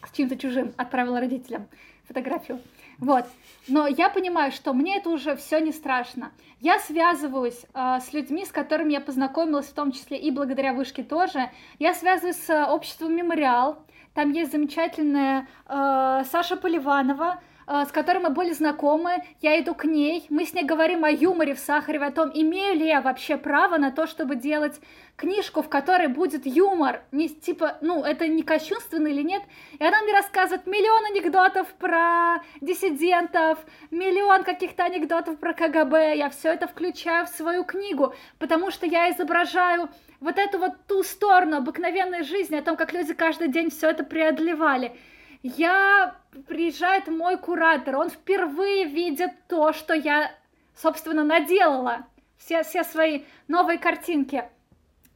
[0.06, 1.68] с чем-то чужим, отправила родителям
[2.06, 2.60] фотографию.
[2.98, 3.26] Вот.
[3.68, 6.32] Но я понимаю, что мне это уже все не страшно.
[6.60, 11.04] Я связываюсь э, с людьми, с которыми я познакомилась, в том числе и благодаря вышке
[11.04, 11.50] тоже.
[11.78, 13.84] Я связываюсь с обществом Мемориал.
[14.14, 20.24] Там есть замечательная э, Саша Поливанова, с которой мы были знакомы, я иду к ней,
[20.30, 23.76] мы с ней говорим о юморе в Сахаре, о том, имею ли я вообще право
[23.76, 24.80] на то, чтобы делать
[25.16, 29.42] книжку, в которой будет юмор, не типа, ну, это не кощунственно или нет,
[29.78, 33.58] и она мне рассказывает миллион анекдотов про диссидентов,
[33.90, 39.10] миллион каких-то анекдотов про КГБ, я все это включаю в свою книгу, потому что я
[39.10, 39.90] изображаю
[40.20, 44.04] вот эту вот ту сторону обыкновенной жизни, о том, как люди каждый день все это
[44.04, 44.96] преодолевали.
[45.42, 46.16] Я
[46.46, 50.32] приезжает мой куратор, он впервые видит то, что я,
[50.74, 52.06] собственно, наделала,
[52.38, 54.44] все, все свои новые картинки.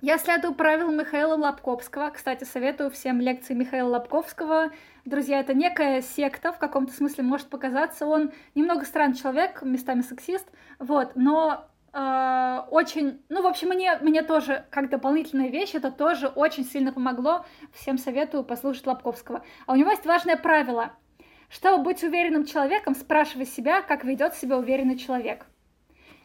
[0.01, 2.11] Я следую правилам Михаила Лобковского.
[2.11, 4.73] Кстати, советую всем лекции Михаила Лобковского.
[5.05, 8.07] Друзья, это некая секта, в каком-то смысле может показаться.
[8.07, 10.49] Он немного странный человек, местами сексист,
[10.81, 16.29] вот, но э, очень, ну, в общем, мне, мне тоже, как дополнительная вещь, это тоже
[16.29, 17.45] очень сильно помогло.
[17.73, 19.45] Всем советую послушать Лобковского.
[19.67, 20.93] А у него есть важное правило.
[21.49, 25.47] Чтобы быть уверенным человеком, спрашивай себя, как ведет себя уверенный человек.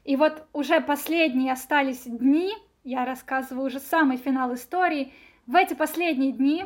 [0.06, 2.53] И вот уже последние остались дни,
[2.85, 5.11] я рассказываю уже самый финал истории,
[5.45, 6.65] в эти последние дни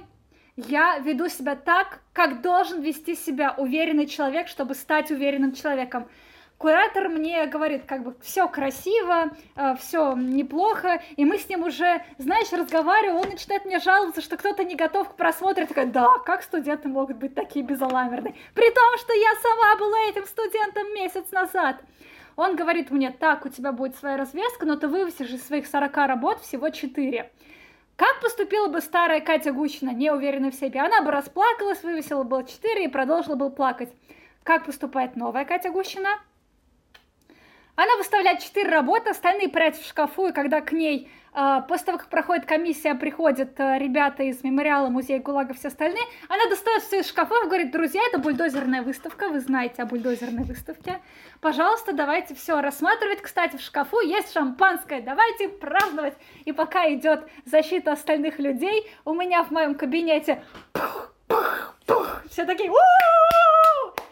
[0.56, 6.07] я веду себя так, как должен вести себя уверенный человек, чтобы стать уверенным человеком
[6.62, 12.04] куратор мне говорит, как бы все красиво, э, все неплохо, и мы с ним уже,
[12.20, 15.62] знаешь, разговариваем, он начинает мне жаловаться, что кто-то не готов к просмотру.
[15.62, 18.36] Я такая, да, как студенты могут быть такие безаламерные?
[18.54, 21.78] При том, что я сама была этим студентом месяц назад.
[22.36, 25.98] Он говорит мне, так, у тебя будет своя развеска, но ты вывесишь из своих 40
[25.98, 27.32] работ всего 4.
[27.96, 30.80] Как поступила бы старая Катя Гущина, не уверенная в себе?
[30.82, 33.90] Она бы расплакалась, вывесила бы 4 и продолжила бы плакать.
[34.44, 36.10] Как поступает новая Катя Гущина?
[37.82, 41.98] Она выставляет четыре работы, остальные прячут в шкафу, и когда к ней а, после того,
[41.98, 46.99] как проходит комиссия, приходят а, ребята из мемориала, музея ГУЛАГа, все остальные, она достает все
[46.99, 51.02] из шкафов и говорит, друзья, это бульдозерная выставка, вы знаете о бульдозерной выставке,
[51.40, 53.24] пожалуйста, давайте все рассматривать.
[53.24, 56.14] Кстати, в шкафу есть шампанское, давайте праздновать.
[56.45, 60.44] И пока идет защита остальных людей, у меня в моем кабинете
[62.30, 62.70] все такие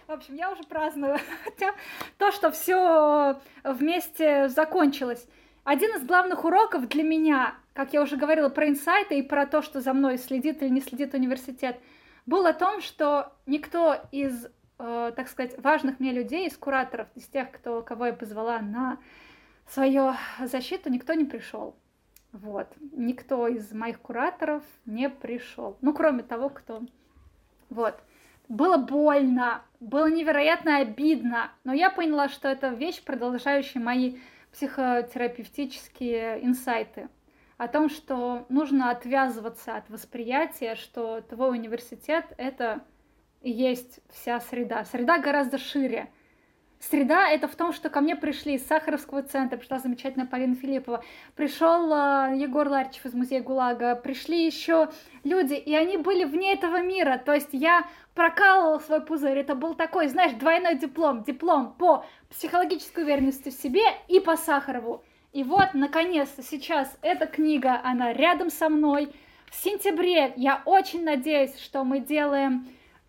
[0.10, 1.20] в общем, я уже праздную
[2.18, 5.28] то, что все вместе закончилось.
[5.64, 9.62] Один из главных уроков для меня, как я уже говорила про инсайты и про то,
[9.62, 11.80] что за мной следит или не следит университет,
[12.26, 14.48] был о том, что никто из,
[14.80, 18.98] э, так сказать, важных мне людей, из кураторов, из тех, кто, кого я позвала на
[19.68, 21.76] свою защиту, никто не пришел.
[22.32, 22.68] Вот.
[22.94, 25.78] Никто из моих кураторов не пришел.
[25.82, 26.82] Ну, кроме того, кто...
[27.70, 28.02] Вот.
[28.50, 34.18] Было больно, было невероятно обидно, но я поняла, что это вещь, продолжающая мои
[34.52, 37.10] психотерапевтические инсайты
[37.58, 42.82] о том, что нужно отвязываться от восприятия, что твой университет— это
[43.42, 44.84] и есть вся среда.
[44.86, 46.10] Среда гораздо шире.
[46.80, 51.04] Среда— это в том, что ко мне пришли из Сахаровского центра, пришла замечательная Полина Филиппова,
[51.36, 54.90] пришел э, Егор Ларчев из музея ГУЛАГа, пришли еще
[55.26, 57.22] люди, и они были вне этого мира.
[57.24, 57.86] То есть я
[58.20, 59.38] прокалывала свой пузырь.
[59.38, 61.24] Это был такой, знаешь, двойной диплом.
[61.24, 65.06] Диплом по психологической уверенности в себе и по Сахарову.
[65.32, 69.14] И вот, наконец-то, сейчас эта книга, она рядом со мной.
[69.50, 72.68] В сентябре я очень надеюсь, что мы делаем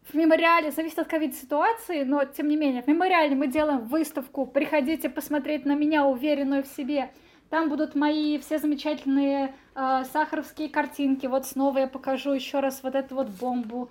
[0.09, 5.09] в мемориале, зависит от ковид-ситуации, но тем не менее, в мемориале мы делаем выставку, приходите
[5.09, 7.11] посмотреть на меня, уверенную в себе.
[7.49, 11.27] Там будут мои все замечательные э, сахаровские картинки.
[11.27, 13.91] Вот снова я покажу еще раз вот эту вот бомбу.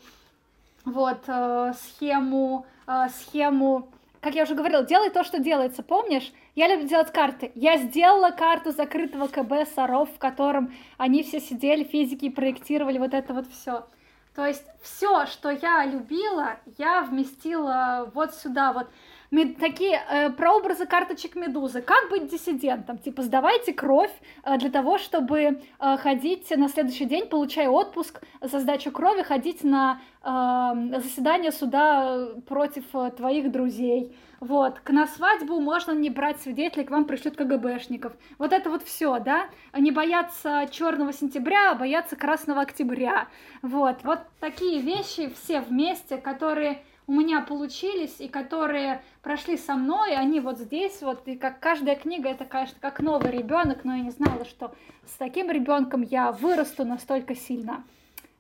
[0.92, 3.90] Вот, э, схему, э, схему
[4.22, 6.34] как я уже говорила, делай то, что делается, помнишь?
[6.54, 7.52] Я люблю делать карты.
[7.56, 13.34] Я сделала карту закрытого КБ Саров, в котором они все сидели, физики, проектировали вот это
[13.34, 13.88] вот все.
[14.36, 18.88] То есть все, что я любила, я вместила вот сюда вот.
[19.32, 21.84] Мед, такие э, прообразы карточек медузы.
[21.84, 22.98] Как быть диссидентом?
[22.98, 24.12] Типа, сдавайте кровь
[24.44, 29.64] э, для того, чтобы э, ходить на следующий день, получая отпуск за сдачу крови, ходить
[29.64, 34.16] на э, заседание суда против э, твоих друзей.
[34.40, 38.14] Вот, на свадьбу можно не брать свидетелей, к вам пришлют КГБшников.
[38.40, 39.50] Вот это вот все, да?
[39.78, 43.28] Не бояться черного сентября, а бояться красного октября.
[43.62, 50.16] Вот, вот такие вещи все вместе, которые у меня получились и которые прошли со мной,
[50.16, 54.04] они вот здесь вот, и как каждая книга, это, конечно, как новый ребенок, но я
[54.04, 54.76] не знала, что
[55.08, 57.84] с таким ребенком я вырасту настолько сильно.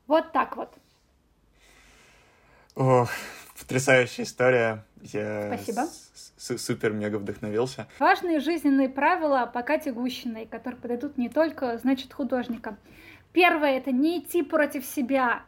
[0.05, 0.71] Вот так вот.
[2.75, 3.09] Ох,
[3.59, 4.85] потрясающая история.
[5.01, 5.87] Я Спасибо.
[6.37, 7.87] Супер-мега вдохновился.
[7.97, 12.77] Важные жизненные правила по Кате Гущиной, которые подойдут не только, значит, художникам.
[13.33, 15.41] Первое– это не идти против себя,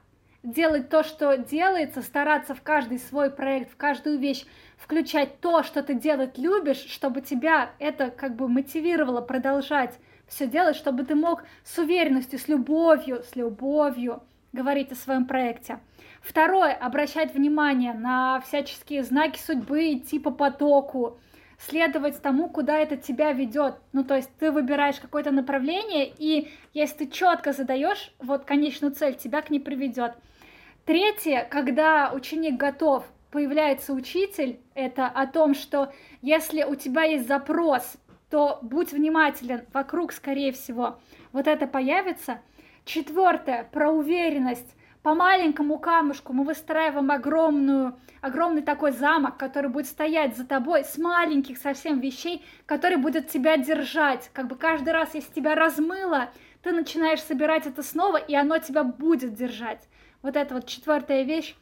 [0.44, 4.46] делать то, что делается, стараться в каждый свой проект, в каждую вещь
[4.78, 9.98] включать то, что ты делать любишь, чтобы тебя это как бы мотивировало продолжать
[10.28, 14.24] все делать, чтобы ты мог с уверенностью, с любовью, с любовью
[14.54, 15.80] говорить о своем проекте.
[16.22, 21.20] Второе, обращать внимание на всяческие знаки судьбы, идти по потоку,
[21.58, 23.76] следовать тому, куда это тебя ведет.
[23.94, 29.16] Ну, то есть ты выбираешь какое-то направление, и если ты четко задаешь вот конечную цель,
[29.16, 30.16] тебя к ней приведет.
[30.86, 35.94] Третье, когда ученик готов, появляется учитель, это о том, что
[36.24, 37.98] если у тебя есть запрос,
[38.32, 41.00] то будь внимателен, вокруг, скорее всего,
[41.34, 42.42] вот это появится.
[42.84, 44.76] Четвертое, про уверенность.
[45.04, 50.98] По маленькому камушку мы выстраиваем огромную, огромный такой замок, который будет стоять за тобой с
[50.98, 54.32] маленьких совсем вещей, который будет тебя держать.
[54.34, 56.30] Как бы каждый раз, если тебя размыло,
[56.64, 59.88] ты начинаешь собирать это снова, и оно тебя будет держать.
[60.22, 61.56] Вот это вот четвертая вещь.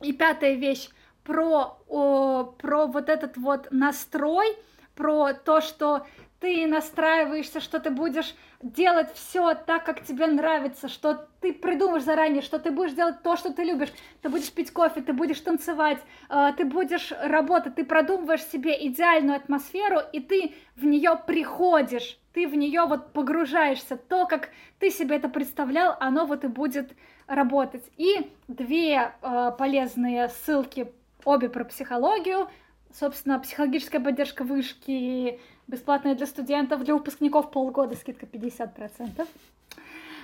[0.00, 0.88] И пятая вещь
[1.24, 4.56] про, о, про вот этот вот настрой,
[4.94, 6.06] про то, что
[6.40, 12.42] ты настраиваешься, что ты будешь делать все так, как тебе нравится, что ты придумаешь заранее,
[12.42, 13.92] что ты будешь делать то, что ты любишь,
[14.22, 15.98] ты будешь пить кофе, ты будешь танцевать,
[16.30, 22.48] э, ты будешь работать, ты продумываешь себе идеальную атмосферу, и ты в нее приходишь, ты
[22.48, 24.48] в нее вот погружаешься, то, как
[24.78, 26.92] ты себе это представлял, оно вот и будет
[27.26, 27.84] работать.
[27.98, 30.90] И две э, полезные ссылки,
[31.24, 32.48] обе про психологию.
[32.92, 35.38] Собственно, психологическая поддержка вышки
[35.70, 39.26] бесплатная для студентов, для выпускников полгода, скидка 50%.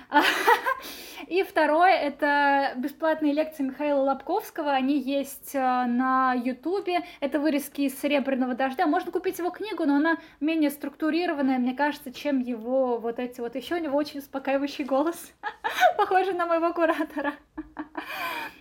[1.27, 4.71] И второе— это бесплатные лекции Михаила Лобковского.
[4.71, 7.01] Они есть э, на Ютубе.
[7.19, 8.87] Это вырезки из «Серебряного дождя».
[8.87, 13.55] Можно купить его книгу, но она менее структурированная, мне кажется, чем его вот эти вот.
[13.55, 15.33] Еще у него очень успокаивающий голос,
[15.97, 17.33] похожий на моего куратора.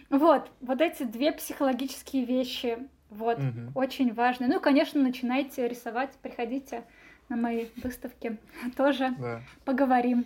[0.08, 2.78] Вот, вот эти две психологические вещи,
[3.10, 3.72] вот, угу.
[3.74, 4.48] очень важные.
[4.48, 6.84] Ну и, конечно, начинайте рисовать, приходите
[7.28, 8.38] на мои выставки,
[8.76, 9.40] тоже да.
[9.64, 10.24] поговорим.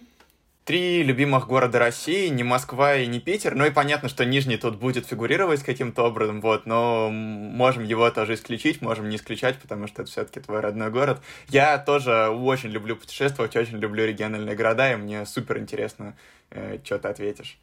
[0.65, 3.57] Три любимых города России, не Москва и не Питер.
[3.57, 8.35] Ну и понятно, что Нижний тут будет фигурировать каким-то образом, вот, но можем его тоже
[8.35, 11.21] исключить, можем не исключать, потому что это все-таки твой родной город.
[11.49, 16.15] Я тоже очень люблю путешествовать, очень люблю региональные города, и мне супер интересно,
[16.51, 17.59] э, что ты ответишь.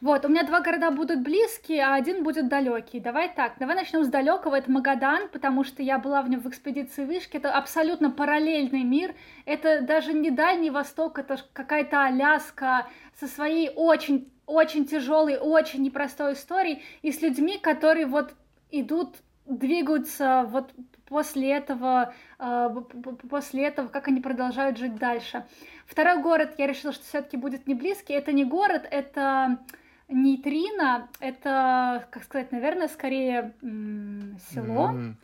[0.00, 3.00] Вот, у меня два города будут близкие, а один будет далекий.
[3.00, 4.54] Давай так, давай начнем с далекого.
[4.54, 7.36] Это Магадан, потому что я была в нем в экспедиции вышки.
[7.36, 9.14] Это абсолютно параллельный мир.
[9.44, 12.86] Это даже не Дальний Восток, это какая-то Аляска
[13.18, 18.34] со своей очень очень тяжелой, очень непростой историей и с людьми, которые вот
[18.70, 20.72] идут, двигаются вот
[21.06, 22.68] после этого, э,
[23.28, 25.44] после этого, как они продолжают жить дальше.
[25.86, 28.14] Второй город я решила, что все-таки будет не близкий.
[28.14, 29.58] Это не город, это
[30.08, 34.90] Нейтрино— это, как сказать, наверное, скорее село.
[34.90, 35.14] Mm-hmm.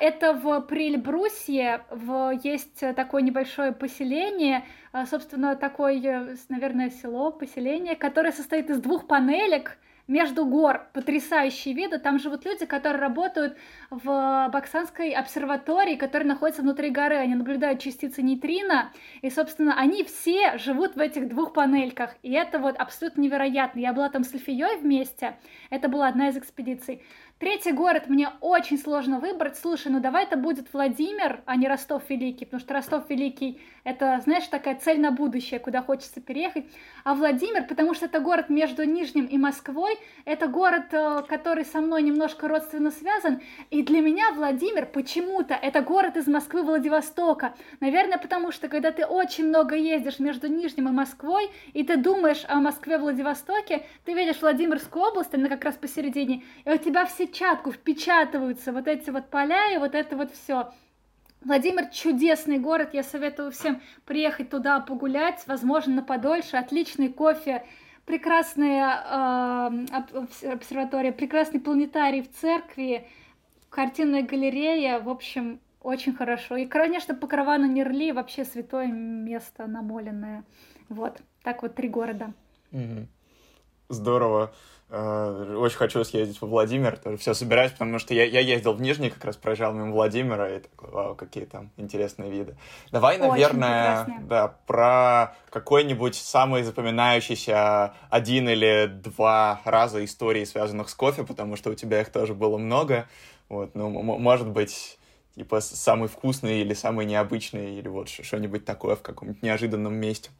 [0.00, 8.30] Это в Прильбрусье в, есть такое небольшое поселение, а, собственно, такое, наверное, село, поселение, которое
[8.30, 9.76] состоит из двух панелек,
[10.08, 11.98] между гор потрясающие виды.
[11.98, 13.56] Там живут люди, которые работают
[13.90, 17.16] в Баксанской обсерватории, которая находится внутри горы.
[17.16, 18.92] Они наблюдают частицы нейтрино,
[19.22, 22.14] и, собственно, они все живут в этих двух панельках.
[22.22, 23.80] И это вот абсолютно невероятно.
[23.80, 25.36] Я была там с Эльфией вместе,
[25.70, 27.02] это была одна из экспедиций.
[27.38, 29.58] Третий город мне очень сложно выбрать.
[29.58, 34.20] Слушай, ну давай это будет Владимир, а не Ростов Великий, потому что Ростов Великий это,
[34.24, 36.64] знаешь, такая цель на будущее, куда хочется переехать.
[37.04, 41.80] А Владимир, потому что это город между Нижним и Москвой, это город, э, который со
[41.80, 43.40] мной немножко родственно связан.
[43.70, 47.54] И для меня Владимир почему-то это город из Москвы Владивостока.
[47.80, 52.44] Наверное, потому что когда ты очень много ездишь между Нижним и Москвой, и ты думаешь
[52.48, 57.26] о Москве Владивостоке, ты видишь Владимирскую область, она как раз посередине, и у тебя все
[57.26, 60.72] сетчатку впечатываются вот эти вот поля и вот это вот все.
[61.46, 67.64] Владимир чудесный город, я советую всем приехать туда погулять, возможно, на подольше, отличный кофе,
[68.04, 73.06] прекрасная э, обсерватория, прекрасный планетарий в церкви,
[73.70, 76.56] картинная галерея, в общем, очень хорошо.
[76.56, 80.42] И, конечно, по каравану Нерли вообще святое место намоленное.
[80.88, 82.32] Вот, так вот три города.
[83.88, 84.52] Здорово.
[84.88, 88.80] Э, очень хочу съездить во Владимир, тоже все собираюсь, потому что я, я ездил в
[88.80, 92.56] Нижний, как раз проезжал мимо Владимира, и такой, вау, какие там интересные виды.
[92.92, 101.24] Давай, наверное, да, про какой-нибудь самый запоминающийся один или два раза истории, связанных с кофе,
[101.24, 103.08] потому что у тебя их тоже было много.
[103.48, 104.98] Вот, ну, может быть,
[105.34, 110.30] типа самый вкусный или самый необычный, или вот что-нибудь такое в каком-нибудь неожиданном месте.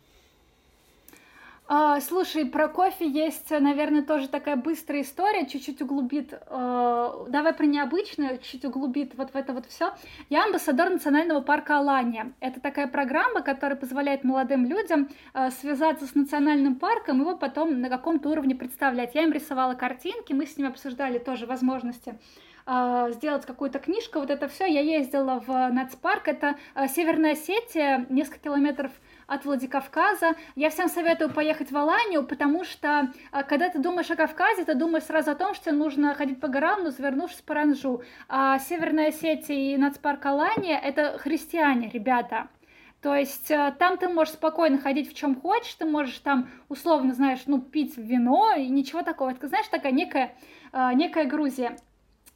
[1.68, 6.32] А, слушай, про кофе есть, наверное, тоже такая быстрая история, чуть-чуть углубит.
[6.32, 9.92] Э, давай про необычное, чуть углубит вот в это вот все.
[10.30, 12.32] Я амбассадор национального парка Алания.
[12.38, 17.88] Это такая программа, которая позволяет молодым людям э, связаться с национальным парком, его потом на
[17.88, 19.16] каком-то уровне представлять.
[19.16, 22.16] Я им рисовала картинки, мы с ними обсуждали тоже возможности
[22.64, 24.66] э, сделать какую-то книжку, вот это все.
[24.66, 26.54] Я ездила в нацпарк, это
[26.94, 28.92] Северная Осетия, несколько километров
[29.26, 30.34] от Владикавказа.
[30.54, 34.74] Я всем советую поехать в Аланию, потому что а, когда ты думаешь о Кавказе, ты
[34.74, 38.02] думаешь сразу о том, что нужно ходить по горам, но завернувшись по Ранжу.
[38.28, 42.48] А Северная Осетия и нацпарк Алания— это христиане, ребята.
[43.02, 47.14] То есть а, там ты можешь спокойно ходить в чем хочешь, ты можешь там условно,
[47.14, 49.30] знаешь, ну, пить вино и ничего такого.
[49.30, 50.34] Это, знаешь, такая некая,
[50.72, 51.76] а, некая Грузия.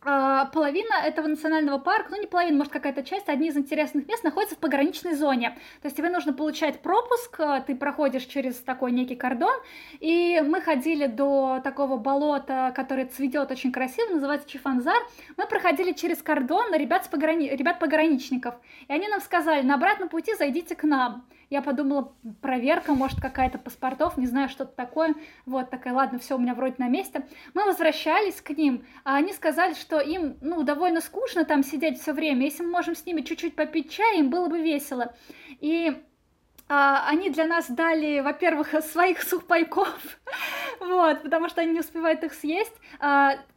[0.03, 4.25] А, половина этого национального парка, ну не половина, может какая-то часть, одни из интересных мест
[4.25, 5.59] находятся в пограничной зоне.
[5.83, 9.55] То есть тебе нужно получать пропуск, а, ты проходишь через такой некий кордон,
[9.99, 15.03] и мы ходили до такого болота, которое цветет очень красиво, называется Чифанзар.
[15.37, 17.51] Мы проходили через кордон ребят, с пограни...
[17.51, 18.55] ребят пограничников,
[18.89, 21.27] и они нам сказали, на обратном пути зайдите к нам.
[21.51, 25.17] Я подумала, проверка, может, какая-то паспортов, не знаю, что-то такое.
[25.47, 27.27] Вот, такая, ладно, все у меня вроде на месте.
[27.55, 32.13] Мы возвращались к ним, а они сказали, что им, ну, довольно скучно там сидеть все
[32.13, 32.45] время.
[32.45, 35.13] Если мы можем с ними чуть-чуть попить чай, им было бы весело.
[35.61, 36.01] И
[36.69, 39.99] а, они для нас дали, во-первых, своих сухпайков,
[40.81, 42.77] вот, потому что они не успевают их съесть.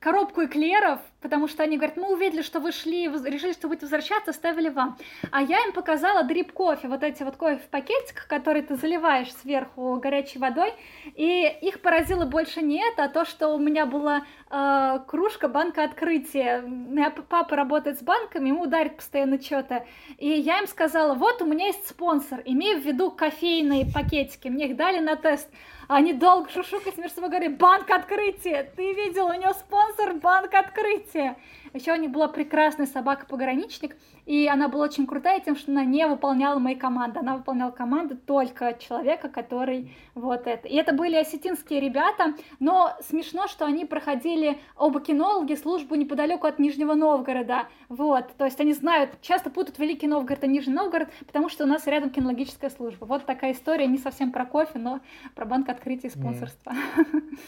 [0.03, 4.31] Коробку эклеров, потому что они говорят, мы увидели, что вы шли, решили, что будете возвращаться,
[4.31, 4.97] оставили вам.
[5.31, 9.33] А я им показала дрип кофе, вот эти вот кофе в пакетиках, которые ты заливаешь
[9.33, 10.73] сверху горячей водой,
[11.15, 15.85] и их поразило больше не это, а то, что у меня была э, кружка, банка
[15.85, 16.61] открытия.
[16.63, 19.85] У папа работает с банками, ему ударит постоянно что-то.
[20.17, 24.67] И я им сказала, вот у меня есть спонсор, имею в виду кофейные пакетики, мне
[24.67, 25.49] их дали на тест.
[25.87, 31.37] Они долго шушукались между собой, говорили, банк открытия, ты видел, у него спонсор банк открытия.
[31.73, 33.95] Еще у них была прекрасная собака-пограничник,
[34.25, 37.19] и она была очень крутая тем, что она не выполняла мои команды.
[37.19, 40.67] Она выполняла команды только человека, который вот это.
[40.67, 46.59] И это были осетинские ребята, но смешно, что они проходили оба кинологи службу неподалеку от
[46.59, 47.67] Нижнего Новгорода.
[47.89, 51.67] Вот, то есть они знают, часто путают Великий Новгород и Нижний Новгород, потому что у
[51.67, 53.05] нас рядом кинологическая служба.
[53.05, 55.01] Вот такая история, не совсем про кофе, но
[55.35, 56.73] про банк открытия и спонсорства.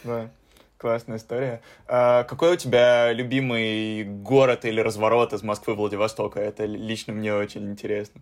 [0.04, 0.30] Да.
[0.78, 1.62] Классная история.
[1.88, 6.40] А какой у тебя любимый город или разворот из Москвы в Владивостока?
[6.40, 8.22] Это лично мне очень интересно.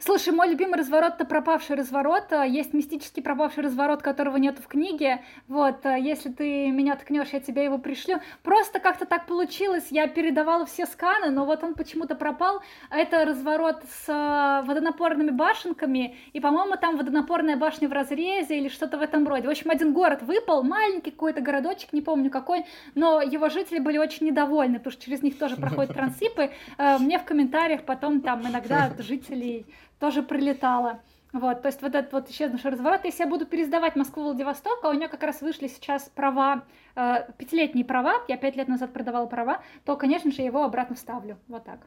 [0.00, 2.32] Слушай, мой любимый разворот— это пропавший разворот.
[2.46, 5.22] Есть мистический пропавший разворот, которого нет в книге.
[5.48, 8.20] Вот, если ты меня ткнешь, я тебе его пришлю.
[8.42, 9.86] Просто как-то так получилось.
[9.90, 12.60] Я передавала все сканы, но вот он почему-то пропал.
[12.90, 16.16] Это разворот с э, водонапорными башенками.
[16.32, 19.46] И, по-моему, там водонапорная башня в разрезе или что-то в этом роде.
[19.46, 22.64] В общем, один город выпал, маленький какой-то городочек, не помню какой,
[22.94, 26.50] но его жители были очень недовольны, потому что через них тоже проходят трансипы.
[26.78, 29.66] Э, мне в комментариях потом там иногда жителей
[29.98, 31.00] тоже прилетала.
[31.32, 34.92] Вот, то есть вот этот вот исчезнувший разворот, если я буду пересдавать Москву-Владивосток, а у
[34.92, 39.62] нее как раз вышли сейчас права, э, пятилетние права, я пять лет назад продавала права,
[39.86, 41.80] то, конечно же, его обратно вставлю, вот так.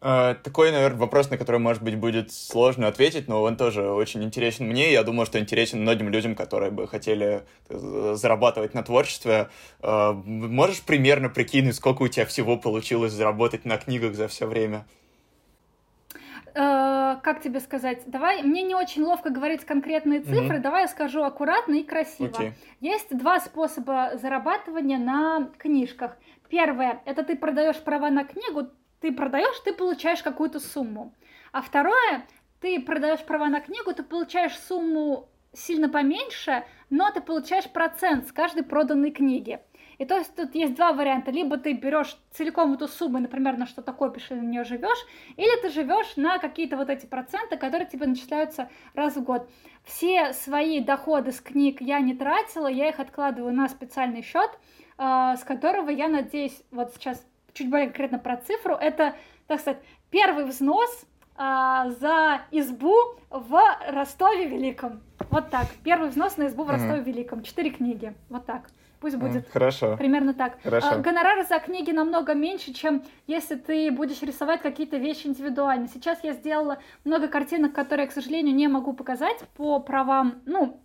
[0.00, 4.24] Uh, такой, наверное, вопрос, на который, может быть, будет сложно ответить, но он тоже очень
[4.24, 4.90] интересен мне.
[4.90, 9.48] Я думаю, что интересен многим людям, которые бы хотели э, зарабатывать на творчестве.
[9.80, 14.86] Uh, можешь примерно прикинуть, сколько у тебя всего получилось заработать на книгах за все время?
[16.54, 20.62] Э, как тебе сказать, давай, мне не очень ловко говорить конкретные цифры, mm-hmm.
[20.62, 22.28] давай я скажу аккуратно и красиво.
[22.28, 22.52] Okay.
[22.80, 26.16] Есть два способа зарабатывания на книжках.
[26.48, 28.68] Первое, это ты продаешь права на книгу,
[29.00, 31.14] ты продаешь, ты получаешь какую-то сумму.
[31.52, 32.26] А второе,
[32.60, 38.32] ты продаешь права на книгу, ты получаешь сумму сильно поменьше, но ты получаешь процент с
[38.32, 39.60] каждой проданной книги.
[39.98, 41.30] И то есть тут есть два варианта.
[41.30, 45.06] Либо ты берешь целиком эту сумму, например, на что-то копишь и на нее живешь,
[45.36, 49.48] или ты живешь на какие-то вот эти проценты, которые тебе начисляются раз в год.
[49.84, 54.50] Все свои доходы с книг я не тратила, я их откладываю на специальный счет,
[54.98, 59.16] а, с которого я надеюсь, вот сейчас чуть более конкретно про цифру, это,
[59.46, 61.06] так сказать, первый взнос
[61.36, 62.94] а, за избу
[63.30, 65.02] в Ростове Великом.
[65.30, 65.66] Вот так.
[65.82, 67.42] Первый взнос на избу в Ростове Великом.
[67.42, 68.14] Четыре книги.
[68.28, 68.68] Вот так.
[69.02, 69.96] Пусть будет Хорошо.
[69.96, 70.58] примерно так.
[70.62, 70.88] Хорошо.
[70.92, 75.88] А, гонорары за книги намного меньше, чем если ты будешь рисовать какие-то вещи индивидуально.
[75.88, 80.80] Сейчас я сделала много картинок, которые, к сожалению, не могу показать по правам, ну,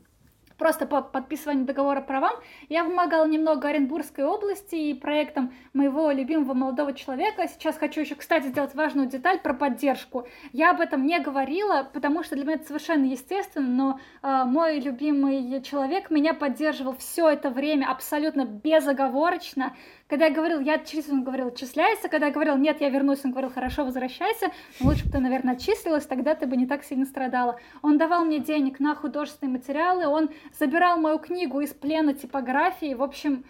[0.57, 2.33] просто по подписыванию договора правам.
[2.69, 7.47] Я помогала немного Оренбургской области и проектам моего любимого молодого человека.
[7.47, 10.27] Сейчас хочу еще, кстати, сделать важную деталь про поддержку.
[10.53, 14.79] Я об этом не говорила, потому что для меня это совершенно естественно, но э, мой
[14.79, 19.75] любимый человек меня поддерживал все это время абсолютно безоговорочно.
[20.07, 22.07] Когда я говорил, я отчислюсь, он говорил, отчисляйся.
[22.07, 24.51] Когда я говорил, нет, я вернусь, он говорил, хорошо, возвращайся.
[24.79, 27.59] Но лучше бы ты, наверное, отчислилась, тогда ты бы не так сильно страдала.
[27.81, 32.93] Он давал мне денег на художественные материалы, он забирал мою книгу из плена типографии.
[32.93, 33.43] В общем,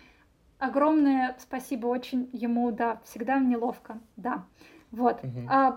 [0.58, 4.44] огромное спасибо очень ему, да, всегда неловко, да.
[4.92, 5.22] Вот.
[5.22, 5.48] Угу.
[5.50, 5.72] А,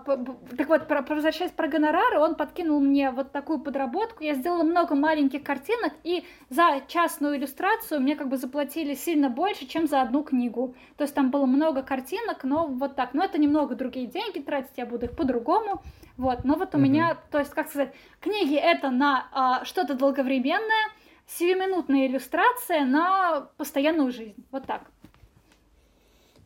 [0.57, 4.23] так вот, про, возвращаясь про гонорары, он подкинул мне вот такую подработку.
[4.23, 9.65] Я сделала много маленьких картинок, и за частную иллюстрацию мне как бы заплатили сильно больше,
[9.65, 10.75] чем за одну книгу.
[10.95, 13.13] То есть там было много картинок, но вот так.
[13.13, 15.81] Но это немного другие деньги тратить, я буду их по-другому.
[16.15, 16.45] Вот.
[16.45, 16.85] Но вот у угу.
[16.85, 20.89] меня, то есть, как сказать, книги это на а, что-то долговременное,
[21.27, 24.45] сиюминутная иллюстрация на постоянную жизнь.
[24.51, 24.83] Вот так.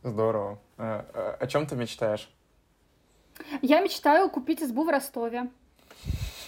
[0.02, 0.60] Здорово.
[0.78, 2.28] А, о чем ты мечтаешь?
[3.62, 5.50] Я мечтаю купить избу в Ростове.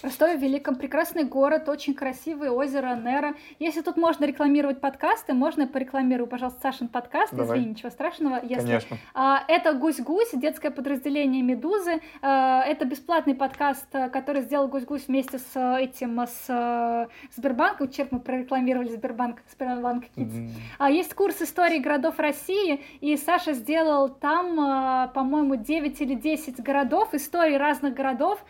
[0.02, 3.34] Ростове Великом прекрасный город, очень красивое озеро Нера.
[3.58, 7.34] Если тут можно рекламировать подкасты, можно я порекламирую, пожалуйста, Сашин подкаст.
[7.34, 7.58] Давай.
[7.58, 8.40] Извини, ничего страшного.
[8.42, 8.66] Если...
[8.66, 8.96] Конечно.
[9.14, 12.00] А, это «Гусь-гусь», детское подразделение «Медузы».
[12.22, 17.90] А, это бесплатный подкаст, который сделал «Гусь-гусь» вместе с этим, с Сбербанком.
[17.90, 20.32] Черт, мы прорекламировали Сбербанк, Сбербанк Kids.
[20.32, 20.50] Mm-hmm.
[20.78, 27.14] А, есть курс истории городов России, и Саша сделал там, по-моему, 9 или 10 городов,
[27.14, 28.44] истории разных городов,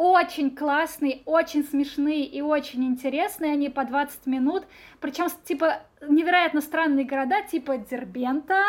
[0.00, 3.52] очень классные, очень смешные и очень интересные.
[3.52, 4.64] Они по 20 минут.
[4.98, 8.62] Причем, типа, невероятно странные города, типа Дербента,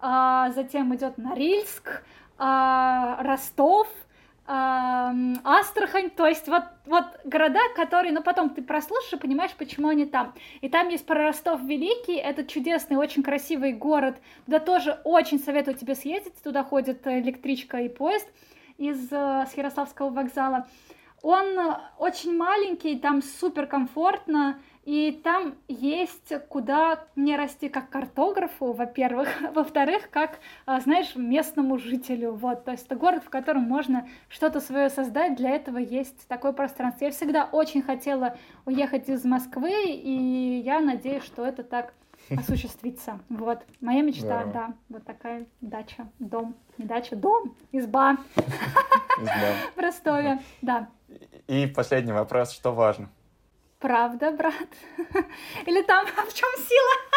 [0.00, 2.04] а, затем идет Норильск,
[2.38, 3.88] а, Ростов,
[4.46, 9.88] а, Астрахань, то есть вот, вот города, которые, ну потом ты прослушаешь и понимаешь, почему
[9.88, 10.34] они там.
[10.60, 15.76] И там есть про Ростов Великий, это чудесный, очень красивый город, туда тоже очень советую
[15.76, 18.28] тебе съездить, туда ходит электричка и поезд
[18.78, 20.66] из э, с Ярославского вокзала.
[21.22, 21.46] Он
[21.98, 30.08] очень маленький, там супер комфортно, и там есть куда мне расти как картографу, во-первых, во-вторых,
[30.10, 32.32] как, а, знаешь, местному жителю.
[32.32, 36.52] Вот, то есть это город, в котором можно что-то свое создать, для этого есть такое
[36.52, 37.06] пространство.
[37.06, 41.92] Я всегда очень хотела уехать из Москвы, и я надеюсь, что это так
[42.30, 43.20] осуществится.
[43.28, 44.52] Вот, моя мечта, да.
[44.52, 47.56] да, вот такая дача, дом, не дача, дом.
[47.72, 48.16] Изба.
[49.76, 50.88] В Ростове, да.
[51.46, 53.08] И последний вопрос, что важно?
[53.78, 54.68] Правда, брат?
[55.66, 57.16] Или там в чем сила?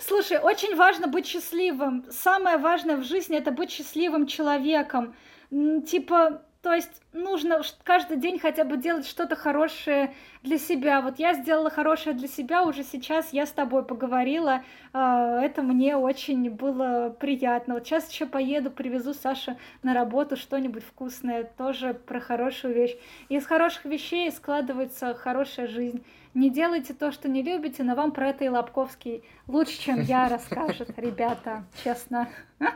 [0.00, 2.04] Слушай, очень важно быть счастливым.
[2.10, 5.14] Самое важное в жизни это быть счастливым человеком.
[5.50, 10.12] Типа, то есть нужно каждый день хотя бы делать что-то хорошее
[10.42, 11.00] для себя.
[11.00, 14.62] Вот я сделала хорошее для себя уже сейчас, я с тобой поговорила,
[14.92, 17.74] а, это мне очень было приятно.
[17.74, 22.94] Вот сейчас еще поеду, привезу Саше на работу что-нибудь вкусное, тоже про хорошую вещь.
[23.30, 26.04] Из хороших вещей складывается хорошая жизнь.
[26.34, 30.28] Не делайте то, что не любите, но вам про это и Лобковский лучше, чем я,
[30.30, 32.28] расскажет, ребята, честно.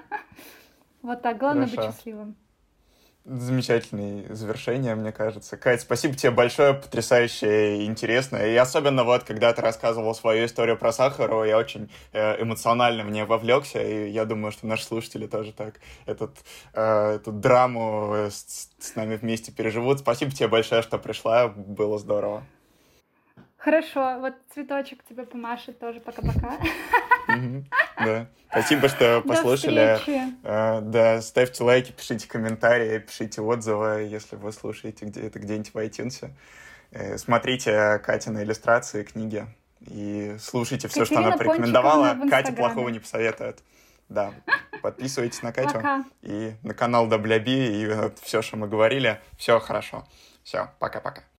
[1.03, 2.35] Вот так, главное быть счастливым
[3.25, 5.57] замечательное завершение, мне кажется.
[5.57, 8.37] Кать, спасибо тебе большое, потрясающе и интересно.
[8.37, 13.11] И особенно вот, когда ты рассказывал свою историю про Сахару, я очень э, эмоционально в
[13.11, 16.37] нее вовлекся, и я думаю, что наши слушатели тоже так этот,
[16.75, 20.01] э, эту драму с, с нами вместе переживут.
[20.01, 22.45] Спасибо тебе большое, что пришла, было здорово.
[23.57, 25.99] Хорошо, вот цветочек тебе помашет тоже.
[26.01, 26.59] Пока-пока.
[27.97, 28.27] Да.
[28.51, 29.99] Спасибо, что послушали.
[30.45, 35.79] А, да, ставьте лайки, пишите комментарии, пишите отзывы, если вы слушаете где это где-нибудь в
[35.79, 36.31] iTunes.
[36.93, 39.47] Э, смотрите Катины иллюстрации, книги
[39.81, 42.17] и слушайте все, что она порекомендовала.
[42.29, 43.63] Катя плохого не посоветует.
[44.09, 44.33] Да,
[44.83, 46.05] подписывайтесь на Катю пока.
[46.23, 49.21] и на канал WB, и все, что мы говорили.
[49.39, 50.07] Все хорошо.
[50.43, 51.25] Все, пока-пока.